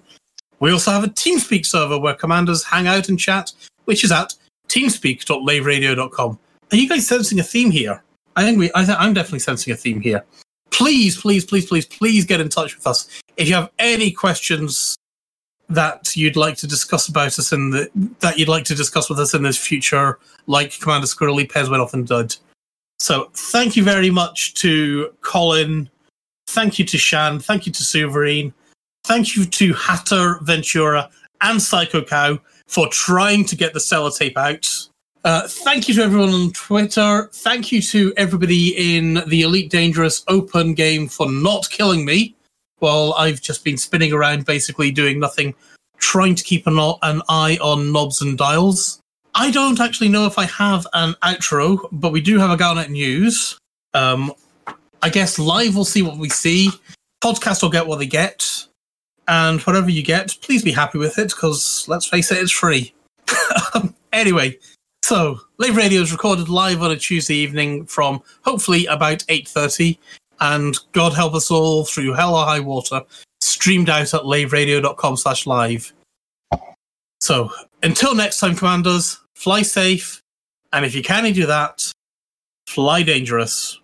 [0.60, 3.52] We also have a TeamSpeak server where commanders hang out and chat,
[3.86, 4.36] which is at
[4.70, 6.40] teamspeak.laveradio.com.
[6.74, 8.04] Are you guys sensing a theme here?
[8.36, 8.70] I think we.
[8.76, 10.24] I th- I'm definitely sensing a theme here.
[10.70, 14.96] Please, please, please, please, please get in touch with us if you have any questions
[15.70, 17.90] that you'd like to discuss about us in the
[18.20, 21.82] that you'd like to discuss with us in the future, like Commander Squirrely, Pez went
[21.82, 22.36] off and did.
[23.00, 25.90] So thank you very much to Colin.
[26.48, 27.40] Thank you to Shan.
[27.40, 28.54] Thank you to Suverine.
[29.06, 31.10] Thank you to Hatter, Ventura,
[31.42, 34.90] and Psycho Cow for trying to get the sellotape out.
[35.24, 37.30] Uh, thank you to everyone on Twitter.
[37.34, 42.36] Thank you to everybody in the Elite Dangerous Open game for not killing me
[42.80, 45.56] while I've just been spinning around, basically doing nothing,
[45.98, 49.00] trying to keep an, an eye on knobs and dials.
[49.34, 52.90] I don't actually know if I have an outro, but we do have a Galnet
[52.90, 53.58] News.
[53.94, 54.34] Um,
[55.02, 56.70] I guess live we'll see what we see.
[57.24, 58.68] Podcast will get what they get.
[59.28, 62.94] And whatever you get, please be happy with it, because let's face it, it's free.
[64.14, 64.58] anyway,
[65.06, 70.00] So, Lave Radio is recorded live on a Tuesday evening from hopefully about 8.30
[70.40, 73.02] and God help us all through hell or high water,
[73.42, 75.94] streamed out at laveradio.com slash live.
[77.22, 77.50] So,
[77.84, 80.22] until next time, Commanders, fly safe,
[80.74, 81.92] and if you can do that,
[82.68, 83.80] fly dangerous.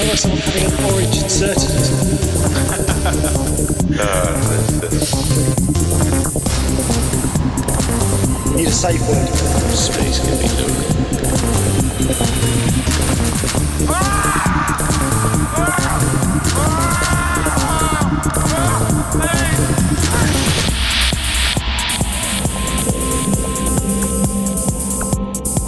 [0.00, 0.64] Like someone having
[1.22, 1.60] inserted.
[8.56, 9.28] Need a safe word.
[9.76, 10.86] Space can be lonely.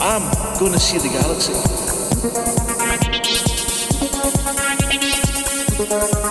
[0.00, 0.24] I'm
[0.58, 1.52] going to see the galaxy.
[5.94, 6.21] Ah,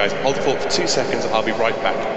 [0.00, 0.12] guys.
[0.22, 1.26] Hold the fort for two seconds.
[1.26, 2.09] I'll be right back.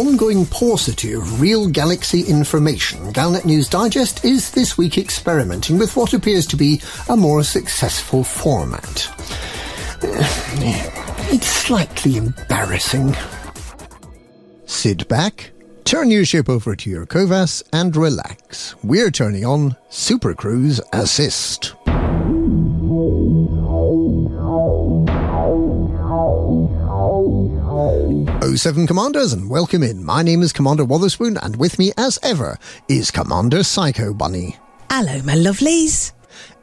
[0.00, 6.14] Ongoing paucity of real galaxy information, Galnet News Digest is this week experimenting with what
[6.14, 9.06] appears to be a more successful format.
[11.32, 13.14] It's slightly embarrassing.
[14.64, 15.50] Sit back,
[15.84, 18.74] turn your ship over to your COVAS, and relax.
[18.82, 21.74] We're turning on Super Cruise Assist.
[28.56, 30.04] 07 Commanders and welcome in.
[30.04, 32.58] My name is Commander Wotherspoon and with me as ever
[32.88, 34.56] is Commander Psycho Bunny.
[34.90, 36.12] Hello, my lovelies.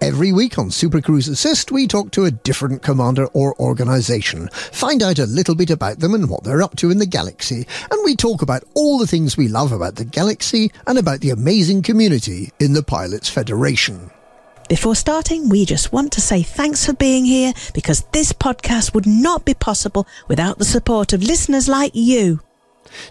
[0.01, 5.01] Every week on Super Cruise Assist, we talk to a different commander or organization, find
[5.01, 8.01] out a little bit about them and what they're up to in the galaxy, and
[8.03, 11.83] we talk about all the things we love about the galaxy and about the amazing
[11.83, 14.11] community in the Pilots Federation.
[14.67, 19.07] Before starting, we just want to say thanks for being here because this podcast would
[19.07, 22.41] not be possible without the support of listeners like you.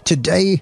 [0.03, 0.61] Today,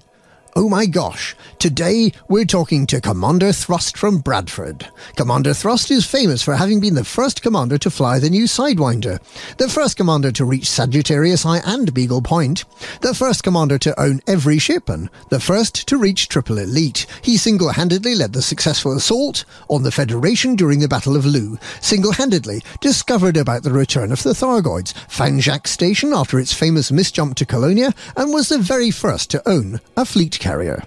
[0.56, 4.88] oh my gosh, today we're talking to Commander Thrust from Bradford.
[5.14, 9.20] Commander Thrust is famous for having been the first commander to fly the new Sidewinder,
[9.58, 12.64] the first commander to reach Sagittarius I and Beagle Point,
[13.02, 17.04] the first commander to own every ship, and the first to reach Triple Elite.
[17.20, 22.62] He single-handedly led the successful assault on the Federation during the Battle of Lu, single-handedly
[22.80, 24.94] discovered about the return of the Thargoids,
[25.38, 29.82] Jacques Station after its famous misjump to Colonia, and was the very first to own
[29.98, 30.82] a fleet carrier.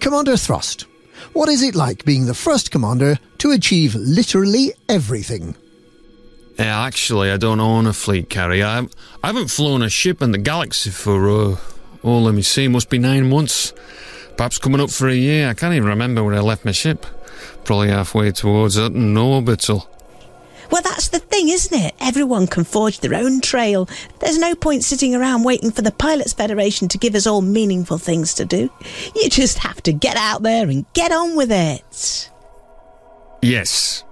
[0.00, 0.86] Commander Thrust,
[1.32, 5.56] what is it like being the first commander to achieve literally everything?
[6.58, 8.66] Yeah, actually, I don't own a fleet carrier.
[8.66, 11.56] I, haven't flown a ship in the galaxy for, uh,
[12.04, 13.72] oh, let me see, must be nine months.
[14.36, 15.48] Perhaps coming up for a year.
[15.48, 17.06] I can't even remember where I left my ship.
[17.64, 19.88] Probably halfway towards Hutton Orbital.
[20.70, 21.94] Well, that's the thing, isn't it?
[22.00, 23.88] Everyone can forge their own trail.
[24.20, 27.98] There's no point sitting around waiting for the Pilots Federation to give us all meaningful
[27.98, 28.70] things to do.
[29.14, 32.30] You just have to get out there and get on with it.
[33.40, 34.04] Yes.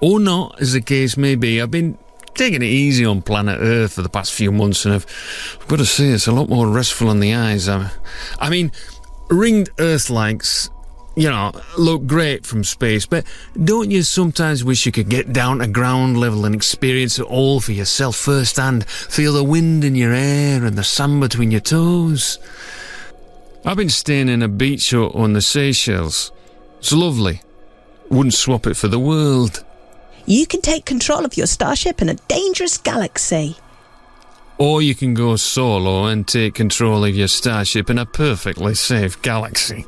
[0.00, 1.60] Or not, as the case may be.
[1.60, 1.96] I've been
[2.34, 5.06] taking it easy on planet Earth for the past few months, and I've,
[5.60, 7.68] I've got to say it's a lot more restful on the eyes.
[7.68, 7.90] I,
[8.38, 8.72] I mean,
[9.30, 10.70] ringed Earth-likes,
[11.14, 13.24] you know, look great from space, but
[13.62, 17.60] don't you sometimes wish you could get down to ground level and experience it all
[17.60, 18.86] for yourself firsthand?
[18.86, 22.38] Feel the wind in your hair and the sand between your toes?
[23.64, 26.32] I've been staying in a beach hut on the Seychelles.
[26.78, 27.42] It's lovely.
[28.08, 29.64] Wouldn't swap it for the world.
[30.26, 33.56] You can take control of your starship in a dangerous galaxy.
[34.58, 39.20] Or you can go solo and take control of your starship in a perfectly safe
[39.22, 39.86] galaxy.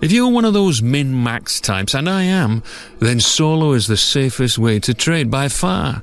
[0.00, 2.62] If you're one of those min max types, and I am,
[3.00, 6.02] then solo is the safest way to trade by far.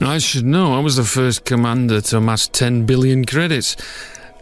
[0.00, 3.76] I should know, I was the first commander to amass 10 billion credits.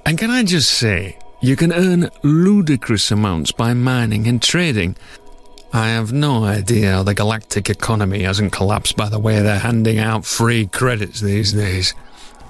[0.07, 4.97] And can I just say, you can earn ludicrous amounts by mining and trading.
[5.73, 9.99] I have no idea how the galactic economy hasn't collapsed by the way they're handing
[9.99, 11.95] out free credits these days.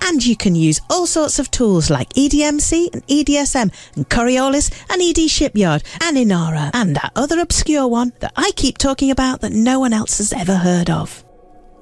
[0.02, 5.00] And you can use all sorts of tools like EDMC and EDSM and Coriolis and
[5.00, 9.52] ED Shipyard and Inara and that other obscure one that I keep talking about that
[9.52, 11.24] no one else has ever heard of.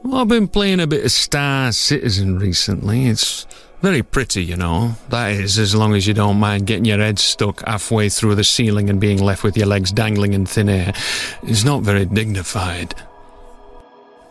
[0.02, 3.06] Well, I've been playing a bit of Star Citizen recently.
[3.06, 3.46] It's
[3.82, 4.94] very pretty, you know.
[5.08, 8.44] That is, as long as you don't mind getting your head stuck halfway through the
[8.44, 10.92] ceiling and being left with your legs dangling in thin air.
[11.42, 12.94] It's not very dignified.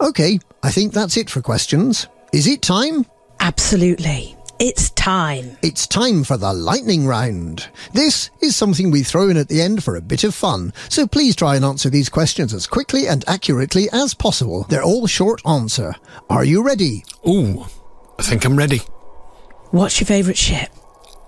[0.02, 2.08] Okay, I think that's it for questions.
[2.34, 3.06] Is it time?
[3.40, 4.38] Absolutely.
[4.60, 5.56] It's time.
[5.62, 7.70] It's time for the lightning round.
[7.94, 11.06] This is something we throw in at the end for a bit of fun, so
[11.06, 14.64] please try and answer these questions as quickly and accurately as possible.
[14.64, 15.94] They're all short answer.
[16.28, 17.06] Are you ready?
[17.28, 17.66] Ooh,
[18.18, 18.82] I think I'm ready.
[19.70, 20.70] What's your favourite ship?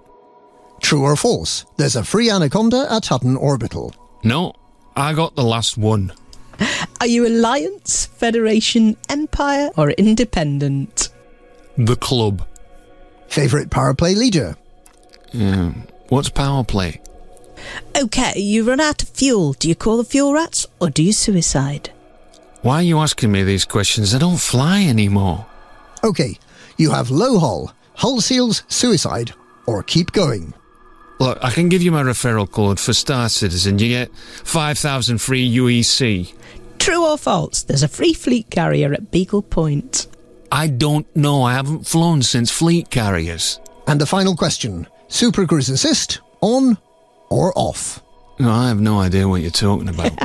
[0.81, 1.67] True or false?
[1.77, 3.95] There's a free Anaconda at Hutton Orbital.
[4.25, 4.55] No,
[4.97, 6.13] I got the last one.
[7.01, 11.11] Are you Alliance, Federation, Empire, or Independent?
[11.77, 12.47] The club.
[13.29, 14.57] Favourite power play leader?
[15.33, 15.73] Yeah.
[16.09, 17.03] What's power play?
[17.97, 19.53] Okay, you run out of fuel.
[19.55, 21.91] Do you call the fuel rats or do you suicide?
[22.63, 24.15] Why are you asking me these questions?
[24.15, 25.47] I don't fly anymore.
[26.03, 26.39] Okay,
[26.77, 29.33] you have low hull, hull seals, suicide,
[29.67, 30.55] or keep going.
[31.21, 33.79] Look, I can give you my referral code for Star Citizen.
[33.79, 36.33] You get 5,000 free UEC.
[36.79, 37.65] True or false?
[37.65, 40.07] There's a free fleet carrier at Beagle Point.
[40.53, 41.43] I don't know.
[41.43, 43.59] I haven't flown since fleet carriers.
[43.87, 46.79] And the final question Super Cruise Assist, on
[47.31, 48.03] or off?
[48.39, 50.13] No, I have no idea what you're talking about.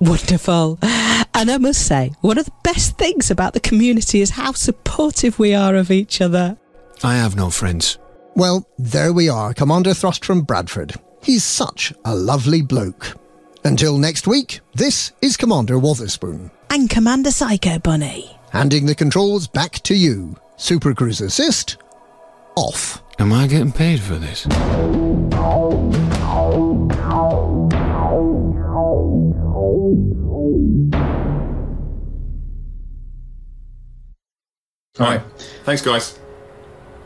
[0.00, 0.78] Wonderful.
[0.82, 5.38] And I must say, one of the best things about the community is how supportive
[5.38, 6.56] we are of each other.
[7.02, 7.98] I have no friends.
[8.36, 10.94] Well, there we are, Commander Thrust from Bradford.
[11.22, 13.16] He's such a lovely bloke.
[13.64, 16.50] Until next week, this is Commander Wotherspoon.
[16.70, 18.36] And Commander Psycho Bunny.
[18.50, 20.36] Handing the controls back to you.
[20.56, 21.76] Super Cruise Assist,
[22.56, 23.02] off.
[23.18, 24.46] Am I getting paid for this?
[35.00, 35.22] All right.
[35.64, 36.18] Thanks, guys.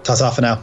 [0.03, 0.63] Ta ta for now.